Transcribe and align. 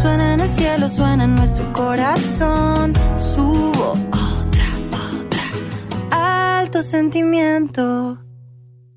Suena 0.00 0.34
en 0.34 0.40
el 0.40 0.50
cielo, 0.50 0.88
suena 0.88 1.24
en 1.24 1.34
nuestro 1.36 1.72
corazón. 1.72 2.92
Subo 3.18 3.92
otra, 4.12 4.68
otra. 4.92 6.58
Alto 6.60 6.82
sentimiento. 6.82 8.18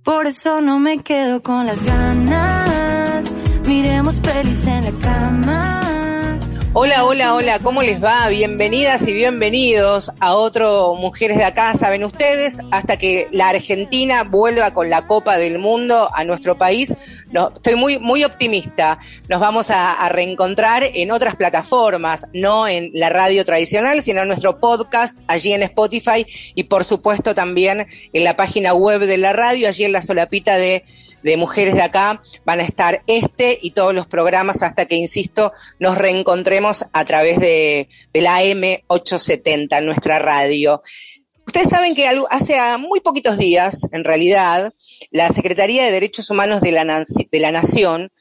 Por 0.04 0.28
eso 0.28 0.62
no 0.62 0.80
me 0.80 1.00
quedo 1.00 1.42
con 1.42 1.66
las 1.66 1.84
ganas. 1.84 3.26
Miremos 3.66 4.20
pelis 4.20 4.68
en 4.68 4.86
la 4.86 4.92
cama. 5.00 5.79
Hola, 6.74 7.04
hola, 7.04 7.34
hola, 7.34 7.58
¿cómo 7.58 7.82
les 7.82 8.02
va? 8.02 8.30
Bienvenidas 8.30 9.02
y 9.08 9.14
bienvenidos 9.14 10.12
a 10.20 10.36
otro 10.36 10.94
Mujeres 10.94 11.38
de 11.38 11.44
Acá, 11.44 11.74
saben 11.74 12.04
ustedes, 12.04 12.60
hasta 12.70 12.98
que 12.98 13.28
la 13.32 13.50
Argentina 13.50 14.24
vuelva 14.24 14.72
con 14.72 14.88
la 14.88 15.08
Copa 15.08 15.40
del 15.40 15.58
Mundo 15.58 16.12
a 16.14 16.24
nuestro 16.26 16.60
país. 16.60 16.94
No, 17.32 17.52
estoy 17.56 17.74
muy, 17.74 17.98
muy 17.98 18.24
optimista. 18.24 19.00
Nos 19.30 19.40
vamos 19.40 19.72
a, 19.72 19.94
a, 19.94 20.10
reencontrar 20.10 20.84
en 20.84 21.10
otras 21.10 21.36
plataformas, 21.36 22.28
no 22.34 22.68
en 22.68 22.92
la 22.94 23.10
radio 23.10 23.44
tradicional, 23.44 24.04
sino 24.04 24.22
en 24.22 24.28
nuestro 24.28 24.60
podcast, 24.60 25.18
allí 25.26 25.54
en 25.54 25.64
Spotify 25.64 26.24
y 26.54 26.66
por 26.66 26.86
supuesto 26.86 27.34
también 27.34 27.88
en 28.14 28.24
la 28.24 28.36
página 28.36 28.76
web 28.76 29.02
de 29.02 29.18
la 29.18 29.34
radio, 29.34 29.68
allí 29.68 29.86
en 29.86 29.92
la 29.92 30.04
solapita 30.04 30.58
de 30.58 30.86
de 31.24 31.38
mujeres 31.38 31.74
de 31.76 31.82
acá 31.82 32.22
van 32.46 32.60
a 32.60 32.64
estar 32.64 33.04
este 33.08 33.58
y 33.62 33.72
todos 33.72 33.94
los 33.94 34.08
programas 34.08 34.64
hasta 34.64 34.86
que, 34.86 34.96
insisto, 34.96 35.54
nos 35.80 35.98
reencontremos 35.98 36.86
a 36.94 37.06
través 37.06 37.40
de, 37.40 37.90
la 38.14 38.44
M870, 38.44 39.84
nuestra 39.84 40.20
radio. 40.20 40.82
Ustedes 41.46 41.70
saben 41.70 41.96
que 41.96 42.08
hace 42.30 42.60
muy 42.78 43.00
poquitos 43.00 43.38
días, 43.38 43.88
en 43.92 44.04
realidad, 44.04 44.74
la 45.10 45.30
Secretaría 45.30 45.86
de 45.86 45.92
Derechos 45.92 46.30
Humanos 46.30 46.62
de 46.62 46.72
la 46.72 47.52
Nación 47.52 48.12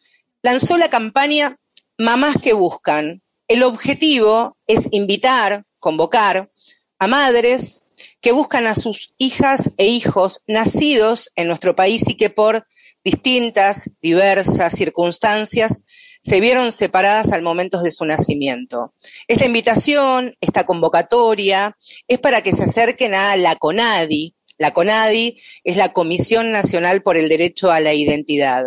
lanzó 0.42 0.78
la 0.78 0.88
campaña 0.88 1.58
Mamás 1.98 2.36
que 2.42 2.52
Buscan. 2.52 3.22
El 3.48 3.62
objetivo 3.62 4.56
es 4.66 4.88
invitar, 4.92 5.64
convocar 5.78 6.50
a 6.98 7.06
madres 7.06 7.82
que 8.20 8.32
buscan 8.32 8.66
a 8.66 8.74
sus 8.74 9.14
hijas 9.18 9.70
e 9.76 9.86
hijos 9.86 10.42
nacidos 10.46 11.30
en 11.36 11.48
nuestro 11.48 11.76
país 11.76 12.02
y 12.08 12.16
que 12.16 12.30
por 12.30 12.66
distintas, 13.10 13.90
diversas 14.02 14.74
circunstancias 14.74 15.80
se 16.22 16.40
vieron 16.40 16.72
separadas 16.72 17.32
al 17.32 17.42
momento 17.42 17.80
de 17.80 17.90
su 17.90 18.04
nacimiento. 18.04 18.92
Esta 19.28 19.46
invitación, 19.46 20.36
esta 20.40 20.64
convocatoria, 20.64 21.76
es 22.06 22.18
para 22.18 22.42
que 22.42 22.54
se 22.54 22.64
acerquen 22.64 23.14
a 23.14 23.36
la 23.36 23.56
CONADI. 23.56 24.34
La 24.58 24.72
CONADI 24.72 25.40
es 25.64 25.76
la 25.76 25.92
Comisión 25.92 26.52
Nacional 26.52 27.02
por 27.02 27.16
el 27.16 27.28
Derecho 27.28 27.70
a 27.70 27.80
la 27.80 27.94
Identidad. 27.94 28.64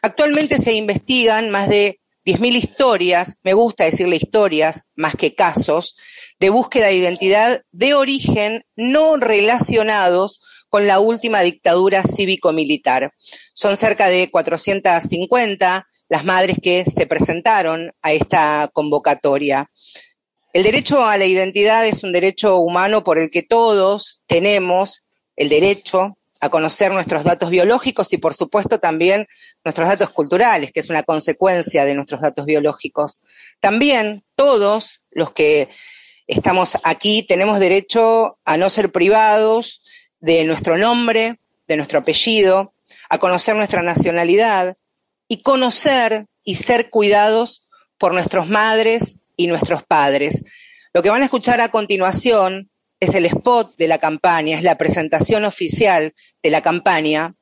Actualmente 0.00 0.58
se 0.58 0.72
investigan 0.74 1.50
más 1.50 1.68
de 1.68 2.00
10.000 2.24 2.56
historias, 2.56 3.36
me 3.42 3.52
gusta 3.52 3.84
decirle 3.84 4.16
historias 4.16 4.84
más 4.94 5.14
que 5.14 5.34
casos, 5.34 5.96
de 6.40 6.48
búsqueda 6.48 6.86
de 6.86 6.94
identidad 6.94 7.62
de 7.72 7.94
origen 7.94 8.64
no 8.76 9.16
relacionados 9.16 10.40
con 10.74 10.88
la 10.88 10.98
última 10.98 11.40
dictadura 11.42 12.02
cívico-militar. 12.02 13.12
Son 13.52 13.76
cerca 13.76 14.08
de 14.08 14.28
450 14.28 15.86
las 16.08 16.24
madres 16.24 16.56
que 16.60 16.84
se 16.92 17.06
presentaron 17.06 17.92
a 18.02 18.12
esta 18.12 18.68
convocatoria. 18.72 19.70
El 20.52 20.64
derecho 20.64 21.06
a 21.06 21.16
la 21.16 21.26
identidad 21.26 21.86
es 21.86 22.02
un 22.02 22.10
derecho 22.10 22.58
humano 22.58 23.04
por 23.04 23.20
el 23.20 23.30
que 23.30 23.44
todos 23.44 24.20
tenemos 24.26 25.04
el 25.36 25.48
derecho 25.48 26.18
a 26.40 26.48
conocer 26.48 26.90
nuestros 26.90 27.22
datos 27.22 27.50
biológicos 27.50 28.12
y 28.12 28.18
por 28.18 28.34
supuesto 28.34 28.80
también 28.80 29.28
nuestros 29.64 29.88
datos 29.88 30.10
culturales, 30.10 30.72
que 30.72 30.80
es 30.80 30.90
una 30.90 31.04
consecuencia 31.04 31.84
de 31.84 31.94
nuestros 31.94 32.20
datos 32.20 32.46
biológicos. 32.46 33.22
También 33.60 34.24
todos 34.34 35.02
los 35.12 35.30
que 35.30 35.68
estamos 36.26 36.76
aquí 36.82 37.22
tenemos 37.22 37.60
derecho 37.60 38.40
a 38.44 38.56
no 38.56 38.70
ser 38.70 38.90
privados 38.90 39.82
de 40.24 40.42
nuestro 40.44 40.78
nombre, 40.78 41.38
de 41.68 41.76
nuestro 41.76 41.98
apellido, 41.98 42.72
a 43.10 43.18
conocer 43.18 43.56
nuestra 43.56 43.82
nacionalidad 43.82 44.78
y 45.28 45.42
conocer 45.42 46.26
y 46.44 46.54
ser 46.54 46.88
cuidados 46.88 47.68
por 47.98 48.14
nuestras 48.14 48.48
madres 48.48 49.18
y 49.36 49.48
nuestros 49.48 49.82
padres. 49.82 50.42
Lo 50.94 51.02
que 51.02 51.10
van 51.10 51.20
a 51.20 51.26
escuchar 51.26 51.60
a 51.60 51.68
continuación 51.68 52.70
es 53.00 53.14
el 53.14 53.26
spot 53.26 53.76
de 53.76 53.86
la 53.86 53.98
campaña, 53.98 54.56
es 54.56 54.62
la 54.62 54.78
presentación 54.78 55.44
oficial 55.44 56.14
de 56.42 56.50
la 56.50 56.62
campaña 56.62 57.34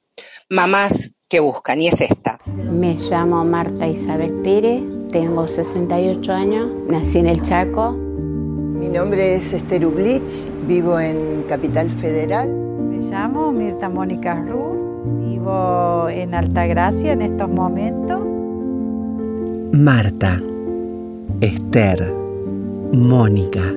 Mamás 0.49 1.13
que 1.29 1.39
Buscan, 1.39 1.81
y 1.81 1.89
es 1.89 2.01
esta. 2.01 2.41
Me 2.47 2.95
llamo 2.95 3.45
Marta 3.45 3.87
Isabel 3.87 4.33
Pérez, 4.43 4.83
tengo 5.13 5.47
68 5.47 6.33
años, 6.33 6.71
nací 6.89 7.19
en 7.19 7.29
el 7.29 7.43
Chaco. 7.43 7.93
Mi 7.93 8.89
nombre 8.89 9.37
es 9.37 9.53
Esther 9.53 9.87
Ublich, 9.87 10.33
vivo 10.67 10.99
en 10.99 11.45
Capital 11.45 11.91
Federal 11.93 12.72
llamo 13.13 13.53
Mirta 13.53 13.91
Mónica 13.91 14.35
Ruz, 14.37 14.79
vivo 15.21 16.09
en 16.09 16.35
Altagracia 16.35 17.13
en 17.13 17.21
estos 17.21 17.51
momentos. 17.51 18.19
Marta, 19.73 20.41
Esther, 21.43 22.11
Mónica, 22.93 23.75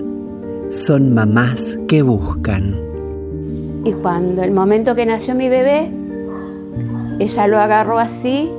son 0.69 1.13
mamás 1.13 1.77
que 1.89 2.01
buscan. 2.01 2.77
Y 3.83 3.91
cuando 3.91 4.41
el 4.41 4.51
momento 4.51 4.95
que 4.95 5.05
nació 5.05 5.35
mi 5.35 5.49
bebé, 5.49 5.91
ella 7.19 7.47
lo 7.47 7.59
agarró 7.59 7.99
así 7.99 8.49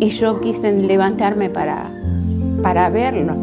y 0.00 0.08
yo 0.08 0.40
quise 0.40 0.72
levantarme 0.72 1.50
para, 1.50 1.88
para 2.64 2.90
verlo. 2.90 3.34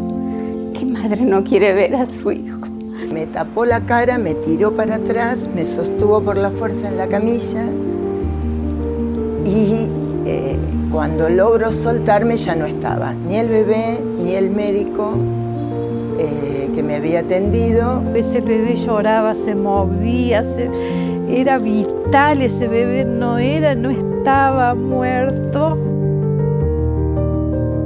¿Qué 0.78 0.84
madre 0.84 1.22
no 1.22 1.44
quiere 1.44 1.72
ver 1.72 1.94
a 1.96 2.06
su 2.06 2.30
hijo? 2.30 2.61
Me 3.12 3.26
tapó 3.26 3.66
la 3.66 3.82
cara, 3.82 4.16
me 4.16 4.34
tiró 4.34 4.74
para 4.74 4.94
atrás, 4.94 5.36
me 5.54 5.66
sostuvo 5.66 6.22
por 6.22 6.38
la 6.38 6.50
fuerza 6.50 6.88
en 6.88 6.96
la 6.96 7.08
camilla 7.08 7.66
y 9.44 9.86
eh, 10.24 10.56
cuando 10.90 11.28
logro 11.28 11.72
soltarme 11.72 12.38
ya 12.38 12.56
no 12.56 12.64
estaba, 12.64 13.12
ni 13.12 13.36
el 13.36 13.48
bebé, 13.48 13.98
ni 14.22 14.34
el 14.34 14.50
médico 14.50 15.12
eh, 16.18 16.70
que 16.74 16.82
me 16.82 16.96
había 16.96 17.20
atendido. 17.20 18.02
Ese 18.14 18.40
bebé 18.40 18.76
lloraba, 18.76 19.34
se 19.34 19.54
movía, 19.54 20.42
era 21.28 21.58
vital, 21.58 22.40
ese 22.40 22.66
bebé 22.66 23.04
no 23.04 23.38
era, 23.38 23.74
no 23.74 23.90
estaba 23.90 24.74
muerto. 24.74 25.78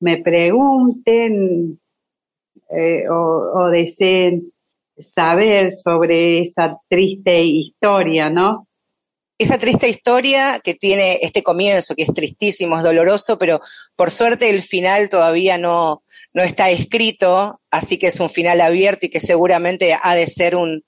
me 0.00 0.18
pregunten 0.18 1.80
eh, 2.70 3.04
o, 3.10 3.68
deseen 3.68 4.52
saber 4.96 5.70
sobre 5.70 6.40
esa 6.40 6.78
triste 6.88 7.42
historia, 7.42 8.30
¿no? 8.30 8.67
Esa 9.38 9.58
triste 9.58 9.88
historia 9.88 10.60
que 10.62 10.74
tiene 10.74 11.20
este 11.22 11.44
comienzo, 11.44 11.94
que 11.94 12.02
es 12.02 12.12
tristísimo, 12.12 12.76
es 12.76 12.82
doloroso, 12.82 13.38
pero 13.38 13.60
por 13.94 14.10
suerte 14.10 14.50
el 14.50 14.64
final 14.64 15.08
todavía 15.08 15.58
no, 15.58 16.02
no 16.32 16.42
está 16.42 16.70
escrito, 16.70 17.60
así 17.70 17.98
que 17.98 18.08
es 18.08 18.18
un 18.18 18.30
final 18.30 18.60
abierto 18.60 19.06
y 19.06 19.10
que 19.10 19.20
seguramente 19.20 19.96
ha 20.00 20.14
de 20.16 20.26
ser 20.26 20.56
un, 20.56 20.84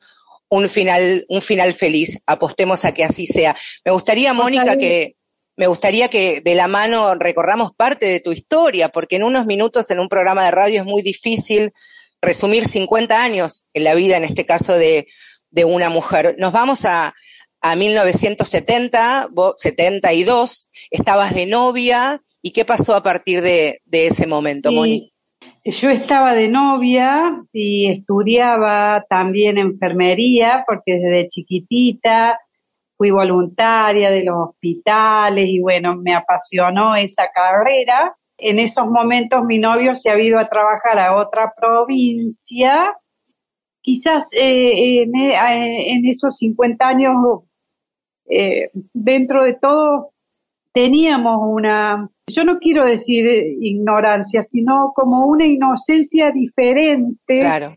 un 0.49 0.69
final, 0.69 1.25
un 1.29 1.43
final 1.43 1.75
feliz. 1.75 2.19
Apostemos 2.27 2.85
a 2.85 2.93
que 2.93 3.05
así 3.05 3.27
sea. 3.27 3.57
Me 3.85 3.93
gustaría, 3.93 4.33
Mónica, 4.35 4.77
que 4.77 5.15
me 5.57 5.67
gustaría 5.67 6.09
que 6.09 6.41
de 6.41 6.55
la 6.55 6.69
mano 6.69 7.15
recorramos 7.15 7.73
parte 7.77 8.07
de 8.07 8.21
tu 8.21 8.33
historia, 8.33 8.89
porque 8.89 9.17
en 9.17 9.23
unos 9.23 9.47
minutos 9.47 9.91
en 9.91 10.01
un 10.01 10.09
programa 10.09 10.45
de 10.45 10.51
radio 10.51 10.81
es 10.81 10.87
muy 10.87 11.03
difícil 11.03 11.73
resumir 12.21 12.67
50 12.67 13.23
años 13.23 13.65
en 13.75 13.85
la 13.85 13.95
vida, 13.95 14.17
en 14.17 14.25
este 14.25 14.45
caso 14.45 14.75
de, 14.75 15.07
de 15.51 15.65
una 15.65 15.89
mujer. 15.89 16.35
Nos 16.39 16.53
vamos 16.53 16.85
a, 16.85 17.15
a 17.61 17.77
1970, 17.77 19.29
72, 19.57 20.71
estabas 20.91 21.35
de 21.35 21.47
novia, 21.47 22.23
¿y 22.43 22.53
qué 22.53 22.65
pasó 22.65 22.95
a 22.95 23.03
partir 23.03 23.43
de, 23.43 23.81
de 23.85 24.07
ese 24.07 24.27
momento, 24.27 24.73
Mónica? 24.73 25.07
Yo 25.63 25.91
estaba 25.91 26.33
de 26.33 26.49
novia 26.49 27.37
y 27.53 27.87
estudiaba 27.87 29.05
también 29.11 29.59
enfermería 29.59 30.65
porque 30.67 30.95
desde 30.95 31.29
chiquitita 31.29 32.39
fui 32.97 33.11
voluntaria 33.11 34.11
de 34.11 34.25
los 34.25 34.37
hospitales 34.37 35.49
y 35.49 35.61
bueno, 35.61 35.97
me 35.97 36.15
apasionó 36.15 36.97
esa 36.97 37.31
carrera. 37.31 38.15
En 38.37 38.59
esos 38.59 38.89
momentos 38.89 39.45
mi 39.45 39.59
novio 39.59 39.95
se 39.95 40.11
ha 40.11 40.19
ido 40.19 40.39
a 40.39 40.49
trabajar 40.49 40.99
a 40.99 41.17
otra 41.17 41.53
provincia. 41.55 42.95
Quizás 43.83 44.29
eh, 44.33 45.03
en, 45.03 45.15
eh, 45.15 45.93
en, 45.93 46.07
esos 46.07 46.37
50 46.37 46.89
años, 46.89 47.15
eh, 48.31 48.71
dentro 48.93 49.45
de 49.45 49.55
todo, 49.55 50.13
teníamos 50.73 51.39
una, 51.43 52.09
yo 52.27 52.45
no 52.45 52.59
quiero 52.59 52.85
decir 52.85 53.27
ignorancia, 53.61 54.43
sino 54.43 54.93
como 54.95 55.27
una 55.27 55.47
inocencia 55.47 56.31
diferente. 56.31 57.41
Claro. 57.41 57.77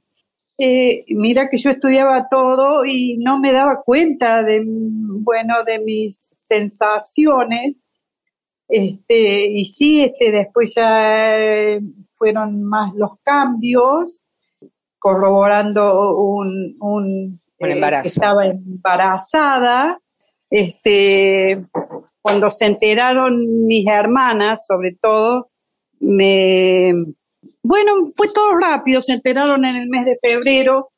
Eh, 0.58 1.06
mira 1.10 1.50
que 1.50 1.58
yo 1.58 1.72
estudiaba 1.72 2.28
todo 2.30 2.86
y 2.86 3.18
no 3.18 3.40
me 3.40 3.52
daba 3.52 3.82
cuenta 3.84 4.44
de, 4.44 4.62
bueno, 4.64 5.56
de 5.66 5.80
mis 5.80 6.16
sensaciones. 6.16 7.84
Este, 8.68 9.48
y 9.48 9.66
sí, 9.66 10.04
este, 10.04 10.32
después 10.32 10.74
ya 10.76 11.40
eh, 11.40 11.82
fueron 12.12 12.64
más 12.64 12.94
los 12.94 13.20
cambios, 13.24 14.24
corroborando 15.00 16.18
un, 16.18 16.78
un, 16.80 17.42
embarazo. 17.58 18.08
estaba 18.08 18.46
embarazada. 18.46 20.00
Este, 20.56 21.66
cuando 22.22 22.52
se 22.52 22.66
enteraron 22.66 23.66
mis 23.66 23.88
hermanas, 23.88 24.68
sobre 24.68 24.96
todo, 25.02 25.50
me... 26.00 26.94
Bueno, 27.64 27.94
fue 28.16 28.32
todo 28.32 28.60
rápido, 28.60 29.02
se 29.02 29.14
enteraron 29.14 29.66
en 29.66 29.78
el 29.78 29.90
mes 29.90 30.06
de 30.06 30.16
febrero, 30.22 30.90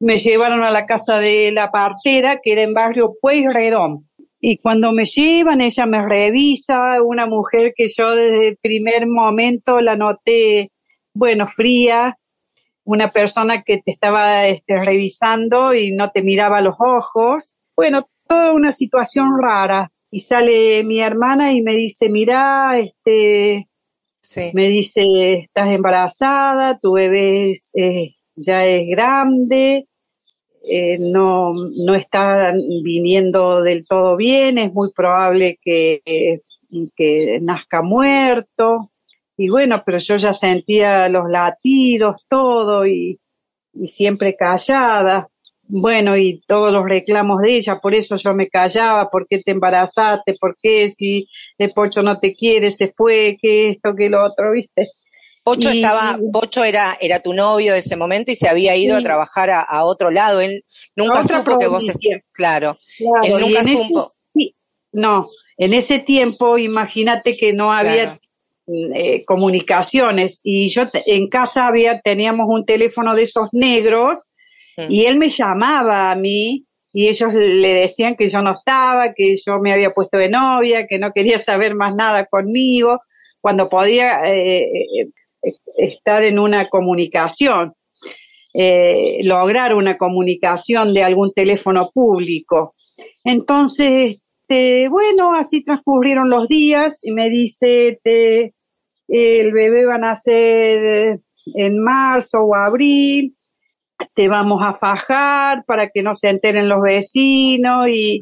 me 0.00 0.16
llevaron 0.16 0.64
a 0.64 0.72
la 0.72 0.84
casa 0.84 1.20
de 1.20 1.52
la 1.52 1.70
partera, 1.70 2.40
que 2.42 2.52
era 2.52 2.62
en 2.62 2.74
barrio 2.74 3.14
Pueyrredón. 3.20 4.08
Y 4.40 4.58
cuando 4.58 4.90
me 4.90 5.04
llevan, 5.04 5.60
ella 5.60 5.86
me 5.86 6.04
revisa, 6.04 7.00
una 7.00 7.26
mujer 7.26 7.72
que 7.76 7.86
yo 7.96 8.16
desde 8.16 8.48
el 8.48 8.56
primer 8.56 9.06
momento 9.06 9.80
la 9.80 9.94
noté, 9.94 10.72
bueno, 11.14 11.46
fría, 11.46 12.18
una 12.82 13.12
persona 13.12 13.62
que 13.62 13.78
te 13.78 13.92
estaba 13.92 14.48
este, 14.48 14.74
revisando 14.84 15.72
y 15.72 15.92
no 15.92 16.10
te 16.10 16.22
miraba 16.22 16.58
a 16.58 16.62
los 16.62 16.74
ojos. 16.80 17.60
Bueno, 17.76 18.08
toda 18.26 18.52
una 18.52 18.72
situación 18.72 19.40
rara. 19.40 19.90
Y 20.10 20.20
sale 20.20 20.84
mi 20.84 21.00
hermana 21.00 21.52
y 21.52 21.60
me 21.60 21.74
dice, 21.74 22.08
mira, 22.08 22.78
este, 22.78 23.68
me 24.52 24.68
dice, 24.68 25.02
estás 25.34 25.68
embarazada, 25.70 26.78
tu 26.78 26.92
bebé 26.92 27.54
ya 28.36 28.64
es 28.64 28.88
grande, 28.88 29.88
eh, 30.62 30.98
no, 31.00 31.52
no 31.52 31.94
está 31.96 32.52
viniendo 32.82 33.62
del 33.62 33.86
todo 33.86 34.16
bien, 34.16 34.58
es 34.58 34.72
muy 34.72 34.92
probable 34.92 35.58
que, 35.60 36.40
que 36.96 37.38
nazca 37.42 37.82
muerto. 37.82 38.90
Y 39.36 39.50
bueno, 39.50 39.82
pero 39.84 39.98
yo 39.98 40.16
ya 40.16 40.32
sentía 40.32 41.08
los 41.08 41.28
latidos, 41.28 42.24
todo, 42.28 42.86
y, 42.86 43.18
y 43.72 43.88
siempre 43.88 44.36
callada 44.36 45.28
bueno, 45.66 46.16
y 46.16 46.42
todos 46.46 46.72
los 46.72 46.84
reclamos 46.84 47.40
de 47.40 47.56
ella, 47.56 47.78
por 47.80 47.94
eso 47.94 48.16
yo 48.16 48.34
me 48.34 48.48
callaba, 48.48 49.10
¿por 49.10 49.26
qué 49.26 49.38
te 49.38 49.52
embarazaste? 49.52 50.36
¿Por 50.38 50.56
qué 50.60 50.90
si 50.90 51.28
el 51.58 51.72
Pocho 51.72 52.02
no 52.02 52.18
te 52.18 52.34
quiere, 52.34 52.70
se 52.70 52.88
fue, 52.88 53.38
que 53.40 53.70
esto, 53.70 53.94
que 53.94 54.10
lo 54.10 54.24
otro, 54.24 54.52
viste? 54.52 54.90
Pocho 55.42 55.70
estaba, 55.70 56.18
Pocho 56.32 56.64
era, 56.64 56.96
era 57.00 57.20
tu 57.20 57.34
novio 57.34 57.72
de 57.74 57.80
ese 57.80 57.96
momento 57.96 58.32
y 58.32 58.36
se 58.36 58.48
había 58.48 58.76
ido 58.76 58.96
a 58.96 59.02
trabajar 59.02 59.50
a, 59.50 59.84
otro 59.84 60.10
lado. 60.10 60.40
Él 60.40 60.64
nunca 60.96 61.22
supo 61.22 61.58
que 61.58 61.66
vos 61.66 61.84
claro, 62.32 62.78
él 63.22 63.40
nunca 63.40 63.62
supo. 63.64 64.10
no, 64.92 65.28
en 65.58 65.74
ese 65.74 65.98
tiempo, 65.98 66.56
imagínate 66.56 67.36
que 67.36 67.52
no 67.52 67.72
había 67.72 68.18
eh, 68.66 69.24
comunicaciones 69.26 70.40
y 70.42 70.68
yo 70.68 70.84
en 71.04 71.28
casa 71.28 71.66
había, 71.66 72.00
teníamos 72.00 72.46
un 72.48 72.64
teléfono 72.64 73.14
de 73.14 73.24
esos 73.24 73.48
negros 73.52 74.22
Y 74.76 75.06
él 75.06 75.18
me 75.18 75.28
llamaba 75.28 76.10
a 76.10 76.16
mí 76.16 76.66
y 76.92 77.08
ellos 77.08 77.34
le 77.34 77.74
decían 77.74 78.16
que 78.16 78.28
yo 78.28 78.42
no 78.42 78.52
estaba, 78.52 79.14
que 79.14 79.36
yo 79.44 79.58
me 79.58 79.72
había 79.72 79.90
puesto 79.90 80.18
de 80.18 80.28
novia, 80.28 80.86
que 80.86 80.98
no 80.98 81.12
quería 81.12 81.38
saber 81.38 81.74
más 81.74 81.94
nada 81.94 82.26
conmigo, 82.26 83.00
cuando 83.40 83.68
podía 83.68 84.32
eh, 84.32 84.62
eh, 84.62 85.08
estar 85.76 86.22
en 86.22 86.38
una 86.38 86.68
comunicación, 86.68 87.74
eh, 88.54 89.18
lograr 89.24 89.74
una 89.74 89.98
comunicación 89.98 90.94
de 90.94 91.02
algún 91.02 91.32
teléfono 91.32 91.90
público. 91.92 92.74
Entonces, 93.24 94.24
este, 94.46 94.88
bueno, 94.88 95.34
así 95.34 95.64
transcurrieron 95.64 96.28
los 96.28 96.48
días 96.48 96.98
y 97.02 97.12
me 97.12 97.30
dice, 97.30 97.88
este, 97.88 98.54
el 99.08 99.52
bebé 99.52 99.86
va 99.86 99.94
a 99.94 99.98
nacer 99.98 101.20
en 101.54 101.82
marzo 101.82 102.40
o 102.40 102.54
abril, 102.54 103.34
te 104.14 104.28
vamos 104.28 104.62
a 104.62 104.72
fajar 104.72 105.64
para 105.64 105.88
que 105.88 106.02
no 106.02 106.14
se 106.14 106.28
enteren 106.28 106.68
los 106.68 106.80
vecinos 106.82 107.88
y, 107.88 108.20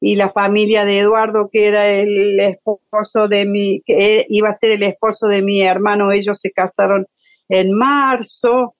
la 0.00 0.28
familia 0.28 0.84
de 0.84 0.98
Eduardo, 0.98 1.48
que 1.50 1.68
era 1.68 1.88
el 1.88 2.40
esposo 2.40 3.28
de 3.28 3.46
mi, 3.46 3.80
que 3.86 4.26
iba 4.28 4.48
a 4.48 4.52
ser 4.52 4.72
el 4.72 4.82
esposo 4.82 5.28
de 5.28 5.42
mi 5.42 5.62
hermano, 5.62 6.10
ellos 6.10 6.38
se 6.40 6.50
casaron 6.50 7.06
en 7.48 7.72
marzo. 7.72 8.74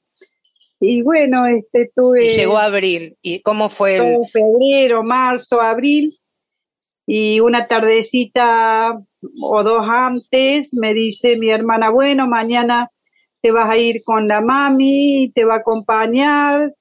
Y 0.81 1.03
bueno, 1.03 1.47
este 1.47 1.93
tuve. 1.95 2.27
Y 2.27 2.31
llegó 2.31 2.59
abril. 2.59 3.17
¿Y 3.23 3.41
cómo 3.41 3.69
fue 3.69 3.97
el... 3.97 4.19
Febrero, 4.33 5.05
marzo, 5.05 5.61
abril. 5.61 6.19
Y 7.07 7.39
una 7.39 7.69
tardecita 7.69 9.01
o 9.41 9.63
dos 9.63 9.85
antes 9.89 10.75
me 10.75 10.93
dice 10.93 11.37
mi 11.37 11.51
hermana, 11.51 11.91
bueno, 11.91 12.27
mañana 12.27 12.91
te 13.43 13.51
vas 13.51 13.69
a 13.69 13.77
ir 13.77 14.03
con 14.05 14.29
la 14.29 14.41
mami, 14.41 15.33
te 15.35 15.45
va 15.45 15.57
a 15.57 15.59
acompañar 15.59 16.73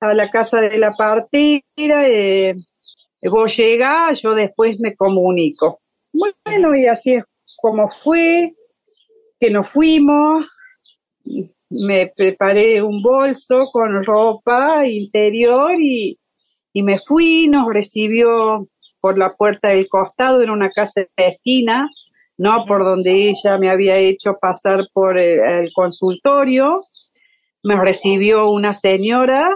a 0.00 0.14
la 0.14 0.30
casa 0.30 0.60
de 0.60 0.78
la 0.78 0.92
partera, 0.92 2.08
eh, 2.08 2.54
vos 3.22 3.56
llegás, 3.56 4.22
yo 4.22 4.34
después 4.34 4.80
me 4.80 4.96
comunico. 4.96 5.80
Bueno, 6.12 6.74
y 6.74 6.86
así 6.86 7.14
es 7.14 7.24
como 7.60 7.90
fue, 7.90 8.50
que 9.38 9.50
nos 9.50 9.68
fuimos, 9.68 10.48
me 11.68 12.12
preparé 12.16 12.82
un 12.82 13.02
bolso 13.02 13.68
con 13.70 14.02
ropa 14.02 14.86
interior 14.86 15.72
y, 15.78 16.18
y 16.72 16.82
me 16.82 16.98
fui, 17.00 17.48
nos 17.48 17.66
recibió 17.72 18.66
por 19.00 19.18
la 19.18 19.34
puerta 19.34 19.68
del 19.68 19.88
costado, 19.88 20.42
en 20.42 20.50
una 20.50 20.70
casa 20.70 21.02
de 21.16 21.28
esquina, 21.28 21.88
no 22.38 22.64
por 22.66 22.84
donde 22.84 23.28
ella 23.28 23.58
me 23.58 23.68
había 23.68 23.98
hecho 23.98 24.32
pasar 24.40 24.88
por 24.92 25.18
el, 25.18 25.72
consultorio. 25.72 26.84
Me 27.64 27.76
recibió 27.76 28.48
una 28.50 28.72
señora 28.72 29.50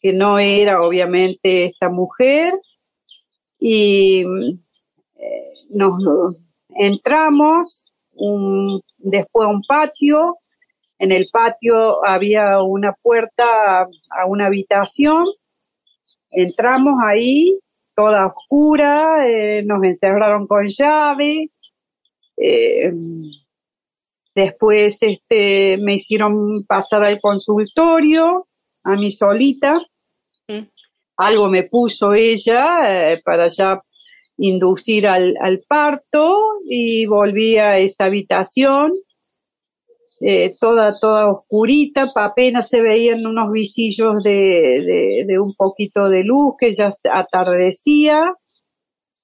que 0.00 0.14
no 0.14 0.38
era 0.38 0.82
obviamente 0.82 1.66
esta 1.66 1.90
mujer 1.90 2.54
y 3.58 4.22
eh, 4.22 5.48
nos 5.70 5.94
entramos 6.70 7.92
después 8.98 9.46
a 9.46 9.50
un 9.50 9.62
patio. 9.68 10.34
En 10.98 11.12
el 11.12 11.28
patio 11.30 12.04
había 12.06 12.62
una 12.62 12.94
puerta 13.02 13.82
a 13.82 14.26
una 14.26 14.46
habitación. 14.46 15.26
Entramos 16.30 16.94
ahí 17.04 17.58
toda 17.94 18.26
oscura, 18.26 19.28
eh, 19.28 19.62
nos 19.64 19.82
encerraron 19.84 20.46
con 20.46 20.66
llave. 20.66 21.46
Eh, 22.36 22.92
después 24.34 25.02
este, 25.02 25.78
me 25.78 25.94
hicieron 25.94 26.64
pasar 26.66 27.04
al 27.04 27.20
consultorio, 27.20 28.46
a 28.82 28.96
mi 28.96 29.10
solita. 29.10 29.80
Mm. 30.48 30.68
Algo 31.16 31.48
me 31.48 31.62
puso 31.64 32.12
ella 32.14 33.12
eh, 33.12 33.22
para 33.24 33.48
ya 33.48 33.80
inducir 34.36 35.06
al, 35.06 35.34
al, 35.40 35.62
parto 35.68 36.58
y 36.68 37.06
volví 37.06 37.56
a 37.56 37.78
esa 37.78 38.06
habitación 38.06 38.92
eh, 40.26 40.56
toda, 40.58 40.98
toda 40.98 41.28
oscurita, 41.28 42.10
apenas 42.14 42.70
se 42.70 42.80
veían 42.80 43.26
unos 43.26 43.50
visillos 43.50 44.22
de, 44.22 45.24
de, 45.26 45.38
un 45.38 45.54
poquito 45.54 46.08
de 46.08 46.24
luz 46.24 46.54
que 46.58 46.72
ya 46.72 46.90
atardecía. 47.12 48.32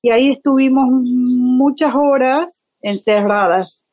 Y 0.02 0.11
ahí 0.11 0.31
estuvimos 0.33 0.88
muchas 0.90 1.95
horas 1.95 2.67
encerradas. 2.82 3.84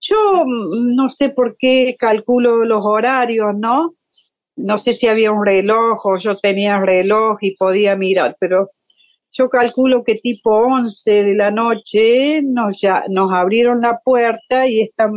Yo 0.00 0.44
mm, 0.44 0.94
no 0.94 1.08
sé 1.08 1.30
por 1.30 1.56
qué 1.58 1.96
calculo 1.98 2.64
los 2.64 2.82
horarios, 2.84 3.54
¿no? 3.56 3.94
No 4.56 4.78
sé 4.78 4.94
si 4.94 5.08
había 5.08 5.32
un 5.32 5.46
reloj 5.46 6.04
o 6.06 6.16
yo 6.18 6.38
tenía 6.38 6.78
reloj 6.78 7.38
y 7.40 7.56
podía 7.56 7.96
mirar, 7.96 8.36
pero 8.40 8.66
yo 9.30 9.48
calculo 9.48 10.04
que 10.04 10.16
tipo 10.16 10.50
11 10.50 11.24
de 11.24 11.34
la 11.34 11.50
noche 11.50 12.42
nos, 12.42 12.80
ya, 12.80 13.04
nos 13.08 13.32
abrieron 13.32 13.80
la 13.80 13.98
puerta 14.04 14.66
y 14.66 14.82
están 14.82 15.12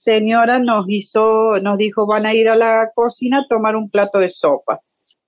señora 0.00 0.58
nos 0.58 0.86
hizo, 0.88 1.60
nos 1.60 1.76
dijo, 1.76 2.06
van 2.06 2.24
a 2.24 2.34
ir 2.34 2.48
a 2.48 2.56
la 2.56 2.90
cocina 2.94 3.40
a 3.40 3.46
tomar 3.48 3.76
un 3.76 3.90
plato 3.90 4.18
de 4.18 4.30
sopa. 4.30 4.80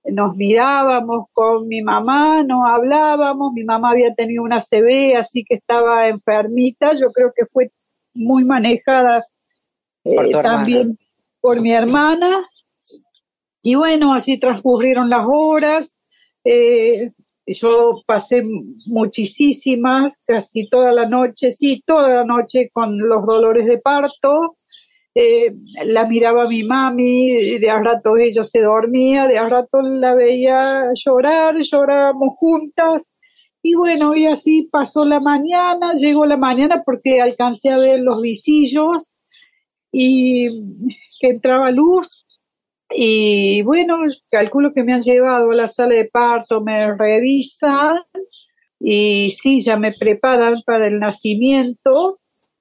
Nos 0.05 0.35
mirábamos 0.35 1.27
con 1.31 1.67
mi 1.67 1.81
mamá, 1.81 2.43
no 2.43 2.67
hablábamos, 2.67 3.53
mi 3.53 3.63
mamá 3.63 3.91
había 3.91 4.13
tenido 4.13 4.43
una 4.43 4.59
CB, 4.59 5.15
así 5.17 5.45
que 5.47 5.55
estaba 5.55 6.09
enfermita, 6.09 6.93
yo 6.93 7.07
creo 7.13 7.31
que 7.35 7.45
fue 7.45 7.71
muy 8.13 8.43
manejada 8.43 9.25
eh, 10.03 10.31
también 10.41 10.97
por 11.39 11.61
mi 11.61 11.71
hermana. 11.71 12.47
Y 13.61 13.75
bueno, 13.75 14.13
así 14.13 14.37
transcurrieron 14.37 15.09
las 15.09 15.25
horas. 15.25 15.97
Eh, 16.43 17.11
yo 17.45 18.01
pasé 18.05 18.43
muchísimas, 18.85 20.15
casi 20.25 20.69
toda 20.69 20.91
la 20.91 21.07
noche, 21.07 21.51
sí, 21.51 21.81
toda 21.85 22.13
la 22.13 22.23
noche 22.25 22.69
con 22.71 22.97
los 22.97 23.25
dolores 23.25 23.65
de 23.65 23.77
parto. 23.77 24.57
Eh, 25.15 25.53
la 25.85 26.05
miraba 26.07 26.47
mi 26.47 26.63
mami, 26.63 27.59
de 27.59 27.69
a 27.69 27.79
rato 27.79 28.17
ella 28.17 28.43
se 28.43 28.61
dormía, 28.61 29.27
de 29.27 29.37
a 29.37 29.47
rato 29.47 29.81
la 29.81 30.15
veía 30.15 30.85
llorar, 30.95 31.55
llorábamos 31.59 32.33
juntas. 32.35 33.03
Y 33.61 33.75
bueno, 33.75 34.15
y 34.15 34.25
así 34.25 34.67
pasó 34.71 35.05
la 35.05 35.19
mañana, 35.19 35.93
llegó 35.93 36.25
la 36.25 36.37
mañana 36.37 36.81
porque 36.85 37.21
alcancé 37.21 37.69
a 37.69 37.77
ver 37.77 37.99
los 38.01 38.21
visillos 38.21 39.09
y 39.91 40.49
que 41.19 41.29
entraba 41.29 41.71
luz. 41.71 42.25
Y 42.95 43.61
bueno, 43.63 43.97
calculo 44.29 44.73
que 44.73 44.83
me 44.83 44.93
han 44.93 45.01
llevado 45.01 45.51
a 45.51 45.55
la 45.55 45.67
sala 45.67 45.95
de 45.95 46.05
parto, 46.05 46.61
me 46.61 46.95
revisan 46.97 47.99
y 48.79 49.31
sí, 49.31 49.61
ya 49.61 49.77
me 49.77 49.93
preparan 49.93 50.61
para 50.65 50.87
el 50.87 50.99
nacimiento 50.99 52.19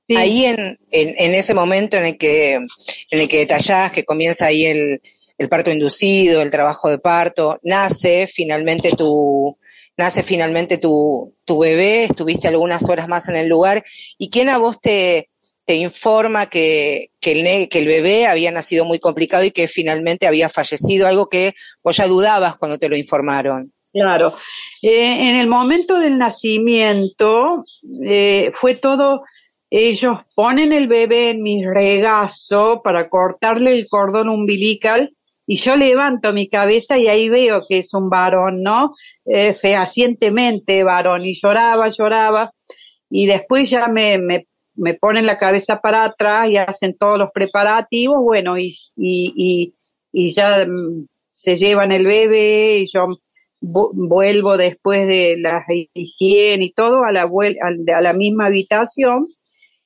Ahí 0.09 0.45
en, 0.45 0.79
en, 0.91 1.35
ese 1.35 1.55
momento 1.55 1.97
en 1.97 2.05
el 2.05 2.19
que, 2.19 2.55
en 2.55 2.69
el 3.11 3.29
que 3.29 3.39
detallás 3.39 3.93
que 3.93 4.05
comienza 4.05 4.47
ahí 4.47 4.67
el, 4.67 5.01
el 5.39 5.49
parto 5.49 5.71
inducido, 5.71 6.43
el 6.43 6.51
trabajo 6.51 6.91
de 6.91 6.99
parto, 6.99 7.59
nace 7.63 8.27
finalmente 8.27 8.91
tu, 8.91 9.57
nace 9.97 10.23
finalmente 10.23 10.79
tu, 10.79 11.35
tu 11.45 11.61
bebé, 11.61 12.05
estuviste 12.05 12.49
algunas 12.49 12.89
horas 12.89 13.09
más 13.09 13.29
en 13.29 13.37
el 13.37 13.49
lugar, 13.49 13.85
y 14.19 14.31
quién 14.31 14.49
a 14.49 14.59
vos 14.59 14.81
te, 14.81 15.31
te 15.65 15.77
informa 15.77 16.47
que, 16.47 17.11
que, 17.21 17.33
el, 17.33 17.69
que 17.69 17.79
el 17.79 17.87
bebé 17.87 18.27
había 18.27 18.51
nacido 18.51 18.85
muy 18.85 18.99
complicado 18.99 19.45
y 19.45 19.51
que 19.51 19.69
finalmente 19.69 20.27
había 20.27 20.49
fallecido, 20.49 21.07
algo 21.07 21.29
que 21.29 21.55
vos 21.83 21.97
ya 21.97 22.07
dudabas 22.07 22.57
cuando 22.57 22.79
te 22.79 22.89
lo 22.89 22.97
informaron. 22.97 23.73
Claro, 23.93 24.35
eh, 24.81 25.29
en 25.29 25.37
el 25.37 25.47
momento 25.47 25.99
del 25.99 26.17
nacimiento 26.17 27.61
eh, 28.05 28.51
fue 28.55 28.75
todo 28.75 29.23
ellos 29.75 30.19
ponen 30.35 30.71
el 30.75 30.87
bebé 30.87 31.31
en 31.31 31.43
mi 31.43 31.65
regazo 31.65 32.83
para 32.85 33.09
cortarle 33.09 33.73
el 33.73 33.89
cordón 33.89 34.29
umbilical 34.29 35.17
y 35.47 35.55
yo 35.55 35.77
levanto 35.77 36.35
mi 36.35 36.47
cabeza 36.51 36.99
y 36.99 37.09
ahí 37.09 37.31
veo 37.31 37.63
que 37.67 37.79
es 37.79 37.95
un 37.95 38.11
varón, 38.11 38.63
¿no? 38.63 38.91
Eh, 39.25 39.55
fehacientemente 39.55 40.85
varón. 40.85 41.25
Y 41.25 41.33
lloraba, 41.33 41.89
lloraba. 41.89 42.53
Y 43.09 43.25
después 43.25 43.71
ya 43.71 43.89
me, 43.89 44.19
me, 44.19 44.95
ponen 44.95 45.25
la 45.25 45.39
cabeza 45.39 45.81
para 45.81 46.05
atrás 46.05 46.51
y 46.51 46.59
hacen 46.59 46.95
todos 46.99 47.19
los 47.19 47.31
preparativos, 47.33 48.19
bueno, 48.23 48.59
y, 48.59 48.75
y, 48.97 49.75
y, 50.13 50.35
ya 50.35 50.67
mm, 50.67 51.07
se 51.31 51.57
llevan 51.57 51.93
el 51.93 52.07
bebé 52.07 52.81
y 52.81 52.85
yo 52.93 53.07
vuelvo 53.63 54.59
después 54.59 55.07
de 55.07 55.37
la 55.39 55.65
higiene 55.95 56.65
y 56.65 56.73
todo 56.73 57.05
a 57.05 57.13
la, 57.13 57.23
a 57.23 58.01
la 58.03 58.13
misma 58.13 58.47
habitación 58.47 59.25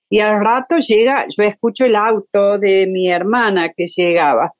y 0.08 0.20
al 0.20 0.40
rato 0.40 0.76
llega, 0.78 1.26
yo 1.36 1.42
escucho 1.42 1.84
el 1.84 1.96
auto 1.96 2.58
de 2.58 2.86
mi 2.86 3.10
hermana 3.10 3.72
que 3.76 3.86
llegaba. 3.86 4.52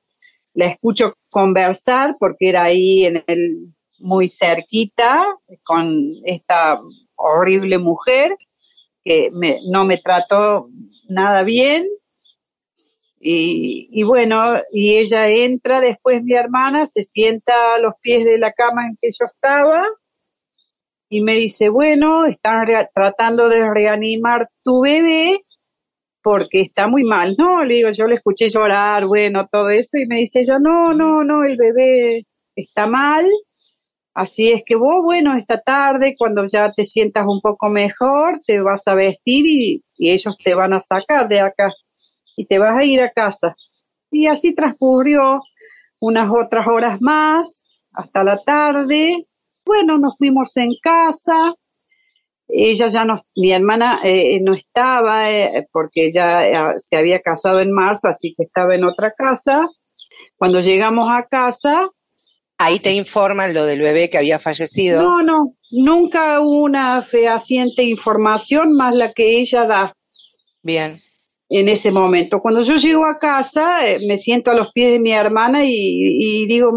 La 0.53 0.67
escucho 0.67 1.13
conversar 1.29 2.15
porque 2.19 2.49
era 2.49 2.63
ahí 2.63 3.05
en 3.05 3.23
el 3.27 3.73
muy 3.99 4.27
cerquita 4.27 5.25
con 5.63 6.11
esta 6.25 6.79
horrible 7.15 7.77
mujer 7.77 8.35
que 9.03 9.29
no 9.69 9.85
me 9.85 9.97
trató 9.97 10.69
nada 11.07 11.43
bien. 11.43 11.87
Y, 13.19 13.89
y, 13.91 14.03
bueno, 14.03 14.61
y 14.71 14.97
ella 14.97 15.27
entra 15.27 15.81
después 15.81 16.23
mi 16.23 16.33
hermana, 16.33 16.85
se 16.85 17.03
sienta 17.03 17.75
a 17.75 17.79
los 17.79 17.93
pies 18.01 18.25
de 18.25 18.37
la 18.37 18.51
cama 18.51 18.85
en 18.85 18.91
que 19.01 19.09
yo 19.17 19.25
estaba 19.25 19.83
y 21.09 21.21
me 21.21 21.35
dice, 21.35 21.69
bueno, 21.69 22.25
están 22.25 22.67
tratando 22.93 23.49
de 23.49 23.61
reanimar 23.73 24.49
tu 24.63 24.81
bebé 24.81 25.37
porque 26.21 26.61
está 26.61 26.87
muy 26.87 27.03
mal. 27.03 27.35
No, 27.37 27.63
le 27.63 27.75
digo, 27.75 27.89
yo 27.91 28.05
le 28.05 28.15
escuché 28.15 28.49
llorar, 28.49 29.05
bueno, 29.05 29.47
todo 29.49 29.69
eso, 29.69 29.97
y 29.97 30.07
me 30.07 30.17
dice 30.17 30.41
ella, 30.41 30.59
no, 30.59 30.93
no, 30.93 31.23
no, 31.23 31.43
el 31.43 31.55
bebé 31.57 32.25
está 32.55 32.87
mal, 32.87 33.25
así 34.13 34.51
es 34.51 34.63
que 34.65 34.75
vos, 34.75 35.01
bueno, 35.03 35.37
esta 35.37 35.61
tarde, 35.61 36.15
cuando 36.17 36.45
ya 36.45 36.71
te 36.71 36.83
sientas 36.83 37.25
un 37.27 37.39
poco 37.41 37.69
mejor, 37.69 38.41
te 38.45 38.59
vas 38.59 38.87
a 38.87 38.95
vestir 38.95 39.45
y, 39.45 39.83
y 39.97 40.11
ellos 40.11 40.35
te 40.43 40.55
van 40.55 40.73
a 40.73 40.81
sacar 40.81 41.29
de 41.29 41.39
acá 41.39 41.71
y 42.35 42.45
te 42.45 42.59
vas 42.59 42.77
a 42.77 42.83
ir 42.83 43.01
a 43.01 43.11
casa. 43.11 43.55
Y 44.11 44.27
así 44.27 44.53
transcurrió 44.53 45.39
unas 46.01 46.29
otras 46.29 46.67
horas 46.67 46.99
más, 47.01 47.65
hasta 47.93 48.23
la 48.23 48.43
tarde, 48.43 49.27
bueno, 49.67 49.97
nos 49.99 50.15
fuimos 50.17 50.57
en 50.57 50.71
casa. 50.81 51.53
Ella 52.47 52.87
ya 52.87 53.03
no, 53.05 53.21
mi 53.35 53.51
hermana 53.51 53.99
eh, 54.03 54.39
no 54.41 54.53
estaba 54.53 55.29
eh, 55.29 55.67
porque 55.71 56.07
ella 56.07 56.47
eh, 56.47 56.75
se 56.79 56.95
había 56.95 57.19
casado 57.19 57.59
en 57.59 57.71
marzo, 57.71 58.07
así 58.07 58.33
que 58.37 58.45
estaba 58.45 58.73
en 58.73 58.85
otra 58.85 59.11
casa. 59.11 59.67
Cuando 60.37 60.61
llegamos 60.61 61.09
a 61.11 61.27
casa, 61.27 61.89
Ahí 62.59 62.79
te 62.79 62.91
informan 62.93 63.53
lo 63.53 63.65
del 63.65 63.81
bebé 63.81 64.09
que 64.09 64.17
había 64.17 64.39
fallecido. 64.39 64.99
No, 64.99 65.21
no, 65.21 65.53
nunca 65.69 66.39
hubo 66.39 66.63
una 66.63 67.03
fehaciente 67.03 67.83
información 67.83 68.73
más 68.73 68.95
la 68.95 69.13
que 69.13 69.37
ella 69.37 69.65
da. 69.65 69.95
Bien. 70.63 70.99
En 71.49 71.69
ese 71.69 71.91
momento. 71.91 72.39
Cuando 72.39 72.63
yo 72.63 72.77
llego 72.77 73.05
a 73.05 73.19
casa, 73.19 73.81
me 74.07 74.17
siento 74.17 74.49
a 74.49 74.55
los 74.55 74.71
pies 74.73 74.93
de 74.93 74.99
mi 74.99 75.11
hermana 75.11 75.65
y, 75.65 75.71
y 75.71 76.47
digo, 76.47 76.71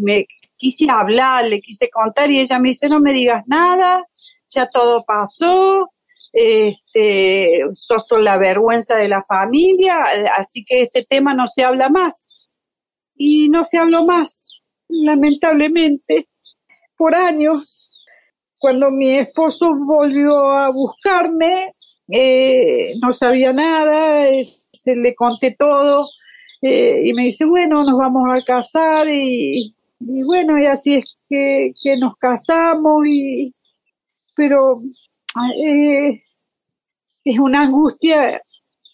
me, 0.00 0.26
quise 0.56 0.90
hablar, 0.90 1.44
le 1.44 1.60
quise 1.60 1.90
contar 1.90 2.30
y 2.30 2.40
ella 2.40 2.58
me 2.58 2.70
dice, 2.70 2.88
no 2.88 3.00
me 3.00 3.12
digas 3.12 3.44
nada, 3.46 4.04
ya 4.48 4.66
todo 4.66 5.04
pasó, 5.04 5.90
este, 6.32 7.62
sos 7.74 8.06
la 8.20 8.36
vergüenza 8.36 8.96
de 8.96 9.08
la 9.08 9.22
familia, 9.22 10.04
así 10.36 10.64
que 10.64 10.82
este 10.82 11.04
tema 11.04 11.34
no 11.34 11.46
se 11.46 11.64
habla 11.64 11.88
más. 11.88 12.28
Y 13.18 13.48
no 13.48 13.64
se 13.64 13.78
habló 13.78 14.04
más, 14.04 14.46
lamentablemente, 14.88 16.28
por 16.96 17.14
años. 17.14 18.04
Cuando 18.58 18.90
mi 18.90 19.16
esposo 19.16 19.74
volvió 19.74 20.50
a 20.50 20.70
buscarme, 20.70 21.74
eh, 22.10 22.94
no 23.02 23.12
sabía 23.12 23.52
nada, 23.52 24.28
se 24.72 24.96
le 24.96 25.14
conté 25.14 25.56
todo 25.58 26.06
eh, 26.62 27.02
y 27.04 27.12
me 27.12 27.24
dice, 27.24 27.44
bueno, 27.44 27.84
nos 27.84 27.98
vamos 27.98 28.24
a 28.32 28.42
casar 28.42 29.08
y, 29.08 29.75
bueno, 29.98 30.58
y 30.58 30.66
así 30.66 30.96
es 30.96 31.16
que, 31.28 31.96
nos 31.98 32.16
casamos, 32.16 33.06
y, 33.06 33.54
pero 34.34 34.82
eh, 35.62 36.22
es 37.24 37.38
una 37.38 37.62
angustia 37.62 38.40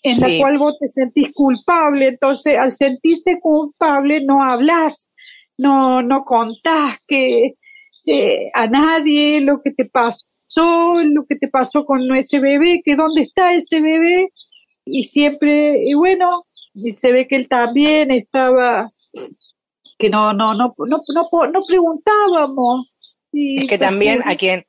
en 0.05 0.21
la 0.21 0.29
cual 0.39 0.59
vos 0.59 0.77
te 0.81 0.89
sentís 0.89 1.33
culpable, 1.35 2.09
entonces 2.09 2.57
al 2.59 2.73
sentirte 2.73 3.39
culpable 3.41 4.25
no 4.25 4.43
hablas, 4.43 5.09
no, 5.59 6.03
no 6.03 6.23
contás 6.23 6.99
que 7.07 7.55
a 8.55 8.67
nadie 8.67 9.41
lo 9.41 9.63
que 9.63 9.71
te 9.71 9.85
pasó, 9.85 11.03
lo 11.05 11.25
que 11.27 11.37
te 11.37 11.49
pasó 11.49 11.85
con 11.85 12.15
ese 12.17 12.41
bebé, 12.41 12.83
que 12.85 12.97
dónde 12.97 13.23
está 13.23 13.55
ese 13.55 13.81
bebé, 13.81 14.33
y 14.85 15.05
siempre, 15.05 15.83
y 15.85 15.95
bueno, 15.95 16.45
y 16.75 16.93
se 16.93 17.13
ve 17.13 17.29
que 17.29 17.37
él 17.37 17.49
también 17.49 18.11
estaba, 18.11 18.91
que 20.03 20.11
no, 20.11 20.33
no, 20.33 20.53
no, 20.53 20.75
no, 20.79 21.01
no, 21.15 21.47
no 21.53 21.61
preguntábamos, 21.65 22.97
es 23.33 23.69
que 23.69 23.79
también 23.79 24.21
a 24.25 24.35
quien, 24.35 24.67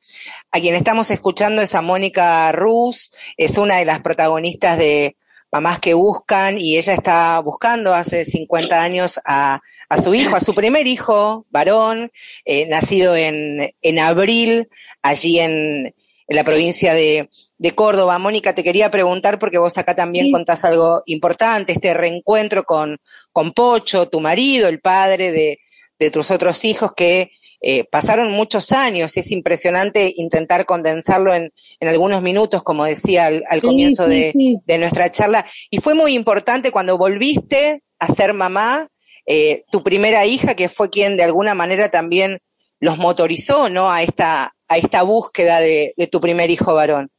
a 0.52 0.60
quien 0.60 0.76
estamos 0.76 1.10
escuchando 1.10 1.64
es 1.64 1.74
a 1.74 1.82
Mónica 1.82 2.52
Ruz, 2.52 3.12
es 3.36 3.58
una 3.58 3.78
de 3.78 3.86
las 3.86 4.02
protagonistas 4.02 4.78
de 4.78 5.18
Mamás 5.52 5.80
que 5.80 5.96
Buscan 5.96 6.60
y 6.60 6.78
ella 6.78 6.94
está 6.94 7.40
buscando 7.40 7.96
hace 7.96 8.26
50 8.26 8.80
años 8.80 9.20
a, 9.26 9.60
a 9.90 10.02
su 10.04 10.14
hijo, 10.14 10.36
a 10.36 10.40
su 10.40 10.54
primer 10.54 10.86
hijo, 10.86 11.48
varón, 11.50 12.12
eh, 12.46 12.68
nacido 12.68 13.16
en, 13.16 13.74
en 13.82 14.00
abril, 14.00 14.70
allí 15.02 15.40
en, 15.40 15.96
en 16.28 16.36
la 16.36 16.44
provincia 16.44 16.94
de, 16.94 17.30
de, 17.58 17.72
Córdoba. 17.76 18.18
Mónica, 18.20 18.56
te 18.56 18.64
quería 18.64 18.92
preguntar, 18.92 19.40
porque 19.40 19.58
vos 19.58 19.78
acá 19.78 19.96
también 19.96 20.32
contás 20.32 20.64
algo 20.64 21.04
importante, 21.06 21.74
este 21.74 21.94
reencuentro 21.94 22.64
con, 22.64 23.00
con 23.32 23.54
Pocho, 23.54 24.08
tu 24.08 24.20
marido, 24.20 24.68
el 24.68 24.80
padre 24.80 25.32
de, 25.32 25.60
de 26.00 26.12
tus 26.12 26.32
otros 26.32 26.64
hijos, 26.66 26.94
que 26.96 27.32
eh, 27.66 27.86
pasaron 27.86 28.34
muchos 28.34 28.74
años 28.74 29.16
y 29.16 29.22
es 29.22 29.32
impresionante 29.32 30.14
intentar 30.18 30.66
condensarlo 30.66 31.34
en, 31.34 31.54
en 31.80 31.88
algunos 31.88 32.22
minutos, 32.22 32.62
como 32.62 32.84
decía 32.84 33.28
al, 33.28 33.62
comienzo 33.62 34.08
de, 34.08 34.34
de, 34.66 34.78
nuestra 34.78 35.10
charla. 35.12 35.46
Y 35.70 35.78
fue 35.78 35.94
muy 35.94 36.14
importante 36.14 36.72
cuando 36.72 36.98
volviste 36.98 37.82
a 38.00 38.14
ser 38.14 38.34
mamá, 38.34 38.90
eh, 39.26 39.64
tu 39.72 39.82
primera 39.82 40.26
hija, 40.26 40.56
que 40.56 40.68
fue 40.68 40.90
quien 40.90 41.16
de 41.16 41.24
alguna 41.24 41.56
manera 41.56 41.90
también 41.90 42.40
los 42.82 42.98
motorizó, 42.98 43.70
¿no? 43.70 43.90
A 43.90 44.04
esta, 44.04 44.54
a 44.74 44.78
esta 44.78 45.04
búsqueda 45.04 45.60
de, 45.60 45.94
de 45.96 46.08
tu 46.08 46.20
primer 46.20 46.50
hijo 46.52 46.74
varón. 46.74 47.10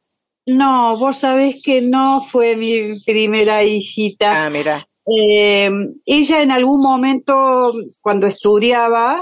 No, 0.45 0.97
vos 0.97 1.17
sabés 1.17 1.55
que 1.63 1.81
no 1.81 2.21
fue 2.21 2.55
mi 2.55 2.99
primera 3.03 3.63
hijita. 3.63 4.45
Ah, 4.45 4.49
mira. 4.49 4.87
Eh, 5.07 5.69
ella 6.05 6.41
en 6.41 6.51
algún 6.51 6.81
momento, 6.81 7.73
cuando 8.01 8.27
estudiaba, 8.27 9.21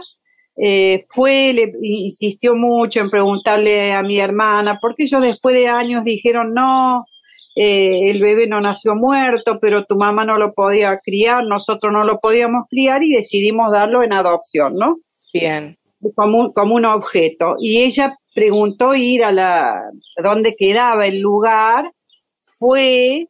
eh, 0.55 1.03
fue, 1.09 1.53
le 1.53 1.73
insistió 1.81 2.55
mucho 2.55 2.99
en 2.99 3.09
preguntarle 3.09 3.93
a 3.93 4.03
mi 4.03 4.19
hermana, 4.19 4.79
porque 4.81 5.03
ellos 5.03 5.21
después 5.21 5.55
de 5.55 5.67
años 5.67 6.03
dijeron, 6.03 6.53
no, 6.53 7.05
eh, 7.55 8.09
el 8.09 8.21
bebé 8.21 8.47
no 8.47 8.61
nació 8.61 8.95
muerto, 8.95 9.59
pero 9.59 9.85
tu 9.85 9.95
mamá 9.95 10.25
no 10.25 10.37
lo 10.37 10.53
podía 10.53 10.97
criar, 10.99 11.45
nosotros 11.45 11.91
no 11.91 12.03
lo 12.03 12.19
podíamos 12.19 12.65
criar 12.69 13.03
y 13.03 13.11
decidimos 13.11 13.71
darlo 13.71 14.03
en 14.03 14.13
adopción, 14.13 14.75
¿no? 14.75 14.97
Bien. 15.33 15.77
Como, 16.15 16.51
como 16.51 16.75
un 16.75 16.85
objeto. 16.85 17.55
Y 17.59 17.79
ella 17.79 18.15
preguntó 18.33 18.95
ir 18.95 19.23
a 19.23 19.31
la, 19.31 19.91
donde 20.21 20.55
quedaba 20.55 21.05
el 21.05 21.19
lugar, 21.19 21.91
fue 22.59 23.27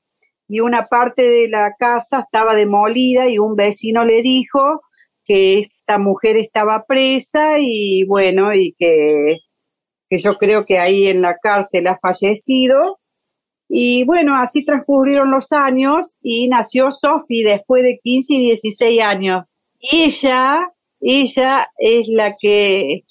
y 0.47 0.59
una 0.59 0.87
parte 0.87 1.23
de 1.23 1.47
la 1.49 1.73
casa 1.79 2.19
estaba 2.19 2.55
demolida 2.55 3.27
y 3.29 3.39
un 3.39 3.55
vecino 3.55 4.05
le 4.05 4.21
dijo, 4.21 4.81
que 5.25 5.59
esta 5.59 5.97
mujer 5.97 6.37
estaba 6.37 6.85
presa 6.87 7.59
y 7.59 8.03
bueno, 8.05 8.53
y 8.53 8.75
que, 8.77 9.39
que 10.09 10.17
yo 10.17 10.37
creo 10.37 10.65
que 10.65 10.79
ahí 10.79 11.07
en 11.07 11.21
la 11.21 11.37
cárcel 11.37 11.87
ha 11.87 11.97
fallecido. 11.99 12.99
Y 13.69 14.03
bueno, 14.03 14.35
así 14.35 14.65
transcurrieron 14.65 15.31
los 15.31 15.51
años 15.51 16.17
y 16.21 16.47
nació 16.47 16.91
Sofi 16.91 17.43
después 17.43 17.83
de 17.83 17.99
15 18.03 18.33
y 18.33 18.39
16 18.47 19.01
años. 19.01 19.47
Ella, 19.79 20.71
ella 20.99 21.67
es 21.77 22.07
la 22.07 22.35
que, 22.39 23.03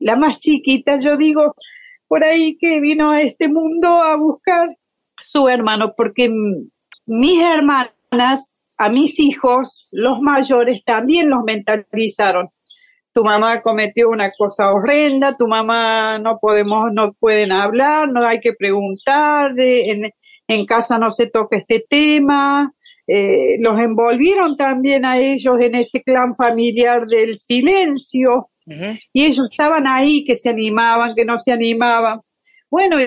la 0.00 0.16
más 0.16 0.38
chiquita, 0.38 0.98
yo 0.98 1.16
digo, 1.16 1.54
por 2.08 2.24
ahí 2.24 2.58
que 2.58 2.80
vino 2.80 3.12
a 3.12 3.20
este 3.22 3.48
mundo 3.48 3.88
a 3.88 4.16
buscar 4.16 4.76
su 5.16 5.48
hermano, 5.48 5.94
porque 5.96 6.28
mis 7.06 7.40
hermanas 7.40 8.54
a 8.80 8.88
mis 8.88 9.20
hijos, 9.20 9.90
los 9.92 10.20
mayores, 10.22 10.82
también 10.86 11.28
los 11.28 11.44
mentalizaron. 11.44 12.48
Tu 13.12 13.22
mamá 13.22 13.60
cometió 13.60 14.08
una 14.08 14.30
cosa 14.30 14.72
horrenda, 14.72 15.36
tu 15.36 15.46
mamá 15.46 16.18
no 16.18 16.38
podemos, 16.40 16.90
no 16.90 17.12
pueden 17.12 17.52
hablar, 17.52 18.08
no 18.10 18.26
hay 18.26 18.40
que 18.40 18.54
preguntar, 18.54 19.52
en, 19.58 20.66
casa 20.66 20.98
no 20.98 21.10
se 21.10 21.26
toca 21.26 21.58
este 21.58 21.84
tema. 21.86 22.72
Eh, 23.06 23.58
los 23.60 23.78
envolvieron 23.78 24.56
también 24.56 25.04
a 25.04 25.18
ellos 25.18 25.60
en 25.60 25.74
ese 25.74 26.02
clan 26.02 26.34
familiar 26.34 27.04
del 27.04 27.36
silencio. 27.36 28.48
Y 29.12 29.26
ellos 29.26 29.48
estaban 29.50 29.86
ahí, 29.86 30.24
que 30.24 30.36
se 30.36 30.48
animaban, 30.48 31.14
que 31.14 31.24
no 31.24 31.38
se 31.38 31.52
animaban. 31.52 32.20
Bueno, 32.70 32.98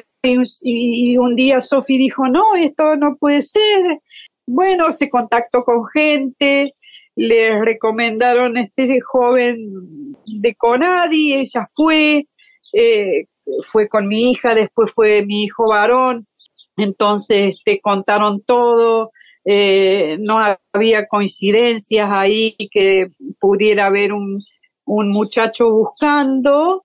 y, 0.62 1.18
un 1.18 1.36
día 1.36 1.62
Sofi 1.62 1.98
dijo, 1.98 2.28
no, 2.28 2.56
esto 2.56 2.96
no 2.98 3.16
puede 3.18 3.42
ser, 3.42 4.00
bueno, 4.46 4.92
se 4.92 5.10
contactó 5.10 5.64
con 5.64 5.86
gente, 5.86 6.76
les 7.16 7.60
recomendaron 7.62 8.58
este 8.58 9.00
joven 9.02 10.16
de 10.26 10.56
Conadi, 10.56 11.34
ella 11.34 11.66
fue, 11.74 12.28
eh, 12.74 13.26
fue 13.64 13.88
con 13.88 14.08
mi 14.08 14.32
hija, 14.32 14.56
después 14.56 14.92
fue 14.92 15.26
mi 15.26 15.44
hijo 15.44 15.70
varón, 15.70 16.28
entonces 16.76 17.58
te 17.64 17.80
contaron 17.80 18.42
todo, 18.42 19.12
eh, 19.46 20.18
no 20.20 20.40
había 20.74 21.08
coincidencias 21.08 22.10
ahí 22.12 22.56
que 22.72 23.08
pudiera 23.40 23.88
haber 23.88 24.14
un, 24.14 24.44
un 24.86 25.12
muchacho 25.12 25.70
buscando, 25.70 26.84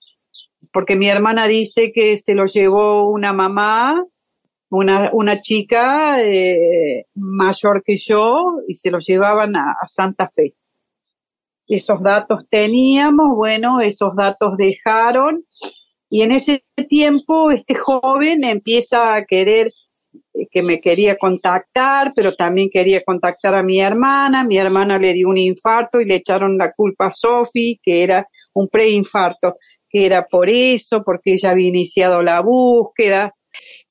porque 0.72 0.96
mi 0.96 1.08
hermana 1.08 1.46
dice 1.46 1.92
que 1.92 2.18
se 2.18 2.34
lo 2.34 2.46
llevó 2.46 3.10
una 3.10 3.32
mamá 3.32 4.04
una, 4.70 5.10
una 5.12 5.40
chica 5.40 6.22
eh, 6.22 7.06
mayor 7.14 7.82
que 7.84 7.96
yo 7.96 8.60
y 8.66 8.74
se 8.74 8.90
lo 8.90 8.98
llevaban 8.98 9.56
a, 9.56 9.76
Santa 9.86 10.28
Fe. 10.28 10.54
Esos 11.66 12.02
datos 12.02 12.46
teníamos, 12.48 13.36
bueno, 13.36 13.80
esos 13.80 14.14
datos 14.16 14.56
dejaron 14.56 15.44
y 16.08 16.22
en 16.22 16.32
ese 16.32 16.64
tiempo 16.88 17.50
este 17.50 17.74
joven 17.74 18.44
empieza 18.44 19.14
a 19.14 19.24
querer 19.26 19.72
que 20.50 20.62
me 20.62 20.80
quería 20.80 21.16
contactar, 21.16 22.12
pero 22.14 22.34
también 22.34 22.70
quería 22.70 23.02
contactar 23.02 23.54
a 23.54 23.62
mi 23.62 23.80
hermana. 23.80 24.44
Mi 24.44 24.58
hermana 24.58 24.98
le 24.98 25.12
dio 25.12 25.28
un 25.28 25.38
infarto 25.38 26.00
y 26.00 26.04
le 26.04 26.16
echaron 26.16 26.56
la 26.56 26.72
culpa 26.72 27.06
a 27.06 27.10
Sofi, 27.10 27.80
que 27.82 28.02
era 28.02 28.28
un 28.54 28.68
preinfarto, 28.68 29.56
que 29.88 30.06
era 30.06 30.26
por 30.26 30.48
eso, 30.48 31.02
porque 31.04 31.32
ella 31.32 31.50
había 31.50 31.68
iniciado 31.68 32.22
la 32.22 32.40
búsqueda. 32.40 33.34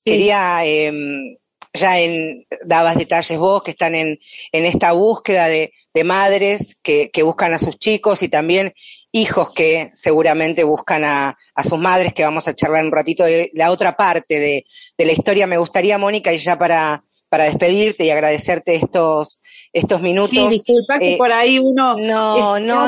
Quería, 0.03 0.65
em, 0.65 1.35
ya 1.73 1.99
en, 1.99 2.43
dabas 2.65 2.97
detalles 2.97 3.37
vos 3.37 3.63
que 3.63 3.71
están 3.71 3.95
en, 3.95 4.19
en 4.51 4.65
esta 4.65 4.93
búsqueda 4.93 5.47
de, 5.47 5.73
de 5.93 6.03
madres 6.03 6.79
que, 6.81 7.09
que, 7.11 7.23
buscan 7.23 7.53
a 7.53 7.59
sus 7.59 7.77
chicos 7.77 8.23
y 8.23 8.29
también 8.29 8.73
hijos 9.17 9.51
que 9.51 9.91
seguramente 9.93 10.63
buscan 10.63 11.03
a, 11.03 11.37
a, 11.55 11.63
sus 11.63 11.79
madres, 11.79 12.13
que 12.13 12.23
vamos 12.23 12.47
a 12.47 12.55
charlar 12.55 12.85
un 12.85 12.91
ratito 12.91 13.23
de 13.23 13.51
la 13.53 13.71
otra 13.71 13.95
parte 13.95 14.39
de, 14.39 14.65
de 14.97 15.05
la 15.05 15.11
historia. 15.11 15.47
Me 15.47 15.57
gustaría, 15.57 15.97
Mónica, 15.97 16.33
y 16.33 16.39
ya 16.39 16.57
para, 16.57 17.03
para 17.29 17.45
despedirte 17.45 18.05
y 18.05 18.09
agradecerte 18.09 18.75
estos, 18.75 19.39
estos 19.73 20.01
minutos. 20.01 20.29
Sí, 20.29 20.47
disculpa 20.47 20.99
que 20.99 21.13
eh, 21.13 21.17
por 21.17 21.31
ahí 21.31 21.59
uno 21.59 21.95
no, 21.95 22.59
no, 22.59 22.87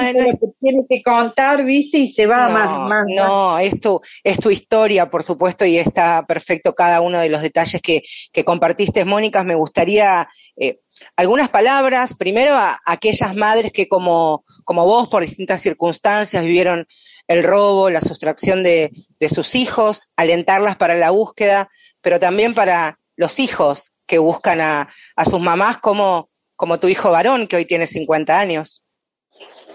tiene 0.59 0.85
que 0.89 1.01
contar, 1.03 1.63
viste, 1.65 1.97
y 1.99 2.07
se 2.07 2.25
va 2.25 2.49
más, 2.49 2.87
más. 2.87 3.03
No, 3.07 3.59
es 3.59 3.79
tu, 3.79 4.01
es 4.23 4.39
tu 4.39 4.49
historia, 4.49 5.09
por 5.09 5.23
supuesto, 5.23 5.65
y 5.65 5.77
está 5.77 6.25
perfecto 6.25 6.73
cada 6.73 7.01
uno 7.01 7.19
de 7.19 7.29
los 7.29 7.41
detalles 7.41 7.81
que, 7.81 8.03
que 8.31 8.45
compartiste, 8.45 9.03
Mónica. 9.03 9.43
Me 9.43 9.55
gustaría 9.55 10.29
eh, 10.59 10.81
algunas 11.15 11.49
palabras, 11.49 12.13
primero 12.13 12.53
a, 12.53 12.79
aquellas 12.85 13.35
madres 13.35 13.71
que 13.71 13.87
como, 13.87 14.43
como 14.65 14.85
vos, 14.85 15.07
por 15.07 15.23
distintas 15.23 15.61
circunstancias, 15.61 16.43
vivieron 16.43 16.87
el 17.27 17.43
robo, 17.43 17.89
la 17.89 18.01
sustracción 18.01 18.63
de, 18.63 18.91
de 19.19 19.29
sus 19.29 19.55
hijos, 19.55 20.11
alentarlas 20.15 20.77
para 20.77 20.95
la 20.95 21.11
búsqueda, 21.11 21.69
pero 22.01 22.19
también 22.19 22.53
para 22.53 22.99
los 23.15 23.39
hijos 23.39 23.93
que 24.09 24.17
buscan 24.17 24.59
a, 24.59 24.89
sus 25.25 25.39
mamás 25.39 25.77
como, 25.77 26.29
como 26.55 26.79
tu 26.79 26.87
hijo 26.87 27.11
varón, 27.11 27.47
que 27.47 27.57
hoy 27.57 27.65
tiene 27.65 27.87
50 27.87 28.37
años. 28.37 28.83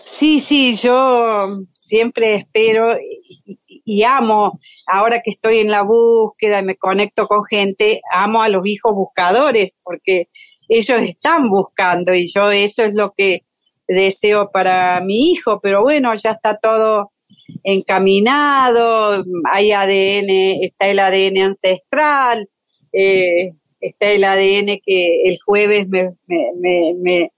Sí, 0.05 0.41
sí, 0.41 0.75
yo 0.75 1.61
siempre 1.73 2.37
espero 2.37 2.99
y, 3.85 4.03
amo, 4.03 4.59
ahora 4.87 5.21
que 5.25 5.31
estoy 5.31 5.59
en 5.59 5.71
la 5.71 5.83
búsqueda 5.83 6.59
y 6.59 6.65
me 6.65 6.77
conecto 6.77 7.27
con 7.27 7.45
gente, 7.45 8.03
amo 8.13 8.43
a 8.43 8.49
los 8.49 8.67
hijos 8.67 8.95
buscadores, 8.95 9.71
porque 9.83 10.29
ellos 10.69 10.99
están 11.03 11.49
buscando 11.49 12.15
y 12.15 12.31
yo 12.33 12.51
eso 12.51 12.83
es 12.85 12.95
lo 12.95 13.13
que 13.13 13.45
deseo 13.87 14.51
para 14.51 15.01
mi 15.01 15.33
hijo, 15.33 15.61
pero 15.61 15.83
bueno, 15.83 16.15
ya 16.15 16.33
está 16.33 16.59
todo 16.59 17.13
encaminado, 17.63 19.25
hay 19.51 19.73
ADN, 19.73 20.63
está 20.63 20.89
el 20.89 20.99
ADN 20.99 21.39
ancestral, 21.39 22.49
eh, 22.93 23.51
está 23.81 24.13
el 24.13 24.25
ADN 24.25 24.81
que 24.85 25.23
el 25.25 25.39
jueves 25.45 25.89
me, 25.89 27.31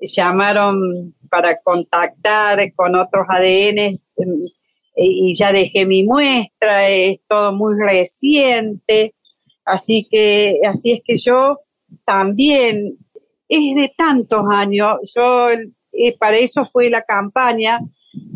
llamaron 0.00 1.14
para 1.28 1.60
contactar 1.60 2.72
con 2.74 2.94
otros 2.94 3.26
ADN 3.28 3.78
em, 3.78 3.98
y 4.96 5.34
ya 5.34 5.52
dejé 5.52 5.86
mi 5.86 6.04
muestra, 6.04 6.88
es 6.88 7.18
todo 7.28 7.52
muy 7.54 7.74
reciente, 7.78 9.14
así 9.64 10.06
que 10.10 10.60
así 10.64 10.92
es 10.92 11.00
que 11.04 11.16
yo 11.16 11.58
también 12.04 12.98
es 13.48 13.74
de 13.74 13.92
tantos 13.96 14.44
años, 14.50 14.98
yo 15.14 15.48
eh, 15.92 16.16
para 16.18 16.36
eso 16.36 16.64
fue 16.64 16.90
la 16.90 17.02
campaña 17.02 17.80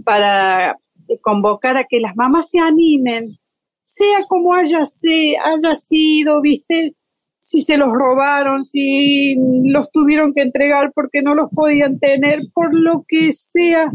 para 0.05 0.79
convocar 1.21 1.77
a 1.77 1.85
que 1.85 2.01
las 2.01 2.17
mamás 2.17 2.51
se 2.51 2.59
animen, 2.59 3.39
sea 3.83 4.25
como 4.29 4.55
haya, 4.55 4.81
haya 4.81 5.75
sido, 5.75 6.41
viste, 6.41 6.95
si 7.39 7.61
se 7.61 7.77
los 7.77 7.93
robaron, 7.93 8.65
si 8.65 9.37
los 9.65 9.91
tuvieron 9.91 10.33
que 10.33 10.43
entregar 10.43 10.93
porque 10.95 11.23
no 11.23 11.35
los 11.35 11.51
podían 11.51 11.99
tener, 11.99 12.43
por 12.55 12.73
lo 12.73 13.05
que 13.07 13.33
sea. 13.33 13.91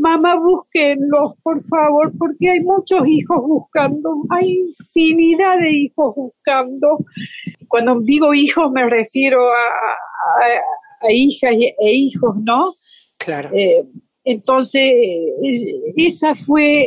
Mamá, 0.00 0.36
búsquenlos, 0.36 1.34
por 1.42 1.62
favor, 1.62 2.10
porque 2.18 2.48
hay 2.48 2.60
muchos 2.60 3.06
hijos 3.06 3.42
buscando, 3.42 4.22
hay 4.30 4.60
infinidad 4.60 5.58
de 5.58 5.70
hijos 5.72 6.14
buscando. 6.16 7.04
Cuando 7.68 8.00
digo 8.00 8.32
hijos 8.32 8.72
me 8.72 8.88
refiero 8.88 9.38
a, 9.50 11.12
hijas 11.12 11.54
e 11.54 11.92
hijos, 11.92 12.34
¿no? 12.42 12.76
Claro. 13.18 13.50
Eh, 13.54 13.84
entonces, 14.24 14.94
esa 15.96 16.34
fue 16.34 16.86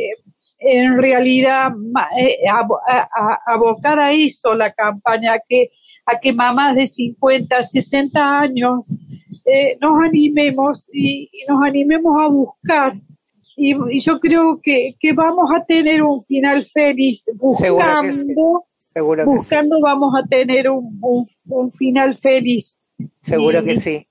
en 0.58 0.98
realidad 0.98 1.70
eh, 2.18 2.38
abocada 3.46 4.06
a 4.06 4.12
eso 4.12 4.56
la 4.56 4.72
campaña, 4.72 5.38
que 5.48 5.70
a 6.06 6.18
que 6.18 6.32
mamás 6.32 6.74
de 6.74 6.86
50, 6.86 7.62
60 7.62 8.40
años 8.40 8.80
eh, 9.44 9.76
nos 9.80 10.02
animemos 10.02 10.88
y, 10.92 11.30
nos 11.48 11.62
animemos 11.66 12.20
a 12.20 12.28
buscar. 12.28 12.94
Y, 13.56 13.74
yo 14.00 14.18
creo 14.18 14.60
que, 14.62 14.96
vamos 15.14 15.50
a 15.54 15.64
tener 15.64 16.02
un 16.02 16.22
final 16.22 16.64
feliz. 16.64 17.26
Buscando, 17.34 18.66
buscando 19.24 19.80
vamos 19.80 20.14
a 20.16 20.26
tener 20.26 20.70
un, 20.70 21.00
un, 21.46 21.70
final 21.72 22.14
feliz. 22.14 22.78
Seguro 23.20 23.62
que 23.64 23.76
sí. 23.76 24.06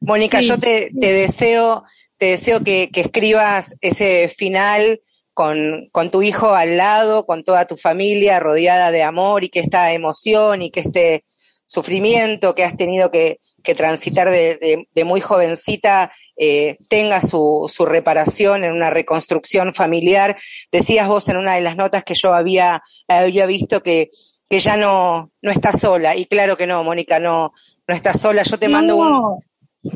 Mónica, 0.00 0.40
yo 0.40 0.58
te, 0.58 0.90
te, 0.98 1.12
deseo, 1.12 1.84
te 2.16 2.26
deseo 2.26 2.62
que, 2.62 2.90
que 2.92 3.00
escribas 3.00 3.76
ese 3.80 4.28
final 4.28 5.00
con, 5.34 5.88
con, 5.90 6.10
tu 6.10 6.22
hijo 6.22 6.54
al 6.54 6.76
lado, 6.76 7.26
con 7.26 7.44
toda 7.44 7.66
tu 7.66 7.76
familia 7.76 8.40
rodeada 8.40 8.90
de 8.90 9.02
amor 9.02 9.44
y 9.44 9.48
que 9.48 9.60
esta 9.60 9.92
emoción 9.92 10.62
y 10.62 10.70
que 10.70 10.80
este 10.80 11.24
sufrimiento 11.66 12.54
que 12.54 12.64
has 12.64 12.76
tenido 12.76 13.10
que, 13.10 13.40
transitar 13.74 14.30
de, 14.30 14.86
muy 15.04 15.20
jovencita 15.20 16.12
eh, 16.36 16.76
tenga 16.88 17.20
su, 17.20 17.66
su, 17.68 17.86
reparación 17.86 18.64
en 18.64 18.72
una 18.72 18.90
reconstrucción 18.90 19.74
familiar. 19.74 20.36
Decías 20.70 21.08
vos 21.08 21.28
en 21.28 21.36
una 21.36 21.54
de 21.54 21.60
las 21.60 21.76
notas 21.76 22.04
que 22.04 22.14
yo 22.14 22.34
había, 22.34 22.82
había 23.08 23.46
visto 23.46 23.82
que, 23.82 24.10
que 24.48 24.60
ya 24.60 24.76
no, 24.76 25.32
no 25.42 25.50
estás 25.50 25.80
sola. 25.80 26.16
Y 26.16 26.26
claro 26.26 26.56
que 26.56 26.66
no, 26.66 26.82
Mónica, 26.84 27.18
no, 27.18 27.52
no 27.86 27.94
estás 27.94 28.20
sola. 28.20 28.42
Yo 28.42 28.58
te 28.58 28.68
mando 28.68 28.96
un... 28.96 29.40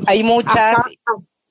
Hay 0.07 0.23
muchas... 0.23 0.75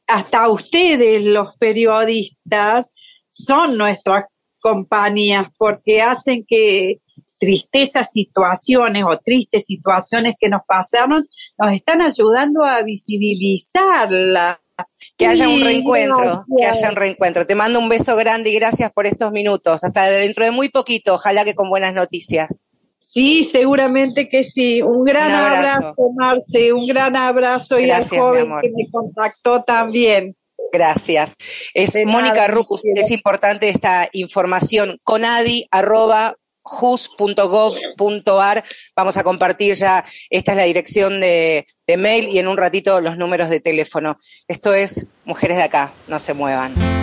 hasta 0.06 0.48
ustedes, 0.48 1.22
los 1.22 1.56
periodistas, 1.56 2.86
son 3.28 3.78
nuestras 3.78 4.24
compañías 4.60 5.46
porque 5.56 6.02
hacen 6.02 6.44
que 6.46 7.00
tristezas 7.40 8.12
situaciones 8.12 9.02
o 9.04 9.18
tristes 9.18 9.66
situaciones 9.66 10.36
que 10.38 10.50
nos 10.50 10.60
pasaron, 10.66 11.26
nos 11.58 11.72
están 11.72 12.02
ayudando 12.02 12.64
a 12.64 12.82
visibilizarla. 12.82 14.60
Que 15.16 15.26
haya 15.26 15.48
un 15.48 15.60
reencuentro, 15.62 16.34
que 16.56 16.64
haya 16.64 16.90
un 16.90 16.96
reencuentro. 16.96 17.46
Te 17.46 17.54
mando 17.54 17.78
un 17.78 17.88
beso 17.88 18.14
grande 18.16 18.50
y 18.50 18.54
gracias 18.54 18.92
por 18.92 19.06
estos 19.06 19.32
minutos. 19.32 19.82
Hasta 19.84 20.08
dentro 20.08 20.44
de 20.44 20.52
muy 20.52 20.68
poquito, 20.68 21.14
ojalá 21.14 21.44
que 21.44 21.54
con 21.54 21.68
buenas 21.68 21.94
noticias. 21.94 22.60
Sí, 22.98 23.44
seguramente 23.44 24.28
que 24.28 24.44
sí. 24.44 24.82
Un 24.82 25.04
gran 25.04 25.32
abrazo. 25.32 25.94
Marce, 26.14 26.72
un 26.72 26.86
gran 26.86 27.16
abrazo 27.16 27.80
y 27.80 27.90
al 27.90 28.08
joven 28.08 28.48
que 28.62 28.70
me 28.70 28.90
contactó 28.90 29.62
también. 29.62 30.36
Gracias. 30.72 31.36
Es 31.74 31.96
Mónica 32.06 32.46
Rucus, 32.46 32.82
es 32.94 33.10
importante 33.10 33.68
esta 33.68 34.08
información. 34.12 34.98
Conadi 35.02 35.66
arroba 35.70 36.36
jus.gov.ar. 36.62 38.64
Vamos 38.96 39.16
a 39.16 39.24
compartir 39.24 39.76
ya, 39.76 40.04
esta 40.28 40.52
es 40.52 40.56
la 40.56 40.64
dirección 40.64 41.20
de, 41.20 41.66
de, 41.86 41.96
mail 41.96 42.28
y 42.28 42.38
en 42.38 42.48
un 42.48 42.56
ratito 42.56 43.00
los 43.00 43.16
números 43.16 43.50
de 43.50 43.60
teléfono. 43.60 44.18
Esto 44.48 44.74
es 44.74 45.06
Mujeres 45.24 45.56
de 45.56 45.64
Acá, 45.64 45.92
no 46.08 46.18
se 46.18 46.34
muevan. 46.34 46.99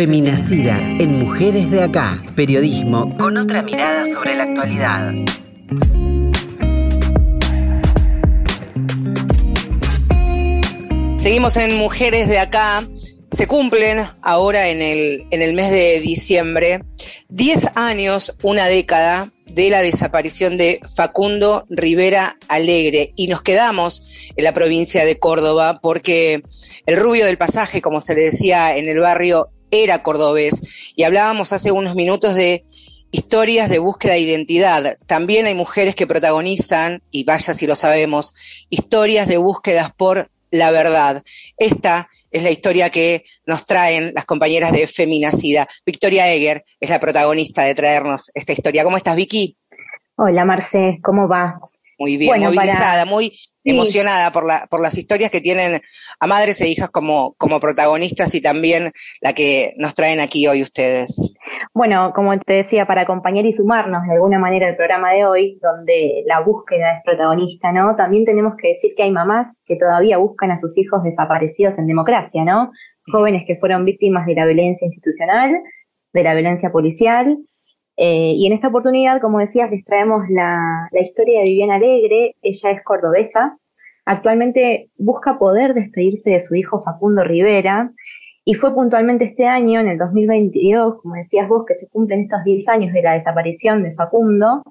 Feminacida 0.00 0.78
en 0.98 1.18
Mujeres 1.18 1.70
de 1.70 1.82
Acá. 1.82 2.22
Periodismo 2.34 3.18
con 3.18 3.36
otra 3.36 3.62
mirada 3.62 4.06
sobre 4.06 4.34
la 4.34 4.44
actualidad. 4.44 5.12
Seguimos 11.18 11.54
en 11.58 11.76
Mujeres 11.76 12.28
de 12.28 12.38
Acá. 12.38 12.88
Se 13.30 13.46
cumplen 13.46 14.08
ahora 14.22 14.70
en 14.70 14.80
el, 14.80 15.26
en 15.30 15.42
el 15.42 15.52
mes 15.52 15.70
de 15.70 16.00
diciembre 16.00 16.82
10 17.28 17.76
años, 17.76 18.34
una 18.42 18.68
década 18.68 19.30
de 19.44 19.68
la 19.68 19.82
desaparición 19.82 20.56
de 20.56 20.80
Facundo 20.96 21.66
Rivera 21.68 22.38
Alegre 22.48 23.12
y 23.16 23.26
nos 23.26 23.42
quedamos 23.42 24.02
en 24.34 24.44
la 24.44 24.54
provincia 24.54 25.04
de 25.04 25.18
Córdoba 25.18 25.80
porque 25.82 26.42
el 26.86 26.96
rubio 26.96 27.26
del 27.26 27.36
pasaje, 27.36 27.82
como 27.82 28.00
se 28.00 28.14
le 28.14 28.22
decía 28.22 28.78
en 28.78 28.88
el 28.88 29.00
barrio, 29.00 29.50
era 29.70 30.02
cordobés 30.02 30.60
y 30.96 31.04
hablábamos 31.04 31.52
hace 31.52 31.72
unos 31.72 31.94
minutos 31.94 32.34
de 32.34 32.64
historias 33.10 33.68
de 33.68 33.78
búsqueda 33.78 34.12
de 34.14 34.20
identidad. 34.20 34.98
También 35.06 35.46
hay 35.46 35.54
mujeres 35.54 35.94
que 35.94 36.06
protagonizan, 36.06 37.02
y 37.10 37.24
vaya 37.24 37.54
si 37.54 37.66
lo 37.66 37.74
sabemos, 37.74 38.34
historias 38.68 39.26
de 39.26 39.36
búsquedas 39.36 39.92
por 39.94 40.30
la 40.50 40.70
verdad. 40.70 41.22
Esta 41.56 42.08
es 42.30 42.42
la 42.42 42.50
historia 42.50 42.90
que 42.90 43.24
nos 43.46 43.66
traen 43.66 44.12
las 44.14 44.24
compañeras 44.24 44.72
de 44.72 44.86
Feminacida. 44.86 45.68
Victoria 45.84 46.32
Eger 46.32 46.64
es 46.78 46.90
la 46.90 47.00
protagonista 47.00 47.62
de 47.62 47.74
traernos 47.74 48.30
esta 48.34 48.52
historia. 48.52 48.84
¿Cómo 48.84 48.96
estás, 48.96 49.16
Vicky? 49.16 49.56
Hola, 50.16 50.44
Marce, 50.44 51.00
¿cómo 51.02 51.28
va? 51.28 51.60
Muy 52.00 52.16
bien, 52.16 52.30
Bueno, 52.30 52.46
movilizada, 52.46 53.02
para- 53.02 53.04
muy 53.04 53.30
Sí. 53.62 53.70
emocionada 53.72 54.32
por, 54.32 54.46
la, 54.46 54.66
por 54.70 54.80
las 54.80 54.96
historias 54.96 55.30
que 55.30 55.42
tienen 55.42 55.82
a 56.18 56.26
madres 56.26 56.58
e 56.62 56.68
hijas 56.68 56.88
como, 56.88 57.34
como 57.36 57.60
protagonistas 57.60 58.34
y 58.34 58.40
también 58.40 58.90
la 59.20 59.34
que 59.34 59.74
nos 59.76 59.94
traen 59.94 60.18
aquí 60.18 60.46
hoy 60.46 60.62
ustedes. 60.62 61.14
Bueno, 61.74 62.12
como 62.14 62.38
te 62.38 62.54
decía, 62.54 62.86
para 62.86 63.02
acompañar 63.02 63.44
y 63.44 63.52
sumarnos 63.52 64.06
de 64.08 64.14
alguna 64.14 64.38
manera 64.38 64.66
al 64.66 64.76
programa 64.76 65.12
de 65.12 65.26
hoy, 65.26 65.58
donde 65.60 66.22
la 66.24 66.40
búsqueda 66.40 66.96
es 66.96 67.02
protagonista, 67.04 67.70
¿no? 67.70 67.94
También 67.96 68.24
tenemos 68.24 68.54
que 68.56 68.68
decir 68.68 68.92
que 68.96 69.02
hay 69.02 69.10
mamás 69.10 69.60
que 69.66 69.76
todavía 69.76 70.16
buscan 70.16 70.50
a 70.52 70.56
sus 70.56 70.78
hijos 70.78 71.02
desaparecidos 71.04 71.78
en 71.78 71.86
democracia, 71.86 72.44
¿no? 72.46 72.70
Jóvenes 73.12 73.44
que 73.46 73.56
fueron 73.56 73.84
víctimas 73.84 74.24
de 74.26 74.36
la 74.36 74.46
violencia 74.46 74.86
institucional, 74.86 75.52
de 76.14 76.22
la 76.22 76.32
violencia 76.32 76.70
policial. 76.72 77.36
Eh, 77.96 78.32
y 78.36 78.46
en 78.46 78.52
esta 78.52 78.68
oportunidad, 78.68 79.20
como 79.20 79.38
decías, 79.38 79.70
les 79.70 79.84
traemos 79.84 80.22
la, 80.28 80.88
la 80.90 81.00
historia 81.00 81.40
de 81.40 81.46
Viviana 81.46 81.76
Alegre. 81.76 82.36
Ella 82.42 82.70
es 82.70 82.82
cordobesa. 82.84 83.58
Actualmente 84.04 84.90
busca 84.96 85.38
poder 85.38 85.74
despedirse 85.74 86.30
de 86.30 86.40
su 86.40 86.54
hijo 86.54 86.80
Facundo 86.80 87.24
Rivera. 87.24 87.92
Y 88.44 88.54
fue 88.54 88.74
puntualmente 88.74 89.24
este 89.24 89.46
año, 89.46 89.80
en 89.80 89.88
el 89.88 89.98
2022, 89.98 91.02
como 91.02 91.14
decías 91.14 91.48
vos, 91.48 91.64
que 91.66 91.74
se 91.74 91.88
cumplen 91.88 92.22
estos 92.22 92.42
10 92.44 92.68
años 92.68 92.92
de 92.92 93.02
la 93.02 93.12
desaparición 93.12 93.82
de 93.82 93.92
Facundo, 93.92 94.62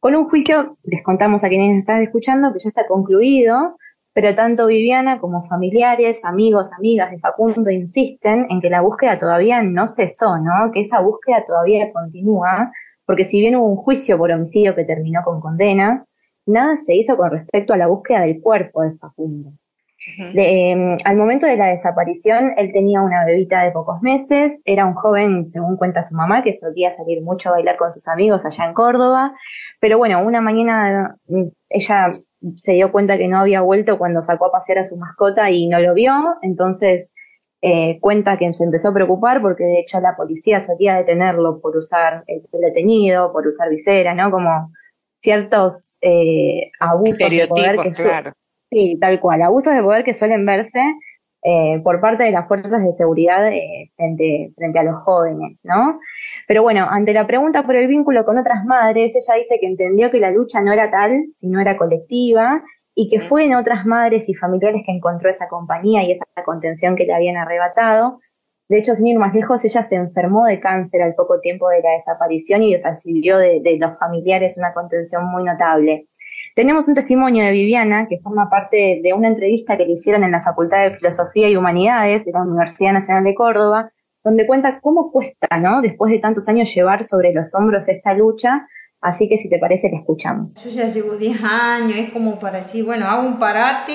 con 0.00 0.14
un 0.14 0.28
juicio, 0.28 0.78
les 0.84 1.02
contamos 1.02 1.42
a 1.42 1.48
quienes 1.48 1.70
nos 1.70 1.78
están 1.78 2.02
escuchando, 2.02 2.52
que 2.52 2.60
ya 2.60 2.68
está 2.68 2.86
concluido, 2.86 3.76
pero 4.20 4.34
tanto 4.34 4.66
Viviana 4.66 5.20
como 5.20 5.46
familiares, 5.46 6.24
amigos, 6.24 6.72
amigas 6.76 7.12
de 7.12 7.20
Facundo 7.20 7.70
insisten 7.70 8.48
en 8.50 8.60
que 8.60 8.68
la 8.68 8.80
búsqueda 8.80 9.16
todavía 9.16 9.62
no 9.62 9.86
cesó, 9.86 10.38
¿no? 10.38 10.72
Que 10.72 10.80
esa 10.80 10.98
búsqueda 10.98 11.44
todavía 11.46 11.92
continúa, 11.92 12.72
porque 13.06 13.22
si 13.22 13.38
bien 13.38 13.54
hubo 13.54 13.68
un 13.68 13.76
juicio 13.76 14.18
por 14.18 14.32
homicidio 14.32 14.74
que 14.74 14.82
terminó 14.82 15.22
con 15.22 15.40
condenas, 15.40 16.04
nada 16.46 16.74
se 16.74 16.96
hizo 16.96 17.16
con 17.16 17.30
respecto 17.30 17.72
a 17.72 17.76
la 17.76 17.86
búsqueda 17.86 18.22
del 18.22 18.40
cuerpo 18.40 18.82
de 18.82 18.96
Facundo. 18.96 19.52
De, 20.34 20.72
eh, 20.72 20.96
al 21.04 21.16
momento 21.16 21.46
de 21.46 21.56
la 21.56 21.66
desaparición, 21.66 22.54
él 22.56 22.72
tenía 22.72 23.02
una 23.02 23.24
bebita 23.24 23.62
de 23.62 23.70
pocos 23.70 24.02
meses, 24.02 24.62
era 24.64 24.84
un 24.84 24.94
joven, 24.94 25.46
según 25.46 25.76
cuenta 25.76 26.02
su 26.02 26.16
mamá, 26.16 26.42
que 26.42 26.54
solía 26.54 26.90
salir 26.90 27.22
mucho 27.22 27.50
a 27.50 27.52
bailar 27.52 27.76
con 27.76 27.92
sus 27.92 28.08
amigos 28.08 28.44
allá 28.44 28.64
en 28.64 28.74
Córdoba, 28.74 29.32
pero 29.80 29.96
bueno, 29.96 30.20
una 30.24 30.40
mañana 30.40 31.16
mm, 31.28 31.44
ella 31.68 32.10
se 32.56 32.72
dio 32.72 32.92
cuenta 32.92 33.18
que 33.18 33.28
no 33.28 33.38
había 33.38 33.60
vuelto 33.60 33.98
cuando 33.98 34.22
sacó 34.22 34.46
a 34.46 34.52
pasear 34.52 34.78
a 34.78 34.84
su 34.84 34.96
mascota 34.96 35.50
y 35.50 35.68
no 35.68 35.80
lo 35.80 35.94
vio, 35.94 36.14
entonces 36.42 37.12
eh, 37.60 37.98
cuenta 38.00 38.38
que 38.38 38.52
se 38.52 38.64
empezó 38.64 38.88
a 38.88 38.94
preocupar 38.94 39.42
porque 39.42 39.64
de 39.64 39.80
hecho 39.80 40.00
la 40.00 40.16
policía 40.16 40.60
solía 40.60 40.96
detenerlo 40.96 41.60
por 41.60 41.76
usar 41.76 42.22
el 42.26 42.42
pelo 42.50 42.72
teñido, 42.72 43.32
por 43.32 43.46
usar 43.46 43.68
visera, 43.68 44.14
¿no? 44.14 44.30
Como 44.30 44.70
ciertos 45.18 45.98
eh, 46.00 46.70
abusos 46.78 47.18
de 47.18 47.46
poder 47.48 47.76
que 47.76 47.90
claro. 47.90 48.30
Sí, 48.70 48.98
tal 49.00 49.18
cual. 49.18 49.42
Abusos 49.42 49.74
de 49.74 49.82
poder 49.82 50.04
que 50.04 50.14
suelen 50.14 50.46
verse 50.46 50.80
eh, 51.50 51.80
por 51.82 51.98
parte 51.98 52.24
de 52.24 52.30
las 52.30 52.46
fuerzas 52.46 52.84
de 52.84 52.92
seguridad 52.92 53.50
eh, 53.50 53.90
frente, 53.96 54.52
frente 54.54 54.78
a 54.80 54.82
los 54.82 54.96
jóvenes, 55.02 55.62
¿no? 55.64 55.98
Pero 56.46 56.62
bueno, 56.62 56.86
ante 56.90 57.14
la 57.14 57.26
pregunta 57.26 57.62
por 57.62 57.74
el 57.74 57.86
vínculo 57.86 58.26
con 58.26 58.36
otras 58.36 58.66
madres, 58.66 59.16
ella 59.16 59.38
dice 59.38 59.56
que 59.58 59.66
entendió 59.66 60.10
que 60.10 60.20
la 60.20 60.30
lucha 60.30 60.60
no 60.60 60.74
era 60.74 60.90
tal, 60.90 61.24
sino 61.38 61.58
era 61.58 61.78
colectiva, 61.78 62.62
y 62.94 63.08
que 63.08 63.20
fue 63.20 63.46
en 63.46 63.54
otras 63.54 63.86
madres 63.86 64.28
y 64.28 64.34
familiares 64.34 64.82
que 64.84 64.92
encontró 64.92 65.30
esa 65.30 65.48
compañía 65.48 66.02
y 66.02 66.12
esa 66.12 66.26
contención 66.44 66.96
que 66.96 67.06
le 67.06 67.14
habían 67.14 67.38
arrebatado. 67.38 68.20
De 68.68 68.78
hecho, 68.78 68.94
sin 68.94 69.06
ir 69.06 69.18
más 69.18 69.34
lejos, 69.34 69.64
ella 69.64 69.82
se 69.82 69.94
enfermó 69.94 70.44
de 70.44 70.60
cáncer 70.60 71.00
al 71.00 71.14
poco 71.14 71.38
tiempo 71.38 71.70
de 71.70 71.80
la 71.80 71.92
desaparición 71.92 72.62
y 72.62 72.76
recibió 72.76 73.38
de, 73.38 73.60
de 73.62 73.78
los 73.78 73.98
familiares 73.98 74.58
una 74.58 74.74
contención 74.74 75.24
muy 75.24 75.44
notable. 75.44 76.08
Tenemos 76.58 76.88
un 76.88 76.96
testimonio 76.96 77.44
de 77.44 77.52
Viviana 77.52 78.08
que 78.08 78.18
forma 78.18 78.50
parte 78.50 78.98
de 79.00 79.12
una 79.12 79.28
entrevista 79.28 79.76
que 79.76 79.86
le 79.86 79.92
hicieron 79.92 80.24
en 80.24 80.32
la 80.32 80.42
Facultad 80.42 80.82
de 80.82 80.96
Filosofía 80.96 81.48
y 81.48 81.54
Humanidades 81.54 82.24
de 82.24 82.32
la 82.32 82.42
Universidad 82.42 82.94
Nacional 82.94 83.22
de 83.22 83.32
Córdoba, 83.36 83.92
donde 84.24 84.44
cuenta 84.44 84.80
cómo 84.80 85.12
cuesta, 85.12 85.56
¿no? 85.56 85.82
Después 85.82 86.10
de 86.10 86.18
tantos 86.18 86.48
años 86.48 86.74
llevar 86.74 87.04
sobre 87.04 87.32
los 87.32 87.54
hombros 87.54 87.88
esta 87.88 88.12
lucha. 88.12 88.66
Así 89.00 89.28
que 89.28 89.38
si 89.38 89.48
te 89.48 89.60
parece, 89.60 89.88
la 89.88 89.98
escuchamos. 89.98 90.56
Yo 90.64 90.70
ya 90.70 90.88
llevo 90.88 91.14
10 91.14 91.40
años, 91.44 91.96
es 91.96 92.10
como 92.10 92.40
para 92.40 92.58
decir, 92.58 92.84
bueno, 92.84 93.06
hago 93.06 93.24
un 93.24 93.38
parate 93.38 93.94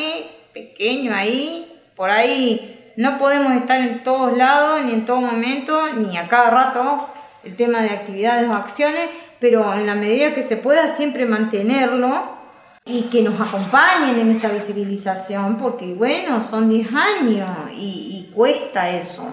pequeño 0.53 1.11
ahí, 1.13 1.69
por 1.97 2.11
ahí 2.11 2.93
no 2.95 3.17
podemos 3.17 3.51
estar 3.51 3.81
en 3.81 4.03
todos 4.03 4.37
lados, 4.37 4.85
ni 4.85 4.93
en 4.93 5.03
todo 5.03 5.19
momento, 5.19 5.81
ni 5.97 6.15
a 6.15 6.29
cada 6.29 6.49
rato, 6.49 7.09
el 7.43 7.57
tema 7.57 7.81
de 7.81 7.89
actividades 7.89 8.49
o 8.49 8.53
acciones, 8.53 9.09
pero 9.41 9.73
en 9.73 9.85
la 9.85 9.95
medida 9.95 10.33
que 10.33 10.43
se 10.43 10.55
pueda 10.55 10.87
siempre 10.87 11.25
mantenerlo 11.25 12.41
y 12.85 13.03
que 13.03 13.21
nos 13.21 13.39
acompañen 13.39 14.19
en 14.19 14.29
esa 14.29 14.49
visibilización, 14.49 15.57
porque 15.57 15.93
bueno, 15.93 16.43
son 16.43 16.69
10 16.69 16.89
años 16.93 17.49
y, 17.71 18.29
cuesta 18.33 18.89
eso. 18.89 19.31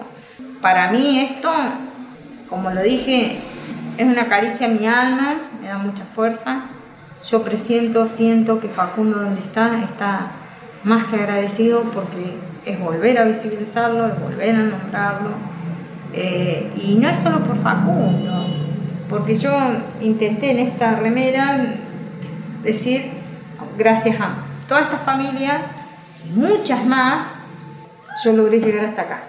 Para 0.61 0.91
mí 0.91 1.19
esto, 1.19 1.49
como 2.47 2.69
lo 2.69 2.83
dije, 2.83 3.39
es 3.97 4.05
una 4.05 4.27
caricia 4.27 4.67
a 4.67 4.69
mi 4.69 4.85
alma, 4.85 5.37
me 5.59 5.67
da 5.67 5.79
mucha 5.79 6.03
fuerza. 6.05 6.65
Yo 7.27 7.43
presiento, 7.43 8.07
siento 8.07 8.59
que 8.59 8.69
Facundo 8.69 9.19
donde 9.19 9.41
está, 9.41 9.81
está 9.83 10.31
más 10.83 11.05
que 11.05 11.15
agradecido 11.15 11.83
porque 11.91 12.37
es 12.65 12.79
volver 12.79 13.17
a 13.17 13.25
visibilizarlo, 13.25 14.05
es 14.05 14.19
volver 14.19 14.55
a 14.55 14.59
nombrarlo. 14.59 15.31
Eh, 16.13 16.71
y 16.75 16.95
no 16.95 17.09
es 17.09 17.21
solo 17.21 17.39
por 17.39 17.57
Facundo, 17.63 18.45
porque 19.09 19.35
yo 19.35 19.51
intenté 19.99 20.51
en 20.51 20.59
esta 20.59 20.95
remera 20.95 21.73
decir, 22.63 23.20
gracias 23.81 24.21
a 24.21 24.35
toda 24.67 24.81
esta 24.81 24.97
familia 24.97 25.61
y 26.23 26.29
muchas 26.29 26.85
más, 26.85 27.33
yo 28.23 28.31
logré 28.33 28.59
llegar 28.59 28.85
hasta 28.85 29.01
acá. 29.01 29.23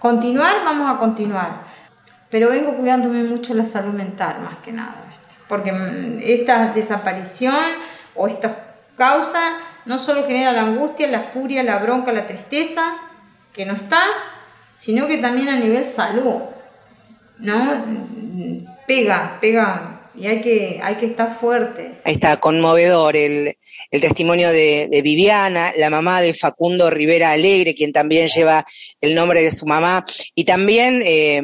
Continuar, 0.00 0.64
vamos 0.64 0.92
a 0.92 0.98
continuar, 0.98 1.62
pero 2.28 2.48
vengo 2.48 2.76
cuidándome 2.76 3.22
mucho 3.22 3.54
la 3.54 3.64
salud 3.64 3.92
mental 3.92 4.40
más 4.40 4.56
que 4.64 4.72
nada, 4.72 4.96
porque 5.46 5.70
mm, 5.70 6.18
esta 6.24 6.72
desaparición 6.72 7.54
o 8.16 8.26
esta 8.26 8.74
causa 8.96 9.58
no 9.84 9.96
solo 9.96 10.26
genera 10.26 10.50
la 10.50 10.62
angustia, 10.62 11.06
la 11.06 11.20
furia, 11.20 11.62
la 11.62 11.78
bronca, 11.78 12.10
la 12.10 12.26
tristeza, 12.26 12.82
que 13.52 13.64
no 13.64 13.74
está, 13.74 14.02
sino 14.76 15.06
que 15.06 15.18
también 15.18 15.48
a 15.48 15.56
nivel 15.56 15.86
salud, 15.86 16.40
¿no? 17.38 17.84
Pega, 18.88 19.38
pega, 19.40 20.00
y 20.14 20.26
hay 20.26 20.40
que, 20.40 20.80
hay 20.82 20.96
que 20.96 21.06
estar 21.06 21.38
fuerte. 21.38 22.00
Ahí 22.04 22.14
está, 22.14 22.38
conmovedor 22.38 23.16
el, 23.16 23.56
el 23.90 24.00
testimonio 24.00 24.50
de, 24.50 25.00
Viviana, 25.02 25.72
la 25.76 25.90
mamá 25.90 26.20
de 26.20 26.34
Facundo 26.34 26.90
Rivera 26.90 27.32
Alegre, 27.32 27.74
quien 27.74 27.92
también 27.92 28.28
lleva 28.28 28.66
el 29.00 29.14
nombre 29.14 29.42
de 29.42 29.50
su 29.50 29.66
mamá, 29.66 30.04
y 30.34 30.44
también, 30.44 31.02
eh, 31.04 31.42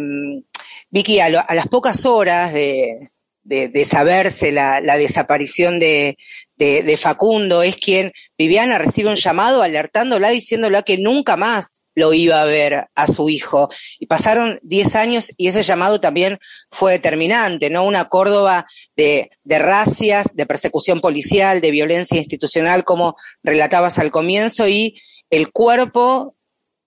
Vicky, 0.90 1.20
a, 1.20 1.28
las 1.31 1.68
pocas 1.68 2.04
horas 2.04 2.52
de, 2.52 3.09
de, 3.42 3.85
saberse 3.85 4.52
la, 4.52 4.81
la 4.81 4.96
desaparición 4.98 5.81
de, 5.81 6.18
de, 6.57 6.83
de, 6.83 6.96
Facundo, 6.96 7.62
es 7.62 7.76
quien 7.76 8.12
Viviana 8.37 8.78
recibe 8.78 9.09
un 9.09 9.16
llamado 9.16 9.62
alertándola, 9.62 10.28
diciéndola 10.28 10.83
que 10.83 10.98
nunca 10.98 11.37
más 11.37 11.83
lo 11.99 12.13
iba 12.13 12.41
a 12.41 12.47
ver 12.47 12.87
a 12.95 13.07
su 13.09 13.29
hijo. 13.29 13.69
Y 13.99 14.07
pasaron 14.07 14.59
10 14.63 14.97
años 14.97 15.33
y 15.37 15.49
ese 15.49 15.63
llamado 15.63 16.01
también 16.01 16.39
fue 16.71 16.93
determinante, 16.93 17.71
¿no? 17.71 17.85
Una 17.85 18.05
Córdoba 18.07 18.67
de, 18.97 19.31
de 19.43 19.59
racias, 19.59 20.35
de 20.35 20.47
persecución 20.47 21.01
policial, 21.01 21.61
de 21.61 21.73
violencia 21.73 22.17
institucional, 22.17 22.85
como 22.85 23.17
relatabas 23.43 23.99
al 23.99 24.11
comienzo, 24.11 24.69
y 24.69 25.01
el 25.31 25.51
cuerpo 25.51 26.37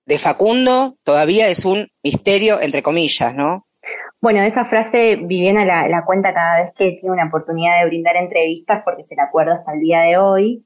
de 0.06 0.18
Facundo 0.18 0.98
todavía 1.04 1.50
es 1.50 1.66
un 1.66 1.90
misterio, 2.04 2.62
entre 2.62 2.82
comillas, 2.82 3.36
¿no? 3.36 3.68
Bueno, 4.22 4.42
esa 4.42 4.66
frase 4.66 5.16
Viviana 5.16 5.66
la, 5.66 5.88
la, 5.88 6.06
cuenta 6.06 6.34
cada 6.34 6.62
vez 6.62 6.74
que 6.74 6.92
tiene 6.92 7.12
una 7.12 7.26
oportunidad 7.26 7.80
de 7.80 7.88
brindar 7.88 8.16
entrevistas 8.16 8.84
porque 8.86 9.04
se 9.04 9.16
la 9.16 9.24
acuerda 9.24 9.56
hasta 9.56 9.74
el 9.74 9.80
día 9.80 10.02
de 10.02 10.18
hoy. 10.18 10.64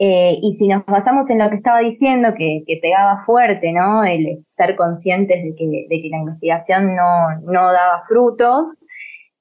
Eh, 0.00 0.38
y 0.40 0.52
si 0.52 0.68
nos 0.68 0.86
basamos 0.86 1.28
en 1.28 1.38
lo 1.38 1.50
que 1.50 1.56
estaba 1.56 1.80
diciendo, 1.80 2.34
que, 2.36 2.62
pegaba 2.80 3.18
fuerte, 3.18 3.72
¿no? 3.72 4.04
El 4.04 4.44
ser 4.46 4.76
conscientes 4.76 5.42
de 5.42 5.54
que, 5.56 6.08
la 6.10 6.18
investigación 6.18 6.94
no, 6.94 7.40
no, 7.42 7.72
daba 7.72 8.00
frutos, 8.06 8.76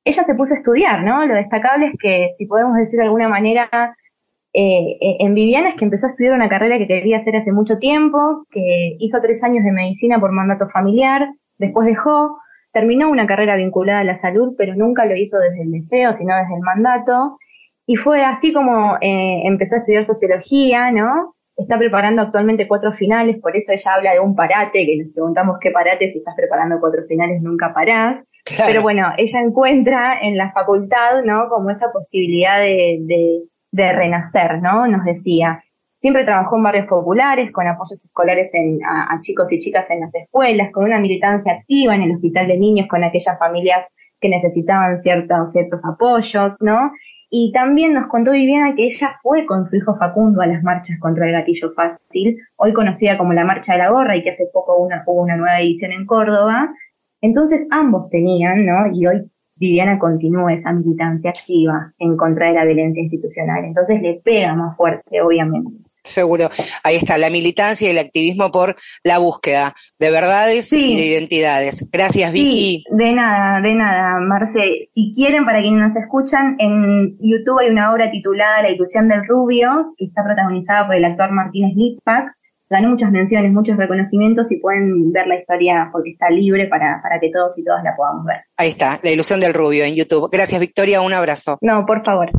ella 0.04 0.24
se 0.24 0.36
puso 0.36 0.54
a 0.54 0.58
estudiar, 0.58 1.04
¿no? 1.04 1.26
Lo 1.26 1.36
destacable 1.36 1.88
es 1.88 1.96
que, 2.00 2.30
si 2.36 2.48
podemos 2.48 2.76
decir 2.76 2.98
de 2.98 3.06
alguna 3.06 3.30
manera, 3.30 3.70
eh, 4.54 4.98
en 5.20 5.36
Viviana 5.36 5.70
es 5.70 5.76
que 5.76 5.86
empezó 5.86 6.08
a 6.08 6.10
estudiar 6.10 6.34
una 6.34 6.50
carrera 6.50 6.80
que 6.80 6.88
quería 6.88 7.17
hacer 7.17 7.36
hace 7.36 7.52
mucho 7.52 7.78
tiempo, 7.78 8.46
que 8.50 8.96
hizo 9.00 9.20
tres 9.22 9.43
años 9.43 9.63
de 9.63 9.72
medicina 9.72 10.20
por 10.20 10.32
mandato 10.32 10.67
familiar, 10.70 11.28
después 11.60 11.86
dejó, 11.86 12.39
terminó 12.72 13.10
una 13.10 13.28
carrera 13.28 13.56
vinculada 13.56 14.00
a 14.00 14.04
la 14.04 14.15
salud, 14.15 14.56
pero 14.58 14.74
nunca 14.76 15.06
lo 15.06 15.15
hizo 15.15 15.38
desde 15.38 15.62
el 15.62 15.72
deseo, 15.72 16.13
sino 16.13 16.36
desde 16.36 16.56
el 16.56 16.62
mandato, 16.62 17.38
y 17.89 17.95
fue 17.95 18.23
así 18.23 18.52
como 18.52 18.97
eh, 19.00 19.43
empezó 19.45 19.76
a 19.76 19.80
estudiar 19.80 20.04
sociología, 20.04 20.91
¿no? 20.91 21.36
Está 21.56 21.80
preparando 21.80 22.21
actualmente 22.21 22.67
cuatro 22.67 22.91
finales, 22.91 23.38
por 23.41 23.56
eso 23.56 23.71
ella 23.71 23.95
habla 23.95 24.12
de 24.12 24.19
un 24.19 24.36
parate, 24.36 24.86
que 24.86 24.97
nos 24.97 25.13
preguntamos 25.13 25.58
qué 25.60 25.71
parate, 25.71 26.10
si 26.10 26.19
estás 26.19 26.36
preparando 26.36 26.80
cuatro 26.82 27.04
finales 27.08 27.41
nunca 27.41 27.73
parás. 27.73 28.23
Claro. 28.43 28.65
Pero 28.67 28.82
bueno, 28.82 29.08
ella 29.17 29.39
encuentra 29.39 30.19
en 30.21 30.38
la 30.38 30.52
facultad, 30.52 31.23
¿no? 31.23 31.47
Como 31.50 31.69
esa 31.69 31.89
posibilidad 31.91 32.60
de, 32.60 33.00
de, 33.02 33.43
de 33.71 33.93
renacer, 33.93 34.62
¿no? 34.62 34.86
Nos 34.86 35.06
decía. 35.06 35.63
Siempre 35.95 36.26
trabajó 36.26 36.58
en 36.58 36.63
barrios 36.63 36.86
populares, 36.88 37.52
con 37.52 37.67
apoyos 37.67 38.06
escolares 38.06 38.54
en, 38.54 38.80
a, 38.86 39.15
a, 39.15 39.19
chicos 39.19 39.52
y 39.52 39.58
chicas 39.58 39.89
en 39.89 40.02
las 40.02 40.13
escuelas, 40.13 40.71
con 40.71 40.84
una 40.84 41.00
militancia 41.00 41.54
activa 41.54 41.95
en 41.95 42.04
el 42.04 42.12
hospital 42.12 42.47
de 42.47 42.58
niños, 42.58 42.88
con 42.88 43.04
aquellas 43.04 43.39
familias 43.39 43.88
que 44.19 44.30
necesitaban 44.30 45.00
ciertos, 45.00 45.52
ciertos 45.54 45.84
apoyos, 45.86 46.56
¿no? 46.60 46.91
Y 47.30 47.52
también 47.52 47.94
nos 47.94 48.08
contó 48.08 48.32
Viviana 48.32 48.74
que 48.76 48.86
ella 48.86 49.20
fue 49.22 49.46
con 49.46 49.66
su 49.66 49.76
hijo 49.76 49.98
Facundo 49.98 50.42
a 50.42 50.48
las 50.48 50.63
marchas 50.63 50.98
contra 51.00 51.28
el 51.28 51.34
gatillo 51.34 51.74
fácil, 51.74 52.38
hoy 52.56 52.72
conocida 52.72 53.18
como 53.18 53.34
la 53.34 53.44
Marcha 53.44 53.74
de 53.74 53.80
la 53.80 53.90
Gorra 53.90 54.16
y 54.16 54.24
que 54.24 54.30
hace 54.30 54.48
poco 54.54 54.78
una, 54.78 55.04
hubo 55.06 55.24
una 55.24 55.36
nueva 55.36 55.60
edición 55.60 55.92
en 55.92 56.06
Córdoba. 56.06 56.74
Entonces 57.22 57.68
ambos 57.70 58.10
tenían, 58.10 58.66
¿no? 58.66 58.92
Y 58.94 59.08
hoy 59.08 59.30
Viviana 59.56 60.00
continúa 60.00 60.54
esa 60.54 60.72
militancia 60.72 61.32
activa 61.32 61.94
en 61.98 62.16
contra 62.16 62.48
de 62.48 62.54
la 62.54 62.66
violencia 62.66 63.02
institucional. 63.02 63.66
Entonces 63.66 64.02
le 64.02 64.22
pega 64.24 64.56
más 64.56 64.78
fuerte, 64.78 65.22
obviamente. 65.22 65.87
Seguro. 66.08 66.50
Ahí 66.84 66.96
está, 66.96 67.17
la 67.17 67.30
militancia 67.30 67.88
y 67.88 67.91
el 67.91 67.98
activismo 67.98 68.52
por 68.52 68.76
la 69.04 69.20
búsqueda 69.20 69.76
de 70.00 70.12
verdades 70.12 70.70
sí. 70.70 70.93
y 70.93 70.96
de 70.96 71.06
identidades. 71.06 71.86
Gracias, 71.91 72.32
Vicky. 72.32 72.50
Sí, 72.50 72.84
de 72.89 73.13
nada, 73.13 73.62
de 73.62 73.76
nada, 73.76 74.20
Marce. 74.20 74.82
Si 74.91 75.12
quieren, 75.13 75.46
para 75.46 75.62
quienes 75.62 75.80
nos 75.80 75.96
escuchan, 75.96 76.56
en 76.60 77.17
YouTube 77.20 77.60
hay 77.60 77.70
una 77.70 77.93
obra 77.93 78.10
titulada 78.10 78.62
La 78.62 78.70
ilusión 78.70 79.08
del 79.08 79.26
rubio, 79.28 79.93
que 79.98 80.06
está 80.06 80.24
protagonizada 80.24 80.88
por 80.88 80.96
el 80.96 81.06
actor 81.06 81.32
Martínez 81.32 81.74
Litvak. 81.76 82.34
Ganó 82.70 82.89
muchas 82.89 83.12
menciones, 83.12 83.54
muchos 83.54 83.78
reconocimientos 83.78 84.52
y 84.52 84.58
pueden 84.58 85.13
ver 85.13 85.26
la 85.28 85.39
historia 85.39 85.89
porque 85.93 86.12
está 86.12 86.30
libre 86.30 86.67
para, 86.67 87.00
para 87.02 87.17
que 87.17 87.30
todos 87.32 87.58
y 87.58 87.63
todas 87.63 87.82
la 87.82 87.96
podamos 87.96 88.26
ver. 88.26 88.41
Ahí 88.58 88.70
está, 88.70 89.00
La 89.04 89.12
ilusión 89.12 89.39
del 89.39 89.54
rubio 89.54 89.86
en 89.86 89.96
YouTube. 89.96 90.30
Gracias, 90.30 90.60
Victoria. 90.60 91.00
Un 91.00 91.13
abrazo. 91.13 91.58
No, 91.62 91.86
por 91.86 92.04
favor 92.04 92.30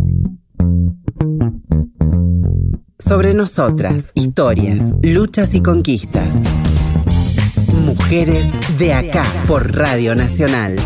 sobre 2.98 3.32
nosotras, 3.32 4.10
historias, 4.14 4.92
luchas 5.02 5.54
y 5.54 5.62
conquistas. 5.62 6.34
Mujeres 7.84 8.46
de 8.76 8.92
acá 8.92 9.22
por 9.46 9.76
Radio 9.76 10.14
Nacional. 10.14 10.76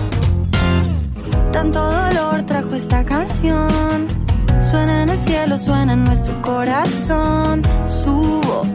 Tanto 1.52 1.80
dolor 1.80 2.42
trajo 2.46 2.74
esta 2.74 3.02
canción. 3.04 4.06
Suena 4.70 5.02
en 5.02 5.08
el 5.08 5.18
cielo, 5.18 5.56
suena 5.56 5.94
en 5.94 6.04
nuestro 6.04 6.40
corazón. 6.42 7.62
Subo 7.88 8.66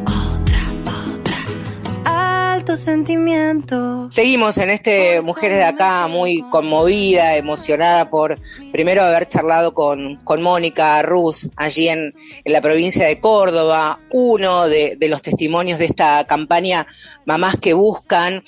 sentimiento. 2.75 4.09
Seguimos 4.11 4.57
en 4.57 4.69
este 4.69 5.21
Mujeres 5.21 5.57
de 5.57 5.63
Acá 5.63 6.07
muy 6.07 6.43
conmovida, 6.49 7.35
emocionada 7.35 8.09
por 8.09 8.39
primero 8.71 9.03
haber 9.03 9.27
charlado 9.27 9.73
con, 9.73 10.17
con 10.23 10.41
Mónica 10.41 11.01
Ruz 11.03 11.49
allí 11.55 11.89
en, 11.89 12.13
en, 12.43 12.53
la 12.53 12.61
provincia 12.61 13.05
de 13.05 13.19
Córdoba, 13.19 13.99
uno 14.11 14.67
de, 14.67 14.95
de 14.97 15.09
los 15.09 15.21
testimonios 15.21 15.79
de 15.79 15.85
esta 15.85 16.25
campaña 16.25 16.87
Mamás 17.25 17.55
que 17.61 17.73
Buscan, 17.73 18.43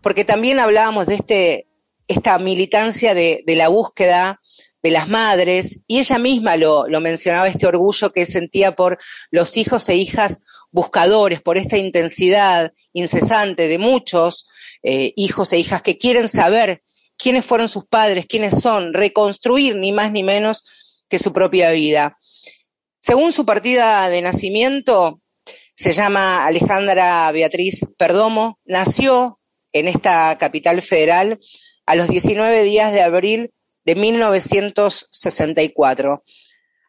porque 0.00 0.24
también 0.24 0.60
hablábamos 0.60 1.06
de 1.06 1.14
este, 1.16 1.66
esta 2.08 2.38
militancia 2.38 3.14
de, 3.14 3.42
de 3.46 3.56
la 3.56 3.68
búsqueda 3.68 4.40
de 4.82 4.90
las 4.92 5.08
madres, 5.08 5.80
y 5.88 5.98
ella 5.98 6.18
misma 6.18 6.56
lo, 6.56 6.86
lo 6.86 7.00
mencionaba, 7.00 7.48
este 7.48 7.66
orgullo 7.66 8.12
que 8.12 8.24
sentía 8.24 8.76
por 8.76 8.98
los 9.32 9.56
hijos 9.56 9.88
e 9.88 9.96
hijas 9.96 10.40
buscadores, 10.76 11.40
por 11.40 11.56
esta 11.56 11.78
intensidad 11.78 12.74
incesante 12.92 13.66
de 13.66 13.78
muchos 13.78 14.46
eh, 14.82 15.14
hijos 15.16 15.54
e 15.54 15.58
hijas 15.58 15.80
que 15.80 15.96
quieren 15.96 16.28
saber 16.28 16.82
quiénes 17.16 17.46
fueron 17.46 17.70
sus 17.70 17.86
padres, 17.86 18.26
quiénes 18.26 18.60
son, 18.60 18.92
reconstruir 18.92 19.74
ni 19.74 19.92
más 19.92 20.12
ni 20.12 20.22
menos 20.22 20.64
que 21.08 21.18
su 21.18 21.32
propia 21.32 21.70
vida. 21.70 22.18
Según 23.00 23.32
su 23.32 23.46
partida 23.46 24.10
de 24.10 24.20
nacimiento, 24.20 25.22
se 25.74 25.94
llama 25.94 26.44
Alejandra 26.44 27.32
Beatriz 27.32 27.80
Perdomo, 27.96 28.58
nació 28.66 29.40
en 29.72 29.88
esta 29.88 30.36
capital 30.36 30.82
federal 30.82 31.40
a 31.86 31.94
los 31.94 32.08
19 32.08 32.64
días 32.64 32.92
de 32.92 33.00
abril 33.00 33.50
de 33.86 33.94
1964. 33.94 36.22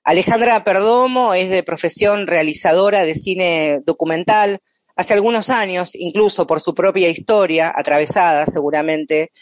Alejandra 0.07 0.63
Perdomo 0.63 1.33
es 1.33 1.49
de 1.49 1.63
profesión 1.63 2.27
realizadora 2.27 3.03
de 3.03 3.13
cine 3.13 3.81
documental. 3.85 4.59
Hace 4.95 5.13
algunos 5.13 5.49
años, 5.49 5.95
incluso 5.95 6.47
por 6.47 6.61
su 6.61 6.73
propia 6.73 7.09
historia, 7.09 7.73
atravesada 7.75 8.45
seguramente, 8.45 9.33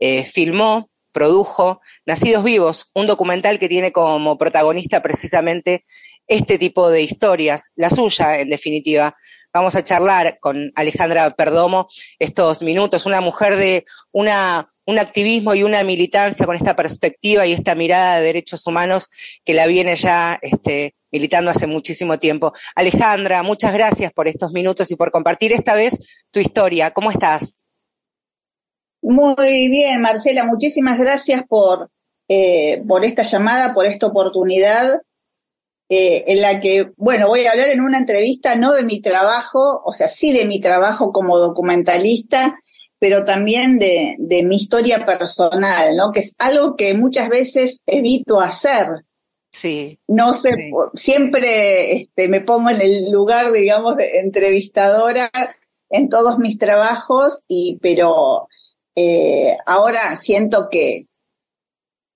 eh, 0.00 0.24
filmó, 0.24 0.88
produjo 1.12 1.82
Nacidos 2.06 2.42
Vivos, 2.42 2.90
un 2.94 3.06
documental 3.06 3.58
que 3.58 3.68
tiene 3.68 3.92
como 3.92 4.38
protagonista 4.38 5.02
precisamente 5.02 5.84
este 6.26 6.56
tipo 6.56 6.88
de 6.88 7.02
historias, 7.02 7.72
la 7.74 7.90
suya 7.90 8.40
en 8.40 8.48
definitiva. 8.48 9.18
Vamos 9.52 9.76
a 9.76 9.84
charlar 9.84 10.38
con 10.40 10.72
Alejandra 10.74 11.28
Perdomo 11.36 11.86
estos 12.18 12.62
minutos, 12.62 13.04
una 13.04 13.20
mujer 13.20 13.56
de 13.56 13.84
una 14.10 14.73
un 14.86 14.98
activismo 14.98 15.54
y 15.54 15.62
una 15.62 15.82
militancia 15.82 16.46
con 16.46 16.56
esta 16.56 16.76
perspectiva 16.76 17.46
y 17.46 17.52
esta 17.52 17.74
mirada 17.74 18.18
de 18.18 18.24
derechos 18.24 18.66
humanos 18.66 19.08
que 19.44 19.54
la 19.54 19.66
viene 19.66 19.96
ya 19.96 20.38
este, 20.42 20.94
militando 21.10 21.50
hace 21.50 21.66
muchísimo 21.66 22.18
tiempo. 22.18 22.52
Alejandra, 22.74 23.42
muchas 23.42 23.72
gracias 23.72 24.12
por 24.12 24.28
estos 24.28 24.52
minutos 24.52 24.90
y 24.90 24.96
por 24.96 25.10
compartir 25.10 25.52
esta 25.52 25.74
vez 25.74 25.98
tu 26.30 26.40
historia. 26.40 26.92
¿Cómo 26.92 27.10
estás? 27.10 27.64
Muy 29.00 29.68
bien, 29.68 30.00
Marcela, 30.00 30.44
muchísimas 30.46 30.98
gracias 30.98 31.44
por, 31.48 31.90
eh, 32.28 32.82
por 32.88 33.04
esta 33.04 33.22
llamada, 33.22 33.74
por 33.74 33.86
esta 33.86 34.06
oportunidad 34.06 35.00
eh, 35.90 36.24
en 36.28 36.40
la 36.40 36.60
que, 36.60 36.90
bueno, 36.96 37.28
voy 37.28 37.44
a 37.44 37.52
hablar 37.52 37.68
en 37.68 37.82
una 37.82 37.98
entrevista 37.98 38.56
no 38.56 38.72
de 38.72 38.84
mi 38.84 39.00
trabajo, 39.00 39.82
o 39.84 39.92
sea, 39.92 40.08
sí 40.08 40.32
de 40.32 40.46
mi 40.46 40.60
trabajo 40.60 41.12
como 41.12 41.38
documentalista, 41.38 42.58
pero 43.04 43.26
también 43.26 43.78
de, 43.78 44.14
de 44.16 44.44
mi 44.44 44.56
historia 44.56 45.04
personal, 45.04 45.94
¿no? 45.94 46.10
Que 46.10 46.20
es 46.20 46.34
algo 46.38 46.74
que 46.74 46.94
muchas 46.94 47.28
veces 47.28 47.82
evito 47.84 48.40
hacer. 48.40 49.04
Sí. 49.52 49.98
No 50.08 50.32
sé, 50.32 50.72
siempre 50.94 51.96
este, 51.96 52.28
me 52.28 52.40
pongo 52.40 52.70
en 52.70 52.80
el 52.80 53.10
lugar, 53.10 53.52
digamos, 53.52 53.98
de 53.98 54.20
entrevistadora 54.20 55.30
en 55.90 56.08
todos 56.08 56.38
mis 56.38 56.56
trabajos, 56.56 57.44
y, 57.46 57.78
pero 57.82 58.48
eh, 58.96 59.54
ahora 59.66 60.16
siento 60.16 60.68
que, 60.70 61.04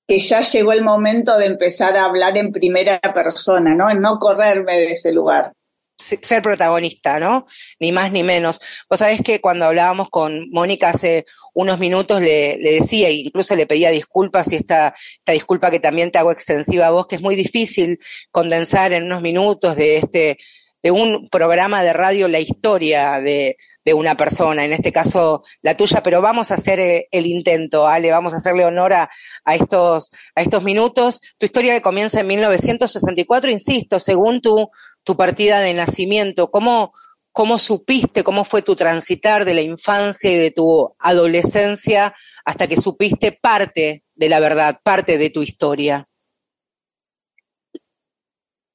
que 0.08 0.18
ya 0.20 0.40
llegó 0.40 0.72
el 0.72 0.84
momento 0.84 1.36
de 1.36 1.44
empezar 1.44 1.98
a 1.98 2.06
hablar 2.06 2.38
en 2.38 2.50
primera 2.50 2.98
persona, 3.14 3.74
¿no? 3.74 3.90
En 3.90 4.00
no 4.00 4.18
correrme 4.18 4.78
de 4.78 4.92
ese 4.92 5.12
lugar. 5.12 5.52
Ser 5.98 6.42
protagonista, 6.42 7.18
¿no? 7.18 7.46
Ni 7.80 7.92
más 7.92 8.12
ni 8.12 8.22
menos. 8.22 8.60
Vos 8.88 9.00
sabés 9.00 9.20
que 9.20 9.40
cuando 9.40 9.66
hablábamos 9.66 10.08
con 10.08 10.48
Mónica 10.50 10.90
hace 10.90 11.26
unos 11.54 11.78
minutos 11.78 12.20
le, 12.20 12.56
decía, 12.58 13.08
e 13.08 13.14
incluso 13.14 13.56
le 13.56 13.66
pedía 13.66 13.90
disculpas 13.90 14.50
y 14.52 14.56
esta, 14.56 14.94
esta 15.18 15.32
disculpa 15.32 15.70
que 15.70 15.80
también 15.80 16.12
te 16.12 16.18
hago 16.18 16.30
extensiva 16.30 16.86
a 16.86 16.90
vos, 16.90 17.08
que 17.08 17.16
es 17.16 17.22
muy 17.22 17.34
difícil 17.34 17.98
condensar 18.30 18.92
en 18.92 19.04
unos 19.04 19.22
minutos 19.22 19.76
de 19.76 19.98
este, 19.98 20.38
de 20.82 20.90
un 20.90 21.28
programa 21.28 21.82
de 21.82 21.92
radio 21.92 22.28
la 22.28 22.38
historia 22.38 23.20
de, 23.20 23.56
de 23.84 23.94
una 23.94 24.16
persona, 24.16 24.64
en 24.64 24.72
este 24.72 24.92
caso 24.92 25.42
la 25.62 25.76
tuya, 25.76 26.02
pero 26.02 26.20
vamos 26.20 26.50
a 26.50 26.54
hacer 26.54 26.78
eh, 26.78 27.08
el 27.10 27.26
intento, 27.26 27.86
Ale, 27.86 28.10
vamos 28.10 28.34
a 28.34 28.36
hacerle 28.36 28.64
honor 28.64 28.92
a, 28.92 29.10
a, 29.44 29.54
estos, 29.54 30.10
a 30.34 30.42
estos 30.42 30.62
minutos. 30.62 31.20
Tu 31.38 31.46
historia 31.46 31.74
que 31.74 31.82
comienza 31.82 32.20
en 32.20 32.26
1964, 32.26 33.50
insisto, 33.50 33.98
según 33.98 34.40
tu, 34.40 34.70
tu 35.08 35.16
partida 35.16 35.60
de 35.60 35.72
nacimiento, 35.72 36.50
¿cómo, 36.50 36.92
¿cómo 37.32 37.58
supiste, 37.58 38.22
cómo 38.22 38.44
fue 38.44 38.60
tu 38.60 38.76
transitar 38.76 39.46
de 39.46 39.54
la 39.54 39.62
infancia 39.62 40.30
y 40.30 40.36
de 40.36 40.50
tu 40.50 40.94
adolescencia 40.98 42.14
hasta 42.44 42.66
que 42.66 42.78
supiste 42.78 43.32
parte 43.32 44.04
de 44.14 44.28
la 44.28 44.38
verdad, 44.38 44.80
parte 44.82 45.16
de 45.16 45.30
tu 45.30 45.40
historia? 45.40 46.06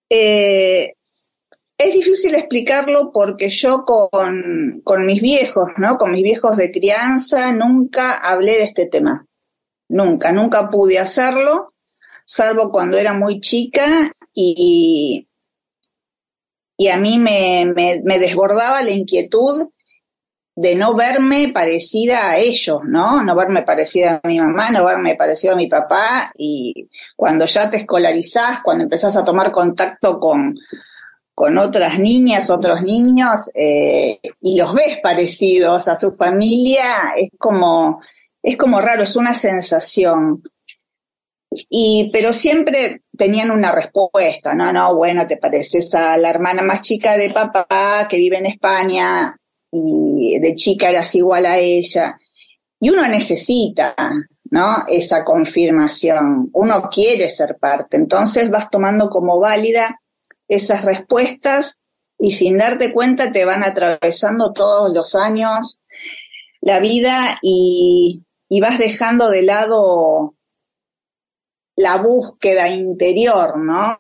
Eh, 0.10 0.94
es 1.78 1.94
difícil 1.94 2.34
explicarlo 2.34 3.12
porque 3.14 3.50
yo 3.50 3.86
con, 3.86 4.82
con, 4.84 5.06
mis 5.06 5.22
viejos, 5.22 5.68
¿no? 5.78 6.00
Con 6.00 6.14
mis 6.14 6.24
viejos 6.24 6.58
de 6.58 6.72
crianza, 6.72 7.52
nunca 7.52 8.18
hablé 8.18 8.54
de 8.54 8.64
este 8.64 8.88
tema. 8.88 9.28
Nunca, 9.88 10.32
nunca 10.32 10.72
pude 10.72 10.98
hacerlo, 10.98 11.76
salvo 12.26 12.72
cuando 12.72 12.98
era 12.98 13.14
muy 13.14 13.40
chica 13.40 13.86
y, 14.34 15.28
y 16.78 16.90
a 16.90 16.98
mí 16.98 17.20
me, 17.20 17.66
me, 17.76 18.02
me 18.04 18.20
desbordaba 18.20 18.82
la 18.82 18.92
inquietud 18.92 19.70
de 20.56 20.76
no 20.76 20.94
verme 20.94 21.52
parecida 21.54 22.30
a 22.30 22.38
ellos, 22.38 22.82
¿no? 22.86 23.24
No 23.24 23.36
verme 23.36 23.64
parecida 23.64 24.22
a 24.24 24.28
mi 24.28 24.40
mamá, 24.40 24.70
no 24.70 24.86
verme 24.86 25.16
parecido 25.16 25.54
a 25.54 25.58
mi 25.58 25.68
papá 25.68 26.32
y 26.36 26.90
cuando 27.16 27.46
ya 27.46 27.70
te 27.70 27.78
escolarizás, 27.78 28.62
cuando 28.64 28.84
empezás 28.84 29.18
a 29.18 29.26
tomar 29.26 29.52
contacto 29.52 30.20
con, 30.20 30.56
con 31.34 31.58
otras 31.58 31.98
niñas, 31.98 32.50
otros 32.50 32.84
niños, 32.84 33.50
eh, 33.56 34.20
y 34.42 34.58
los 34.58 34.74
ves 34.74 35.00
parecidos 35.02 35.88
a 35.88 35.96
su 35.96 36.16
familia, 36.16 37.14
es 37.18 37.30
como, 37.40 38.02
es 38.42 38.56
como 38.56 38.80
raro, 38.80 39.04
es 39.04 39.16
una 39.16 39.34
sensación. 39.34 40.44
Y, 41.70 42.10
pero 42.12 42.34
siempre 42.34 43.01
tenían 43.18 43.51
una 43.51 43.72
respuesta, 43.72 44.54
no, 44.54 44.72
no, 44.72 44.95
bueno, 44.95 45.28
te 45.28 45.38
pareces 45.38 45.93
a 45.93 46.18
la 46.18 46.30
hermana 46.30 46.62
más 46.62 46.82
chica 46.82 47.18
de 47.18 47.30
papá 47.30 48.08
que 48.10 48.18
vive 48.18 48.38
en 48.38 48.45
España 48.47 49.38
y 49.72 50.39
de 50.39 50.56
chica 50.56 50.89
eras 50.89 51.14
igual 51.16 51.45
a 51.45 51.58
ella. 51.58 52.18
Y 52.80 52.89
uno 52.89 53.08
necesita, 53.08 53.95
¿no? 54.51 54.78
Esa 54.88 55.24
confirmación. 55.24 56.49
Uno 56.54 56.89
quiere 56.89 57.30
ser 57.30 57.58
parte. 57.60 57.97
Entonces 57.97 58.49
vas 58.49 58.70
tomando 58.70 59.10
como 59.10 59.39
válida 59.39 59.99
esas 60.47 60.84
respuestas 60.84 61.78
y 62.20 62.32
sin 62.32 62.58
darte 62.58 62.93
cuenta 62.93 63.32
te 63.32 63.45
van 63.45 63.64
atravesando 63.64 64.54
todos 64.54 64.93
los 64.93 65.16
años 65.16 65.80
la 66.62 66.80
vida 66.80 67.39
y, 67.41 68.24
y 68.47 68.62
vas 68.62 68.78
dejando 68.78 69.30
de 69.30 69.41
lado 69.41 70.36
la 71.76 71.98
búsqueda 71.98 72.70
interior, 72.70 73.58
¿no? 73.58 73.96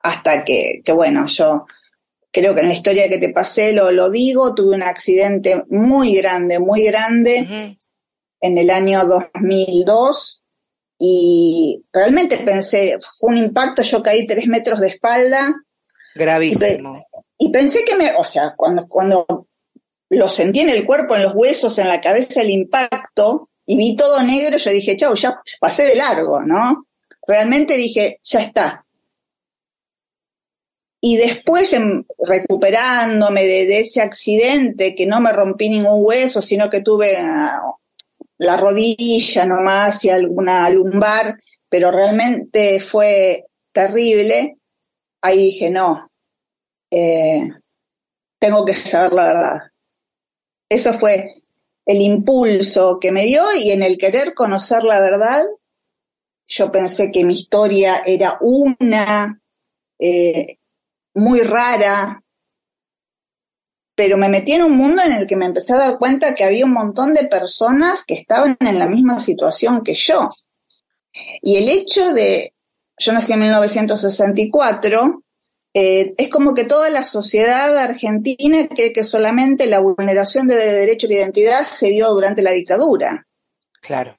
Hasta 0.00 0.44
que, 0.44 0.80
que, 0.84 0.92
bueno, 0.92 1.26
yo 1.26 1.66
creo 2.32 2.54
que 2.54 2.60
en 2.60 2.68
la 2.68 2.74
historia 2.74 3.08
que 3.08 3.18
te 3.18 3.30
pasé 3.30 3.72
lo, 3.72 3.90
lo 3.90 4.10
digo, 4.10 4.54
tuve 4.54 4.74
un 4.74 4.82
accidente 4.82 5.64
muy 5.68 6.14
grande, 6.14 6.58
muy 6.58 6.84
grande 6.84 7.46
uh 7.48 7.52
-huh. 7.52 7.78
en 8.40 8.58
el 8.58 8.70
año 8.70 9.04
2002 9.04 10.42
y 10.98 11.84
realmente 11.92 12.38
pensé, 12.38 12.98
fue 13.18 13.32
un 13.32 13.38
impacto, 13.38 13.82
yo 13.82 14.02
caí 14.02 14.26
tres 14.26 14.46
metros 14.46 14.80
de 14.80 14.88
espalda. 14.88 15.54
Gravísimo. 16.14 16.96
Y, 17.38 17.48
y 17.48 17.52
pensé 17.52 17.84
que 17.84 17.96
me, 17.96 18.14
o 18.14 18.24
sea, 18.24 18.54
cuando, 18.56 18.86
cuando 18.88 19.46
lo 20.08 20.28
sentí 20.28 20.60
en 20.60 20.70
el 20.70 20.84
cuerpo, 20.84 21.16
en 21.16 21.24
los 21.24 21.34
huesos, 21.34 21.78
en 21.78 21.88
la 21.88 22.00
cabeza, 22.00 22.40
el 22.40 22.50
impacto, 22.50 23.50
y 23.66 23.76
vi 23.76 23.96
todo 23.96 24.22
negro, 24.22 24.56
yo 24.56 24.70
dije, 24.70 24.96
chau, 24.96 25.14
ya 25.14 25.40
pasé 25.60 25.84
de 25.84 25.96
largo, 25.96 26.40
¿no? 26.40 26.86
Realmente 27.26 27.76
dije, 27.76 28.20
ya 28.22 28.40
está. 28.40 28.86
Y 31.00 31.16
después, 31.16 31.72
en, 31.72 32.06
recuperándome 32.18 33.44
de, 33.44 33.80
ese 33.80 34.00
accidente, 34.00 34.94
que 34.94 35.06
no 35.06 35.20
me 35.20 35.32
rompí 35.32 35.68
ningún 35.68 36.04
hueso, 36.04 36.42
sino 36.42 36.68
que 36.70 36.80
tuve 36.80 37.14
uh, 37.14 37.74
la 38.38 38.56
rodilla 38.56 39.46
nomás 39.46 40.04
y 40.04 40.10
alguna 40.10 40.68
lumbar, 40.70 41.36
pero 41.68 41.90
realmente 41.90 42.80
fue 42.80 43.44
terrible, 43.72 44.58
ahí 45.22 45.38
dije, 45.38 45.70
no, 45.70 46.10
eh, 46.90 47.48
tengo 48.38 48.64
que 48.64 48.74
saber 48.74 49.12
la 49.12 49.26
verdad. 49.26 49.58
Eso 50.68 50.92
fue 50.94 51.26
el 51.84 52.00
impulso 52.00 52.98
que 53.00 53.12
me 53.12 53.24
dio 53.24 53.42
y 53.54 53.70
en 53.70 53.82
el 53.82 53.96
querer 53.96 54.34
conocer 54.34 54.82
la 54.82 55.00
verdad, 55.00 55.44
yo 56.46 56.70
pensé 56.70 57.10
que 57.10 57.24
mi 57.24 57.34
historia 57.34 58.02
era 58.06 58.38
una, 58.40 59.40
eh, 59.98 60.58
muy 61.14 61.40
rara, 61.40 62.22
pero 63.94 64.18
me 64.18 64.28
metí 64.28 64.52
en 64.52 64.62
un 64.62 64.76
mundo 64.76 65.02
en 65.02 65.12
el 65.12 65.26
que 65.26 65.36
me 65.36 65.46
empecé 65.46 65.72
a 65.72 65.78
dar 65.78 65.96
cuenta 65.96 66.34
que 66.34 66.44
había 66.44 66.66
un 66.66 66.72
montón 66.72 67.14
de 67.14 67.26
personas 67.26 68.04
que 68.04 68.14
estaban 68.14 68.56
en 68.60 68.78
la 68.78 68.86
misma 68.86 69.18
situación 69.18 69.82
que 69.82 69.94
yo. 69.94 70.30
Y 71.40 71.56
el 71.56 71.68
hecho 71.68 72.12
de, 72.12 72.52
yo 72.98 73.12
nací 73.12 73.32
en 73.32 73.40
1964, 73.40 75.22
eh, 75.72 76.14
es 76.16 76.28
como 76.28 76.54
que 76.54 76.64
toda 76.64 76.90
la 76.90 77.04
sociedad 77.04 77.76
argentina 77.78 78.68
cree 78.68 78.92
que 78.92 79.02
solamente 79.02 79.66
la 79.66 79.80
vulneración 79.80 80.46
de 80.46 80.56
derecho 80.56 81.06
de 81.06 81.14
identidad 81.14 81.64
se 81.64 81.88
dio 81.88 82.10
durante 82.10 82.42
la 82.42 82.50
dictadura. 82.50 83.26
Claro. 83.80 84.18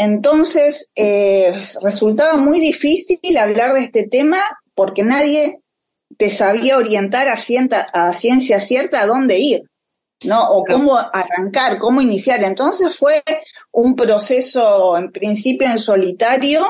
Entonces, 0.00 0.90
eh, 0.94 1.60
resultaba 1.82 2.36
muy 2.36 2.60
difícil 2.60 3.36
hablar 3.36 3.72
de 3.72 3.80
este 3.80 4.06
tema 4.06 4.38
porque 4.72 5.02
nadie 5.02 5.58
te 6.16 6.30
sabía 6.30 6.78
orientar 6.78 7.26
a, 7.26 7.36
cienta, 7.36 7.80
a 7.92 8.12
ciencia 8.12 8.60
cierta 8.60 9.02
a 9.02 9.06
dónde 9.06 9.40
ir, 9.40 9.62
¿no? 10.22 10.40
O 10.50 10.64
cómo 10.64 10.96
arrancar, 10.96 11.78
cómo 11.78 12.00
iniciar. 12.00 12.44
Entonces 12.44 12.96
fue 12.96 13.24
un 13.72 13.96
proceso, 13.96 14.96
en 14.96 15.10
principio, 15.10 15.68
en 15.68 15.80
solitario. 15.80 16.64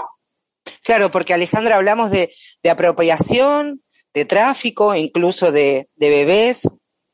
Claro, 0.83 1.11
porque 1.11 1.35
Alejandra, 1.35 1.77
hablamos 1.77 2.11
de, 2.11 2.33
de 2.63 2.71
apropiación, 2.71 3.83
de 4.15 4.25
tráfico, 4.25 4.95
incluso 4.95 5.53
de, 5.53 5.91
de 5.97 6.09
bebés, 6.09 6.67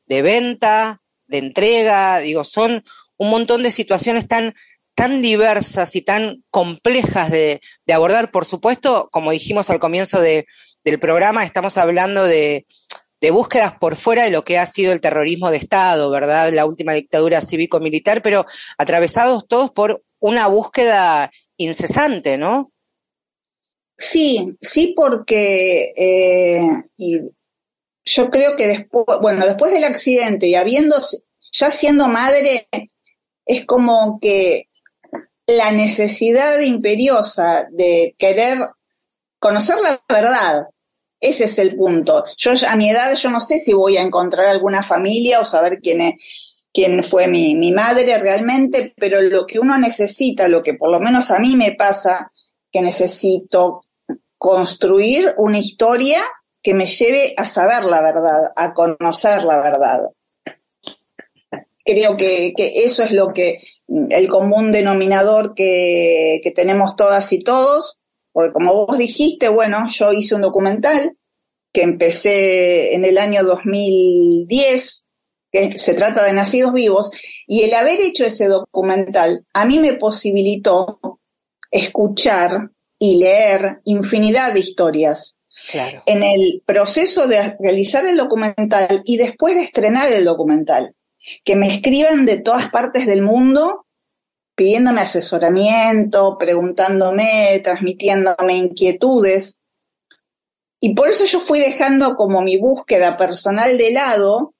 de 0.05 0.21
venta, 0.21 1.01
de 1.27 1.39
entrega, 1.39 2.19
digo, 2.19 2.45
son 2.45 2.85
un 3.17 3.29
montón 3.29 3.63
de 3.63 3.71
situaciones 3.71 4.29
tan 4.29 4.55
tan 4.95 5.21
diversas 5.21 5.95
y 5.95 6.01
tan 6.01 6.43
complejas 6.49 7.29
de, 7.29 7.61
abordar. 7.93 8.31
Por 8.31 8.45
supuesto, 8.45 9.09
como 9.11 9.31
dijimos 9.31 9.69
al 9.69 9.79
comienzo 9.79 10.21
de, 10.21 10.47
del 10.83 10.99
programa, 10.99 11.43
estamos 11.43 11.77
hablando 11.77 12.23
de, 12.23 12.65
búsquedas 13.31 13.73
por 13.79 13.95
fuera 13.95 14.23
de 14.23 14.29
lo 14.29 14.43
que 14.43 14.59
ha 14.59 14.67
sido 14.67 14.93
el 14.93 15.01
terrorismo 15.01 15.49
de 15.49 15.57
Estado, 15.57 16.11
¿verdad? 16.11 16.53
La 16.53 16.67
última 16.67 16.93
dictadura 16.93 17.41
cívico-militar, 17.41 18.21
pero 18.21 18.45
atravesados 18.77 19.47
todos 19.47 19.71
por 19.71 20.03
una 20.19 20.45
búsqueda 20.45 21.31
incesante, 21.57 22.37
¿no? 22.37 22.71
Sí, 23.97 24.55
sí, 24.61 24.93
porque 24.95 25.91
eh, 25.97 26.67
yo 28.05 28.29
creo 28.29 28.55
que 28.55 28.67
después, 28.67 29.05
bueno, 29.23 29.43
después 29.43 29.73
del 29.73 29.85
accidente 29.85 30.45
y 30.45 30.53
habiendo, 30.53 30.95
ya 31.51 31.71
siendo 31.71 32.07
madre, 32.07 32.67
es 33.47 33.65
como 33.65 34.19
que 34.21 34.67
la 35.47 35.71
necesidad 35.71 36.59
imperiosa 36.59 37.67
de 37.71 38.15
querer 38.17 38.59
conocer 39.39 39.75
la 39.83 40.01
verdad, 40.09 40.67
ese 41.19 41.45
es 41.45 41.57
el 41.59 41.75
punto. 41.75 42.25
Yo 42.37 42.51
a 42.67 42.75
mi 42.75 42.89
edad 42.89 43.15
yo 43.15 43.29
no 43.29 43.39
sé 43.39 43.59
si 43.59 43.73
voy 43.73 43.97
a 43.97 44.01
encontrar 44.01 44.47
alguna 44.47 44.83
familia 44.83 45.39
o 45.39 45.45
saber 45.45 45.79
quién 45.81 46.01
es, 46.01 46.13
quién 46.73 47.03
fue 47.03 47.27
mi, 47.27 47.55
mi 47.55 47.71
madre 47.71 48.17
realmente, 48.17 48.93
pero 48.97 49.21
lo 49.21 49.45
que 49.45 49.59
uno 49.59 49.77
necesita, 49.77 50.47
lo 50.47 50.61
que 50.63 50.73
por 50.73 50.91
lo 50.91 50.99
menos 50.99 51.31
a 51.31 51.39
mí 51.39 51.55
me 51.55 51.73
pasa, 51.73 52.31
que 52.71 52.81
necesito 52.81 53.81
construir 54.37 55.33
una 55.37 55.57
historia 55.57 56.21
que 56.61 56.73
me 56.73 56.87
lleve 56.87 57.33
a 57.37 57.45
saber 57.45 57.83
la 57.83 58.01
verdad, 58.01 58.51
a 58.55 58.73
conocer 58.73 59.43
la 59.43 59.61
verdad. 59.61 60.01
Creo 61.85 62.17
que, 62.17 62.53
eso 62.57 63.03
es 63.03 63.11
lo 63.11 63.33
que 63.33 63.59
el 63.87 64.27
común 64.27 64.71
denominador 64.71 65.53
que, 65.55 66.39
que 66.43 66.51
tenemos 66.51 66.95
todas 66.95 67.31
y 67.33 67.39
todos, 67.39 67.99
porque 68.31 68.53
como 68.53 68.85
vos 68.85 68.97
dijiste, 68.97 69.47
bueno, 69.49 69.87
yo 69.89 70.11
hice 70.11 70.35
un 70.35 70.41
documental 70.41 71.17
que 71.71 71.83
empecé 71.83 72.95
en 72.95 73.05
el 73.05 73.17
año 73.17 73.43
2010, 73.43 75.05
que 75.51 75.71
se 75.73 75.93
trata 75.93 76.23
de 76.23 76.33
Nacidos 76.33 76.73
Vivos, 76.73 77.11
y 77.47 77.63
el 77.63 77.73
haber 77.73 78.01
hecho 78.01 78.25
ese 78.25 78.47
documental 78.47 79.45
a 79.53 79.65
mí 79.65 79.79
me 79.79 79.93
posibilitó 79.93 81.19
escuchar 81.71 82.71
y 82.97 83.17
leer 83.17 83.81
infinidad 83.83 84.53
de 84.53 84.61
historias. 84.61 85.37
En 86.05 86.23
el 86.23 86.61
proceso 86.65 87.27
de 87.27 87.55
realizar 87.59 88.05
el 88.05 88.17
documental 88.17 89.01
y 89.03 89.17
después 89.17 89.55
de 89.55 89.63
estrenar 89.63 90.11
el 90.11 90.25
documental, 90.25 90.93
que 91.43 91.55
me 91.55 91.73
escriban 91.73 92.25
de 92.25 92.39
todas 92.39 92.69
partes 92.69 93.05
del 93.05 93.21
mundo 93.21 93.85
pidiéndome 94.55 95.01
asesoramiento, 95.01 96.37
preguntándome, 96.37 97.59
transmitiéndome 97.63 98.55
inquietudes. 98.55 99.59
Y 100.79 100.93
por 100.93 101.09
eso 101.09 101.25
yo 101.25 101.41
fui 101.41 101.59
dejando 101.59 102.15
como 102.15 102.41
mi 102.41 102.57
búsqueda 102.57 103.17
personal 103.17 103.77
de 103.77 103.91
lado, 103.91 104.53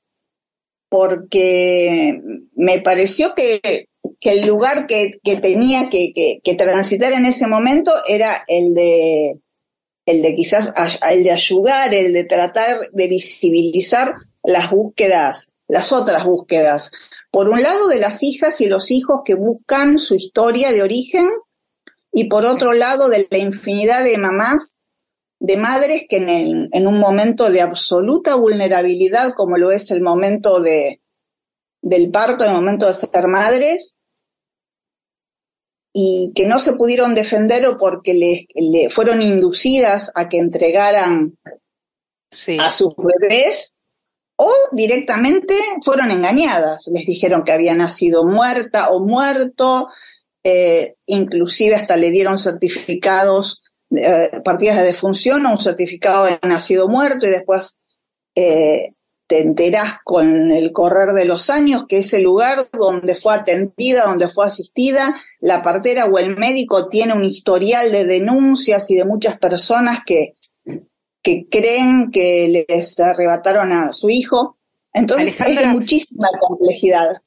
porque 0.90 2.20
me 2.56 2.82
pareció 2.82 3.34
que 3.36 3.88
que 4.20 4.32
el 4.32 4.48
lugar 4.48 4.88
que, 4.88 5.20
tenía 5.42 5.90
que, 5.90 6.56
transitar 6.58 7.14
en 7.14 7.26
ese 7.26 7.48
momento 7.48 7.92
era 8.08 8.44
el 8.48 8.74
de, 8.74 9.40
el 10.06 10.22
de 10.22 10.36
quizás 10.36 10.74
el 11.10 11.24
de 11.24 11.32
ayudar, 11.32 11.94
el 11.94 12.14
de 12.14 12.24
tratar 12.24 12.78
de 12.92 13.08
visibilizar 13.08 14.14
las 14.44 14.70
búsquedas, 14.70 15.52
las 15.68 15.92
otras 15.92 16.24
búsquedas. 16.26 16.92
Por 17.32 17.50
un 17.50 17.62
lado, 17.62 17.88
de 17.88 18.00
las 18.00 18.24
hijas 18.24 18.62
y 18.62 18.68
los 18.68 18.92
hijos 18.92 19.22
que 19.26 19.36
buscan 19.36 20.00
su 20.00 20.16
historia 20.16 20.72
de 20.72 20.84
origen, 20.84 21.28
y 22.12 22.26
por 22.30 22.46
otro 22.46 22.74
lado, 22.74 23.10
de 23.10 23.28
la 23.30 23.38
infinidad 23.38 24.04
de 24.04 24.18
mamás, 24.18 24.80
de 25.40 25.58
madres 25.58 26.04
que 26.08 26.18
en, 26.18 26.70
en 26.72 26.88
un 26.88 26.98
momento 26.98 27.50
de 27.50 27.62
absoluta 27.62 28.36
vulnerabilidad, 28.36 29.34
como 29.36 29.58
lo 29.58 29.72
es 29.72 29.92
el 29.92 30.02
momento 30.02 30.62
de, 30.62 31.02
del 31.82 32.10
parto, 32.10 32.44
el 32.44 32.52
momento 32.52 32.88
de 32.88 32.94
ser 32.94 33.28
madres, 33.28 33.96
y 35.94 36.34
que 36.36 36.48
no 36.48 36.60
se 36.60 36.74
pudieron 36.74 37.16
defender 37.16 37.66
o 37.68 37.78
porque 37.78 38.14
le, 38.14 38.90
fueron 38.90 39.22
inducidas 39.22 40.12
a 40.14 40.28
que 40.28 40.40
entregaran 40.40 41.38
a 42.60 42.70
sus 42.70 42.94
bebés 42.98 43.75
o 44.46 44.52
directamente 44.72 45.56
fueron 45.84 46.12
engañadas. 46.12 46.88
Les 46.94 47.06
dijeron 47.06 47.44
que 47.44 47.52
había 47.52 47.74
nacido 47.74 48.24
muerta 48.24 48.90
o 48.90 49.00
muerto, 49.00 49.90
eh, 50.44 50.96
inclusive 51.08 51.76
hasta 51.76 51.98
le 51.98 52.12
dieron 52.12 52.40
certificados, 52.40 53.64
eh, 53.90 54.42
partidas 54.44 54.78
de 54.78 54.84
defunción 54.84 55.46
o 55.46 55.52
un 55.52 55.58
certificado 55.58 56.26
de 56.26 56.38
nacido 56.48 56.88
muerto 56.88 57.26
y 57.26 57.32
después 57.32 57.78
eh, 58.36 58.94
te 59.28 59.40
enterás 59.42 59.96
con 60.04 60.52
el 60.52 60.72
correr 60.72 61.14
de 61.14 61.26
los 61.26 61.50
años 61.50 61.86
que 61.90 62.00
ese 62.00 62.22
lugar 62.22 62.60
donde 62.72 63.16
fue 63.16 63.34
atendida, 63.34 64.06
donde 64.06 64.30
fue 64.30 64.46
asistida, 64.46 65.16
la 65.40 65.64
partera 65.64 66.06
o 66.06 66.20
el 66.20 66.38
médico 66.38 66.88
tiene 66.90 67.14
un 67.14 67.24
historial 67.24 67.92
de 67.92 68.06
denuncias 68.06 68.92
y 68.92 68.96
de 68.96 69.06
muchas 69.06 69.40
personas 69.40 70.02
que, 70.06 70.36
que 71.26 71.48
creen 71.50 72.12
que 72.12 72.66
les 72.70 73.00
arrebataron 73.00 73.74
a 73.74 73.92
su 73.92 74.12
hijo. 74.12 74.60
Entonces 74.94 75.42
hay 75.42 75.66
muchísima 75.66 76.30
complejidad. 76.40 77.18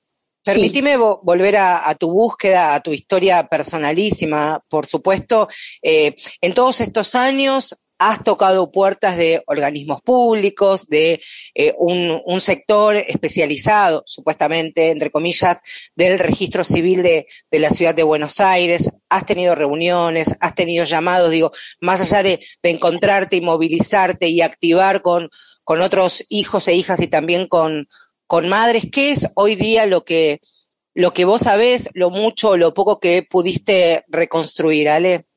Permitime 0.44 0.96
volver 0.96 1.57
a, 1.57 1.94
tu 1.99 2.11
búsqueda, 2.11 2.74
a 2.74 2.80
tu 2.80 2.92
historia 2.92 3.49
personalísima, 3.49 4.64
por 4.70 4.86
supuesto. 4.86 5.49
Eh, 5.82 6.14
en 6.40 6.55
todos 6.55 6.80
estos 6.80 7.16
años 7.16 7.76
has 7.99 8.22
tocado 8.22 8.70
puertas 8.70 9.16
de 9.16 9.42
organismos 9.46 10.01
públicos, 10.03 10.86
de 10.86 11.20
eh, 11.55 11.74
un, 11.76 12.40
sector 12.40 12.94
especializado, 12.94 14.05
supuestamente, 14.07 14.90
entre 14.90 15.11
comillas, 15.11 15.59
del 15.96 16.18
registro 16.18 16.62
civil 16.62 17.03
de, 17.03 17.26
la 17.51 17.70
ciudad 17.70 17.94
de 17.94 18.05
Buenos 18.05 18.40
Aires, 18.40 18.90
has 19.09 19.26
tenido 19.26 19.55
reuniones, 19.57 20.32
has 20.40 20.55
tenido 20.55 20.84
llamados, 20.84 21.30
digo, 21.30 21.53
más 21.80 22.01
allá 22.01 22.22
de, 22.22 22.40
encontrarte 22.62 23.36
y 23.36 23.40
movilizarte 23.40 24.28
y 24.28 24.42
activar 24.42 25.03
con, 25.03 25.30
con 25.64 25.80
otros 25.80 26.24
hijos 26.28 26.68
e 26.68 26.74
hijas 26.74 27.01
y 27.01 27.09
también 27.09 27.49
con, 27.49 27.88
con 28.26 28.49
madres, 28.49 28.84
¿qué 28.92 29.11
es 29.11 29.26
hoy 29.34 29.57
día 29.57 29.86
lo 29.86 30.05
que, 30.05 30.40
lo 30.94 31.12
que 31.12 31.24
vos 31.24 31.42
sabés, 31.42 31.88
lo 31.94 32.11
mucho 32.11 32.51
o 32.51 32.57
lo 32.57 32.74
poco 32.74 33.01
que 33.01 33.22
pudiste 33.22 34.05
reconstruir, 34.09 34.88
Ale? 34.88 35.27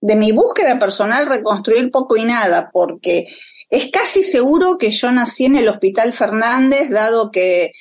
De 0.00 0.16
mi 0.16 0.32
búsqueda 0.32 0.78
personal 0.78 1.26
reconstruir 1.26 1.90
poco 1.90 2.16
y 2.16 2.24
nada, 2.24 2.70
porque 2.72 3.26
es 3.68 3.90
casi 3.90 4.22
seguro 4.22 4.78
que 4.78 4.90
yo 4.90 5.12
nací 5.12 5.44
en 5.44 5.56
el 5.56 5.68
Hospital 5.68 6.12
Fernández, 6.12 6.90
dado 6.90 7.30
que, 7.30 7.72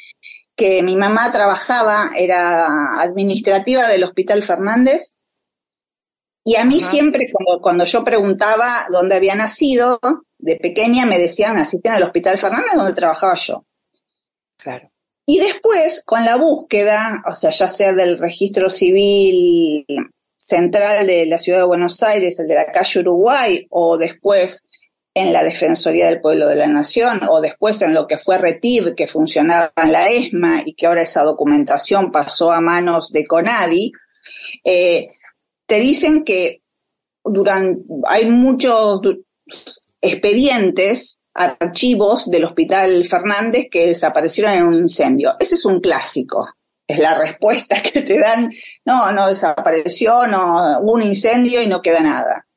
que 0.55 0.83
mi 0.83 0.95
mamá 0.95 1.31
trabajaba, 1.31 2.11
era 2.17 2.67
administrativa 2.99 3.87
del 3.87 4.03
Hospital 4.03 4.43
Fernández. 4.43 5.15
Y 6.43 6.55
a 6.55 6.65
mí 6.65 6.81
siempre, 6.81 7.27
cuando, 7.31 7.61
cuando 7.61 7.83
yo 7.85 8.03
preguntaba 8.03 8.85
dónde 8.91 9.15
había 9.15 9.35
nacido, 9.35 9.99
de 10.37 10.55
pequeña 10.55 11.05
me 11.05 11.17
decían, 11.17 11.55
naciste 11.55 11.89
en 11.89 11.95
el 11.95 12.03
Hospital 12.03 12.37
Fernández, 12.37 12.73
donde 12.75 12.93
trabajaba 12.93 13.35
yo. 13.35 13.65
Claro. 14.57 14.91
Y 15.25 15.39
después, 15.39 16.03
con 16.05 16.25
la 16.25 16.37
búsqueda, 16.37 17.23
o 17.27 17.33
sea, 17.33 17.51
ya 17.51 17.67
sea 17.67 17.93
del 17.93 18.17
registro 18.17 18.69
civil, 18.69 19.85
central 20.49 21.05
de 21.05 21.27
la 21.27 21.37
ciudad 21.37 21.59
de 21.59 21.65
Buenos 21.65 22.01
Aires, 22.01 22.39
el 22.39 22.47
de 22.47 22.55
la 22.55 22.71
calle 22.71 23.01
Uruguay, 23.01 23.67
o 23.69 23.97
después 23.97 24.65
en 25.13 25.31
la 25.31 25.43
Defensoría 25.43 26.07
del 26.07 26.21
Pueblo 26.21 26.49
de 26.49 26.55
la 26.55 26.67
Nación, 26.67 27.21
o 27.29 27.39
después 27.39 27.81
en 27.81 27.93
lo 27.93 28.07
que 28.07 28.17
fue 28.17 28.37
RETIR, 28.37 28.95
que 28.95 29.07
funcionaba 29.07 29.71
en 29.75 29.91
la 29.91 30.07
ESMA 30.07 30.63
y 30.65 30.73
que 30.73 30.87
ahora 30.87 31.03
esa 31.03 31.23
documentación 31.23 32.11
pasó 32.11 32.51
a 32.51 32.61
manos 32.61 33.11
de 33.11 33.25
CONADI, 33.25 33.91
eh, 34.63 35.05
te 35.67 35.79
dicen 35.79 36.23
que 36.23 36.63
durante, 37.23 37.81
hay 38.07 38.25
muchos 38.25 39.01
expedientes, 40.01 41.19
archivos 41.33 42.29
del 42.29 42.45
Hospital 42.45 43.05
Fernández 43.05 43.67
que 43.69 43.87
desaparecieron 43.87 44.53
en 44.53 44.63
un 44.63 44.73
incendio. 44.73 45.35
Ese 45.39 45.55
es 45.55 45.65
un 45.65 45.79
clásico 45.79 46.47
es 46.89 46.99
la 46.99 47.17
respuesta 47.17 47.81
que 47.81 48.01
te 48.01 48.19
dan, 48.19 48.51
no, 48.83 49.11
no 49.13 49.27
desapareció, 49.27 50.27
no, 50.27 50.79
hubo 50.79 50.93
un 50.93 51.03
incendio 51.03 51.61
y 51.61 51.67
no 51.67 51.81
queda 51.81 52.01
nada. 52.01 52.47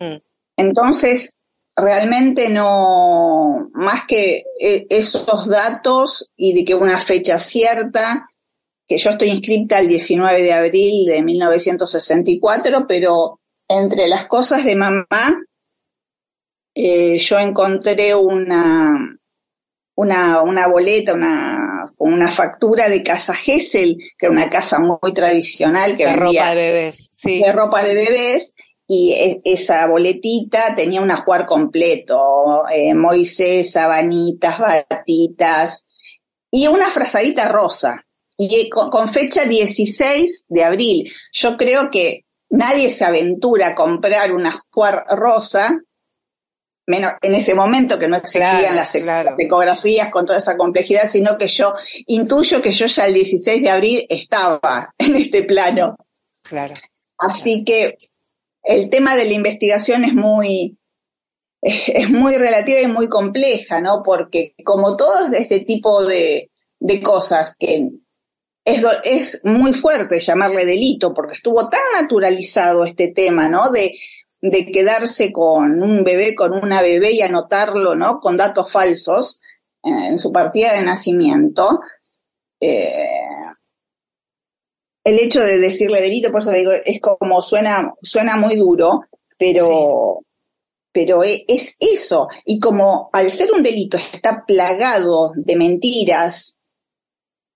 Mm. 0.00 0.16
Entonces, 0.56 1.34
realmente 1.76 2.48
no, 2.48 3.68
más 3.74 4.06
que 4.06 4.44
e, 4.58 4.86
esos 4.88 5.46
datos 5.48 6.30
y 6.36 6.54
de 6.54 6.64
que 6.64 6.74
una 6.74 6.98
fecha 6.98 7.38
cierta, 7.38 8.28
que 8.88 8.96
yo 8.96 9.10
estoy 9.10 9.28
inscrita 9.28 9.78
el 9.78 9.88
19 9.88 10.42
de 10.42 10.52
abril 10.52 11.06
de 11.06 11.22
1964, 11.22 12.86
pero 12.88 13.40
entre 13.68 14.08
las 14.08 14.26
cosas 14.26 14.64
de 14.64 14.74
mamá, 14.74 15.42
eh, 16.74 17.18
yo 17.18 17.38
encontré 17.38 18.14
una, 18.14 19.19
una, 20.00 20.40
una 20.40 20.66
boleta, 20.66 21.12
una, 21.12 21.92
una 21.98 22.30
factura 22.30 22.88
de 22.88 23.02
casa 23.02 23.34
Gesell, 23.34 23.98
que 24.16 24.26
era 24.26 24.32
una 24.32 24.48
casa 24.48 24.78
muy 24.78 25.12
tradicional 25.12 25.94
que 25.94 26.06
de 26.06 26.16
ropa 26.16 26.48
de 26.48 26.54
bebés, 26.54 27.08
sí. 27.12 27.40
De 27.40 27.52
ropa 27.52 27.82
de 27.82 27.94
bebés, 27.94 28.54
y 28.86 29.12
e, 29.12 29.42
esa 29.44 29.86
boletita 29.88 30.74
tenía 30.74 31.02
un 31.02 31.10
ajuar 31.10 31.44
completo, 31.44 32.66
eh, 32.72 32.94
Moisés, 32.94 33.72
sabanitas, 33.72 34.58
batitas, 34.58 35.84
y 36.50 36.66
una 36.66 36.90
frazadita 36.90 37.50
rosa, 37.50 38.06
y 38.38 38.70
con, 38.70 38.88
con 38.88 39.06
fecha 39.06 39.44
16 39.44 40.46
de 40.48 40.64
abril. 40.64 41.12
Yo 41.32 41.58
creo 41.58 41.90
que 41.90 42.24
nadie 42.48 42.88
se 42.88 43.04
aventura 43.04 43.68
a 43.68 43.74
comprar 43.74 44.32
una 44.32 44.58
juar 44.70 45.04
rosa, 45.10 45.78
menos 46.86 47.12
en 47.22 47.34
ese 47.34 47.54
momento 47.54 47.98
que 47.98 48.08
no 48.08 48.16
existían 48.16 48.74
las, 48.74 48.94
ecografías 49.38 50.10
con 50.10 50.26
toda 50.26 50.38
esa 50.38 50.56
complejidad, 50.56 51.08
sino 51.08 51.38
que 51.38 51.46
yo 51.46 51.74
intuyo 52.06 52.60
que 52.60 52.72
yo 52.72 52.86
ya 52.86 53.06
el 53.06 53.14
16 53.14 53.62
de 53.62 53.70
abril 53.70 54.06
estaba 54.08 54.94
en 54.98 55.16
este 55.16 55.42
plano. 55.44 55.96
Claro. 56.42 56.74
Así 57.18 57.64
que 57.64 57.96
el 58.62 58.90
tema 58.90 59.14
de 59.16 59.24
la 59.24 59.32
investigación 59.32 60.04
es 60.04 60.14
muy, 60.14 60.78
es 61.60 62.10
muy 62.10 62.36
relativa 62.36 62.80
y 62.80 62.88
muy 62.88 63.08
compleja, 63.08 63.80
¿no? 63.80 64.02
Porque 64.04 64.54
como 64.64 64.96
todo 64.96 65.32
este 65.32 65.60
tipo 65.60 66.04
de, 66.04 66.50
de 66.78 67.02
cosas 67.02 67.54
que 67.58 67.88
es, 68.64 68.84
es, 69.04 69.40
muy 69.44 69.72
fuerte 69.72 70.20
llamarle 70.20 70.64
delito, 70.64 71.14
porque 71.14 71.34
estuvo 71.34 71.68
tan 71.68 71.80
naturalizado 72.00 72.84
este 72.84 73.08
tema, 73.08 73.48
¿no? 73.48 73.70
De, 73.70 73.92
de 74.42 74.66
quedarse 74.66 75.32
con 75.32 75.82
un 75.82 76.02
bebé, 76.02 76.34
con 76.34 76.52
una 76.52 76.82
bebé 76.82 77.12
y 77.12 77.22
anotarlo, 77.22 77.94
¿no? 77.94 78.20
Con 78.20 78.36
datos 78.36 78.72
falsos 78.72 79.40
en 79.82 80.18
su 80.18 80.32
partida 80.32 80.74
de 80.74 80.82
nacimiento. 80.82 81.80
Eh, 82.60 83.04
el 85.04 85.18
hecho 85.18 85.40
de 85.40 85.58
decirle 85.58 86.00
delito, 86.00 86.30
por 86.30 86.42
eso 86.42 86.52
digo, 86.52 86.72
es 86.84 87.00
como 87.00 87.40
suena, 87.40 87.94
suena 88.02 88.36
muy 88.36 88.56
duro, 88.56 89.02
pero, 89.38 90.20
pero 90.92 91.24
e, 91.24 91.44
es 91.48 91.76
eso. 91.78 92.28
Y 92.44 92.58
como 92.58 93.08
al 93.12 93.30
ser 93.30 93.52
un 93.52 93.62
delito 93.62 93.96
está 93.96 94.44
plagado 94.46 95.32
de 95.34 95.56
mentiras, 95.56 96.58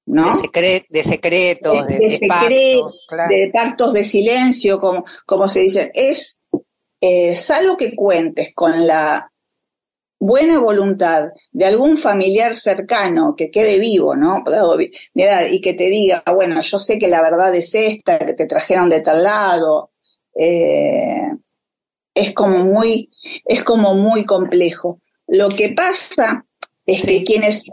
¿no? 0.06 0.34
De, 0.36 0.86
de 0.88 1.04
secretos, 1.04 1.86
de, 1.86 1.98
de, 1.98 2.20
pactos, 2.28 3.06
de 3.28 3.50
pactos 3.52 3.92
de 3.92 4.04
silencio, 4.04 4.78
como, 4.78 5.04
como 5.26 5.48
se 5.48 5.60
dice, 5.60 5.90
es, 5.94 6.38
eh, 7.06 7.34
salvo 7.34 7.76
que 7.76 7.94
cuentes 7.94 8.54
con 8.54 8.86
la 8.86 9.30
buena 10.18 10.58
voluntad 10.58 11.28
de 11.52 11.66
algún 11.66 11.98
familiar 11.98 12.54
cercano 12.54 13.34
que 13.36 13.50
quede 13.50 13.78
vivo, 13.78 14.16
¿no? 14.16 14.42
Y 15.50 15.60
que 15.60 15.74
te 15.74 15.90
diga, 15.90 16.22
bueno, 16.34 16.62
yo 16.62 16.78
sé 16.78 16.98
que 16.98 17.08
la 17.08 17.20
verdad 17.20 17.54
es 17.54 17.74
esta, 17.74 18.18
que 18.20 18.32
te 18.32 18.46
trajeron 18.46 18.88
de 18.88 19.02
tal 19.02 19.22
lado, 19.22 19.90
eh, 20.34 21.28
es 22.14 22.32
como 22.32 22.64
muy, 22.64 23.10
es 23.44 23.62
como 23.62 23.94
muy 23.96 24.24
complejo. 24.24 25.02
Lo 25.26 25.50
que 25.50 25.74
pasa 25.74 26.46
es 26.86 27.04
que 27.04 27.22
quienes 27.22 27.64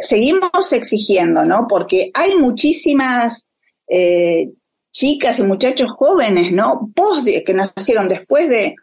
seguimos 0.00 0.72
exigiendo, 0.72 1.44
¿no? 1.44 1.68
Porque 1.68 2.10
hay 2.12 2.34
muchísimas 2.34 3.46
eh, 3.88 4.48
chicas 4.92 5.38
y 5.38 5.42
muchachos 5.42 5.90
jóvenes, 5.96 6.52
¿no? 6.52 6.90
Post 6.94 7.28
que 7.44 7.54
nacieron 7.54 8.08
después 8.08 8.48
de, 8.48 8.74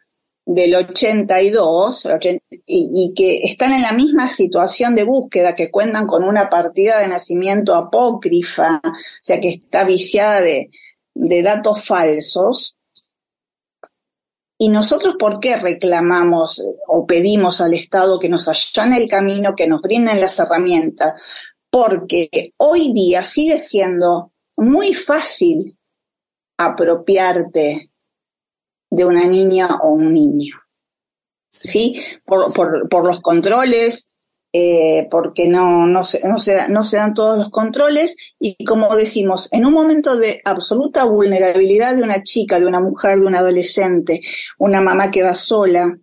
del 0.47 0.75
82 0.75 2.07
y, 2.65 3.13
que 3.15 3.41
están 3.43 3.73
en 3.73 3.81
la 3.81 3.91
misma 3.91 4.29
situación 4.29 4.95
de 4.95 5.03
búsqueda, 5.03 5.55
que 5.55 5.69
cuentan 5.69 6.07
con 6.07 6.23
una 6.23 6.49
partida 6.49 6.99
de 6.99 7.09
nacimiento 7.09 7.75
apócrifa, 7.75 8.81
o 8.83 8.91
sea, 9.21 9.41
que 9.41 9.49
está 9.49 9.83
viciada 9.83 10.39
de, 10.39 10.69
de 11.13 11.43
datos 11.43 11.83
falsos. 11.83 12.77
¿Y 14.57 14.69
nosotros 14.69 15.15
por 15.19 15.39
qué 15.39 15.57
reclamamos 15.57 16.61
o 16.87 17.05
pedimos 17.05 17.61
al 17.61 17.73
Estado 17.73 18.17
que 18.17 18.29
nos 18.29 18.47
allane 18.47 18.97
el 18.97 19.07
camino, 19.09 19.53
que 19.53 19.67
nos 19.67 19.81
brinden 19.81 20.21
las 20.21 20.39
herramientas? 20.39 21.13
Porque 21.69 22.53
hoy 22.57 22.93
día 22.93 23.23
sigue 23.23 23.59
siendo 23.59 24.31
muy 24.55 24.93
fácil 24.93 25.76
apropiarte 26.57 27.91
de 28.89 29.05
una 29.05 29.25
niña 29.25 29.77
o 29.81 29.91
un 29.91 30.13
niño. 30.13 30.55
¿Sí? 31.49 31.99
Por, 32.25 32.53
por, 32.53 33.05
los 33.05 33.21
controles, 33.21 34.09
eh, 34.53 35.07
porque 35.09 35.47
no, 35.47 35.87
no, 35.87 36.03
se, 36.03 36.27
no, 36.27 36.39
se, 36.39 36.69
no 36.69 36.83
se 36.83 36.97
dan 36.97 37.13
todos 37.13 37.37
los 37.37 37.49
controles 37.49 38.15
y 38.39 38.63
como 38.63 38.95
decimos, 38.95 39.49
en 39.51 39.65
un 39.65 39.73
momento 39.73 40.17
de 40.17 40.41
absoluta 40.45 41.05
vulnerabilidad 41.05 41.95
de 41.95 42.03
una 42.03 42.21
chica, 42.21 42.59
de 42.59 42.67
una 42.67 42.79
mujer, 42.79 43.19
de 43.19 43.25
un 43.25 43.35
adolescente, 43.35 44.21
una 44.59 44.81
mamá 44.81 45.09
que 45.09 45.23
va 45.23 45.33
sola, 45.33 45.97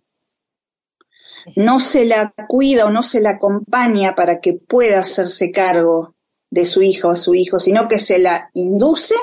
no 1.55 1.79
se 1.79 2.05
la 2.05 2.33
cuida 2.47 2.85
o 2.85 2.89
no 2.89 3.03
se 3.03 3.21
la 3.21 3.31
acompaña 3.31 4.15
para 4.15 4.39
que 4.39 4.53
pueda 4.53 4.99
hacerse 4.99 5.51
cargo 5.51 6.15
de 6.49 6.65
su 6.65 6.81
hijo 6.81 7.09
o 7.09 7.15
su 7.15 7.35
hijo, 7.35 7.59
sino 7.59 7.87
que 7.87 7.99
se 7.99 8.19
la 8.19 8.49
induce 8.53 9.15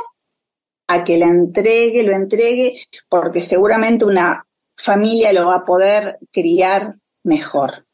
a 0.94 1.04
que 1.04 1.18
la 1.18 1.26
entregue, 1.26 2.02
lo 2.02 2.14
entregue, 2.14 2.80
porque 3.08 3.40
seguramente 3.40 4.04
una 4.04 4.46
familia 4.76 5.32
lo 5.32 5.46
va 5.46 5.56
a 5.56 5.64
poder 5.64 6.18
criar 6.30 6.94
mejor. 7.22 7.86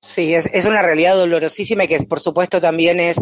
Sí, 0.00 0.34
es, 0.34 0.64
una 0.64 0.82
realidad 0.82 1.16
dolorosísima 1.16 1.84
y 1.84 1.88
que 1.88 2.02
por 2.02 2.20
supuesto 2.20 2.60
también 2.60 3.00
es, 3.00 3.16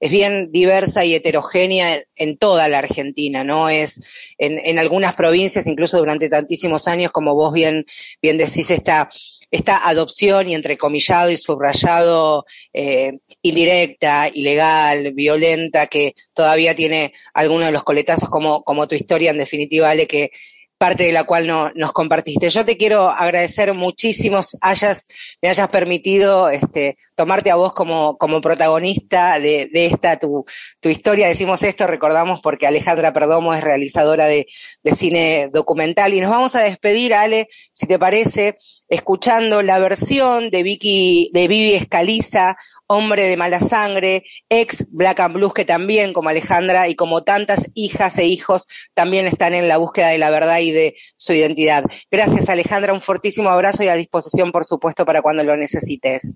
es 0.00 0.10
bien 0.10 0.50
diversa 0.52 1.04
y 1.04 1.14
heterogénea 1.14 2.02
en 2.16 2.36
toda 2.36 2.68
la 2.68 2.78
Argentina, 2.78 3.44
¿no? 3.44 3.68
Es 3.68 4.00
en, 4.36 4.58
en 4.64 4.78
algunas 4.78 5.14
provincias, 5.14 5.66
incluso 5.66 5.96
durante 5.98 6.28
tantísimos 6.28 6.86
años, 6.86 7.12
como 7.12 7.34
vos 7.34 7.52
bien, 7.52 7.86
bien 8.20 8.36
decís, 8.36 8.70
esta 8.70 9.08
esta 9.50 9.88
adopción 9.88 10.48
y 10.48 10.54
entrecomillado 10.54 11.30
y 11.30 11.36
subrayado 11.36 12.44
eh, 12.72 13.18
indirecta, 13.42 14.28
ilegal, 14.32 15.12
violenta, 15.14 15.86
que 15.86 16.14
todavía 16.34 16.74
tiene 16.74 17.14
algunos 17.32 17.66
de 17.66 17.72
los 17.72 17.84
coletazos 17.84 18.28
como, 18.28 18.62
como 18.62 18.86
tu 18.86 18.94
historia, 18.94 19.30
en 19.30 19.38
definitiva, 19.38 19.90
Ale, 19.90 20.06
que 20.06 20.30
parte 20.78 21.02
de 21.02 21.12
la 21.12 21.24
cual 21.24 21.46
no, 21.46 21.70
nos 21.74 21.92
compartiste. 21.92 22.48
Yo 22.48 22.64
te 22.64 22.76
quiero 22.76 23.10
agradecer 23.10 23.74
muchísimo 23.74 24.40
hayas, 24.60 25.08
me 25.42 25.48
hayas 25.48 25.68
permitido 25.68 26.48
este, 26.50 26.96
tomarte 27.16 27.50
a 27.50 27.56
vos 27.56 27.74
como, 27.74 28.16
como 28.16 28.40
protagonista 28.40 29.40
de, 29.40 29.68
de 29.72 29.86
esta 29.86 30.18
tu, 30.18 30.46
tu, 30.80 30.88
historia. 30.88 31.26
Decimos 31.26 31.64
esto, 31.64 31.88
recordamos 31.88 32.40
porque 32.40 32.68
Alejandra 32.68 33.12
Perdomo 33.12 33.52
es 33.54 33.62
realizadora 33.62 34.26
de, 34.26 34.46
de 34.84 34.94
cine 34.94 35.50
documental 35.52 36.14
y 36.14 36.20
nos 36.20 36.30
vamos 36.30 36.54
a 36.54 36.62
despedir, 36.62 37.12
Ale, 37.12 37.48
si 37.72 37.86
te 37.86 37.98
parece, 37.98 38.56
escuchando 38.88 39.62
la 39.62 39.80
versión 39.80 40.50
de 40.50 40.62
Vicky, 40.62 41.30
de 41.34 41.48
Vivi 41.48 41.74
Escaliza, 41.74 42.56
hombre 42.88 43.24
de 43.24 43.36
mala 43.36 43.60
sangre, 43.60 44.24
ex 44.48 44.86
Black 44.90 45.20
and 45.20 45.34
Blues, 45.34 45.52
que 45.54 45.64
también, 45.64 46.12
como 46.12 46.30
Alejandra 46.30 46.88
y 46.88 46.96
como 46.96 47.22
tantas 47.22 47.68
hijas 47.74 48.18
e 48.18 48.24
hijos, 48.24 48.66
también 48.94 49.26
están 49.26 49.54
en 49.54 49.68
la 49.68 49.76
búsqueda 49.76 50.08
de 50.08 50.18
la 50.18 50.30
verdad 50.30 50.58
y 50.58 50.72
de 50.72 50.96
su 51.14 51.32
identidad. 51.34 51.84
Gracias, 52.10 52.48
Alejandra, 52.48 52.94
un 52.94 53.00
fortísimo 53.00 53.50
abrazo 53.50 53.84
y 53.84 53.88
a 53.88 53.94
disposición, 53.94 54.50
por 54.50 54.64
supuesto, 54.64 55.04
para 55.04 55.22
cuando 55.22 55.44
lo 55.44 55.56
necesites. 55.56 56.34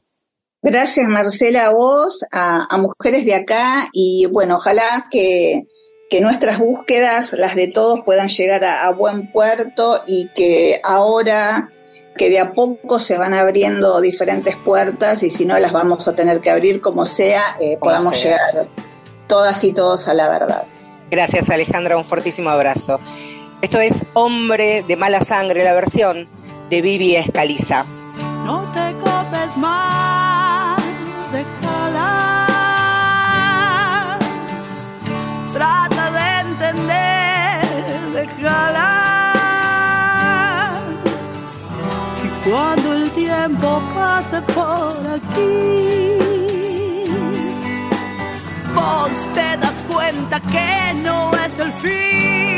Gracias, 0.61 1.09
Marcela, 1.09 1.67
a 1.67 1.73
vos, 1.73 2.25
a, 2.31 2.69
Mujeres 2.79 3.25
de 3.25 3.35
Acá, 3.35 3.89
y 3.93 4.27
bueno, 4.27 4.59
ojalá 4.59 5.09
que, 5.11 5.65
que 6.09 6.21
nuestras 6.21 6.59
búsquedas, 6.59 7.33
las 7.33 7.57
de 7.57 7.69
todos, 7.69 8.03
puedan 8.05 8.29
llegar 8.29 8.63
a 8.65 8.91
buen 8.91 9.33
puerto 9.33 10.05
y 10.07 10.29
que 10.35 10.81
ahora 10.85 11.73
que 12.17 12.31
de 12.31 12.39
a 12.39 12.53
poco 12.53 12.99
se 12.99 13.19
van 13.19 13.35
abriendo 13.35 14.01
diferentes 14.01 14.57
puertas 14.57 15.23
y 15.23 15.31
si 15.31 15.47
no 15.47 15.59
las 15.59 15.73
vamos 15.73 16.07
a 16.09 16.15
tener 16.15 16.41
que 16.41 16.51
abrir 16.51 16.81
como 16.81 17.07
sea, 17.07 17.43
eh, 17.61 17.79
podamos 17.81 18.23
llegar 18.23 18.69
todas 19.27 19.65
y 19.65 19.73
todos 19.73 20.09
a 20.09 20.15
la 20.15 20.29
verdad. 20.29 20.65
Gracias 21.11 21.51
Alejandra, 21.51 21.97
un 21.97 22.05
fortísimo 22.05 22.51
abrazo. 22.51 23.01
Esto 23.61 23.81
es 23.81 24.03
Hombre 24.15 24.83
de 24.83 24.97
Mala 24.97 25.25
Sangre, 25.25 25.63
la 25.63 25.73
versión 25.73 26.29
de 26.69 26.83
Vivi 26.83 27.17
Escaliza. 27.17 27.85
No 28.45 28.63
te 28.73 28.93
copes 28.99 29.57
más, 29.57 30.32
cuando 42.53 42.93
el 42.93 43.11
tiempo 43.13 43.81
pase 43.95 44.43
por 44.43 44.95
aquí. 45.17 46.19
Vos 48.75 49.29
te 49.33 49.57
das 49.57 49.83
cuenta 49.91 50.39
que 50.53 51.01
no 51.03 51.33
es 51.47 51.59
el 51.59 51.73
fin. 51.73 52.52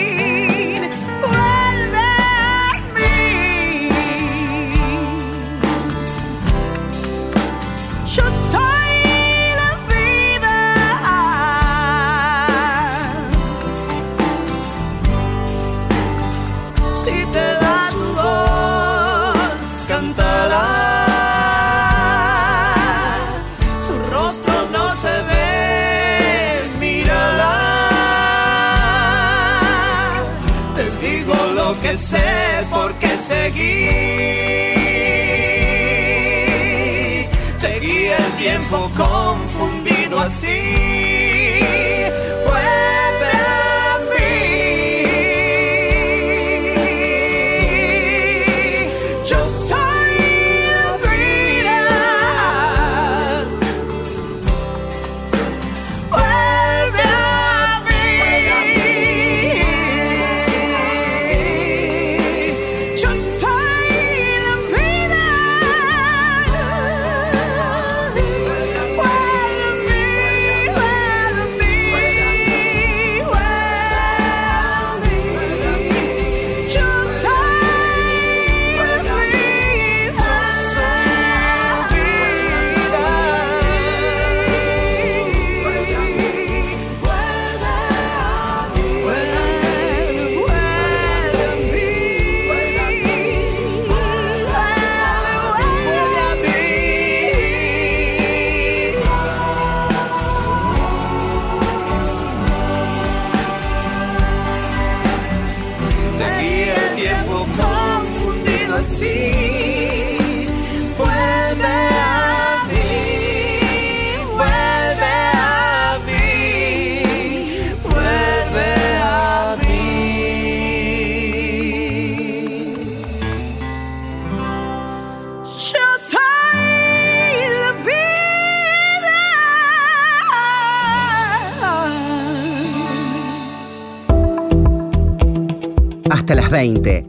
assim. 40.24 40.83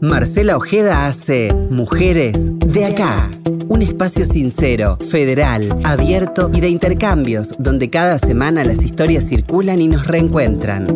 Marcela 0.00 0.56
Ojeda 0.56 1.06
hace 1.06 1.52
Mujeres 1.70 2.36
de 2.66 2.84
acá. 2.84 3.30
Un 3.68 3.82
espacio 3.82 4.24
sincero, 4.24 4.98
federal, 5.10 5.78
abierto 5.84 6.50
y 6.52 6.60
de 6.60 6.68
intercambios, 6.68 7.54
donde 7.58 7.90
cada 7.90 8.18
semana 8.18 8.64
las 8.64 8.82
historias 8.82 9.28
circulan 9.28 9.80
y 9.80 9.88
nos 9.88 10.06
reencuentran. 10.06 10.86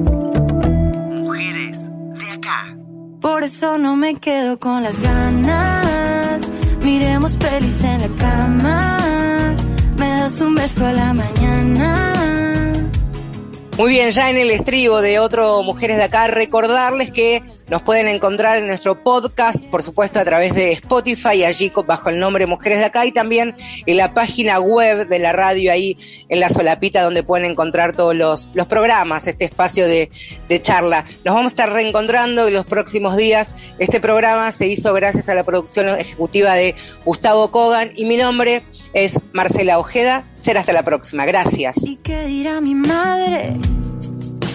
Mujeres 1.10 1.90
de 2.18 2.30
acá. 2.32 2.76
Por 3.20 3.44
eso 3.44 3.78
no 3.78 3.96
me 3.96 4.16
quedo 4.16 4.58
con 4.58 4.82
las 4.82 5.00
ganas. 5.00 6.48
Miremos 6.82 7.36
pelis 7.36 7.82
en 7.84 8.00
la 8.00 8.08
cama. 8.18 9.56
Me 9.98 10.08
das 10.08 10.40
un 10.40 10.54
beso 10.54 10.86
a 10.86 10.92
la 10.92 11.12
mañana. 11.12 12.10
Muy 13.76 13.92
bien, 13.92 14.10
ya 14.10 14.30
en 14.30 14.36
el 14.36 14.50
estribo 14.50 15.00
de 15.00 15.18
otro 15.18 15.62
Mujeres 15.62 15.96
de 15.96 16.02
Acá, 16.02 16.26
recordarles 16.26 17.10
que 17.12 17.42
nos 17.70 17.82
pueden 17.82 18.08
encontrar 18.08 18.58
en 18.58 18.66
nuestro 18.66 19.02
podcast, 19.02 19.64
por 19.66 19.82
supuesto 19.82 20.18
a 20.18 20.24
través 20.24 20.54
de 20.54 20.72
Spotify, 20.72 21.44
allí 21.44 21.72
bajo 21.86 22.10
el 22.10 22.18
nombre 22.18 22.46
Mujeres 22.46 22.78
de 22.78 22.86
Acá, 22.86 23.06
y 23.06 23.12
también 23.12 23.54
en 23.86 23.96
la 23.96 24.12
página 24.12 24.58
web 24.60 25.08
de 25.08 25.18
la 25.18 25.32
radio, 25.32 25.72
ahí 25.72 25.96
en 26.28 26.40
la 26.40 26.48
solapita, 26.48 27.02
donde 27.02 27.22
pueden 27.22 27.50
encontrar 27.50 27.94
todos 27.94 28.14
los, 28.14 28.50
los 28.54 28.66
programas, 28.66 29.26
este 29.26 29.44
espacio 29.44 29.86
de, 29.86 30.10
de 30.48 30.62
charla. 30.62 31.04
Nos 31.24 31.34
vamos 31.34 31.52
a 31.52 31.54
estar 31.54 31.72
reencontrando 31.72 32.48
en 32.48 32.54
los 32.54 32.66
próximos 32.66 33.16
días. 33.16 33.54
Este 33.78 34.00
programa 34.00 34.50
se 34.52 34.66
hizo 34.66 34.92
gracias 34.92 35.28
a 35.28 35.34
la 35.34 35.44
producción 35.44 35.88
ejecutiva 35.98 36.54
de 36.54 36.74
Gustavo 37.04 37.50
Kogan, 37.50 37.92
y 37.94 38.04
mi 38.04 38.16
nombre 38.16 38.62
es 38.94 39.18
Marcela 39.32 39.78
Ojeda. 39.78 40.24
Será 40.38 40.60
hasta 40.60 40.72
la 40.72 40.82
próxima. 40.82 41.24
Gracias. 41.24 41.76
¿Y 41.82 41.96
qué 41.96 42.26
dirá 42.26 42.60
mi 42.60 42.74
madre? 42.74 43.54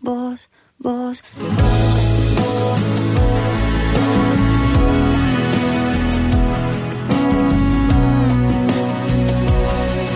vos, 0.00 0.50
vos. 0.78 1.22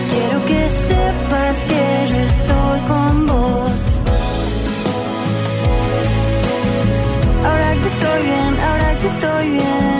Quiero 0.09 0.45
que 0.45 0.69
sepas 0.69 1.57
que 1.69 2.03
estoy 2.23 2.79
con 2.87 3.27
vos. 3.27 3.71
Ahora 7.43 7.73
que 7.81 7.87
estoy 7.87 8.23
bien, 8.23 8.59
ahora 8.59 8.97
que 8.99 9.07
estoy 9.07 9.49
bien. 9.51 9.94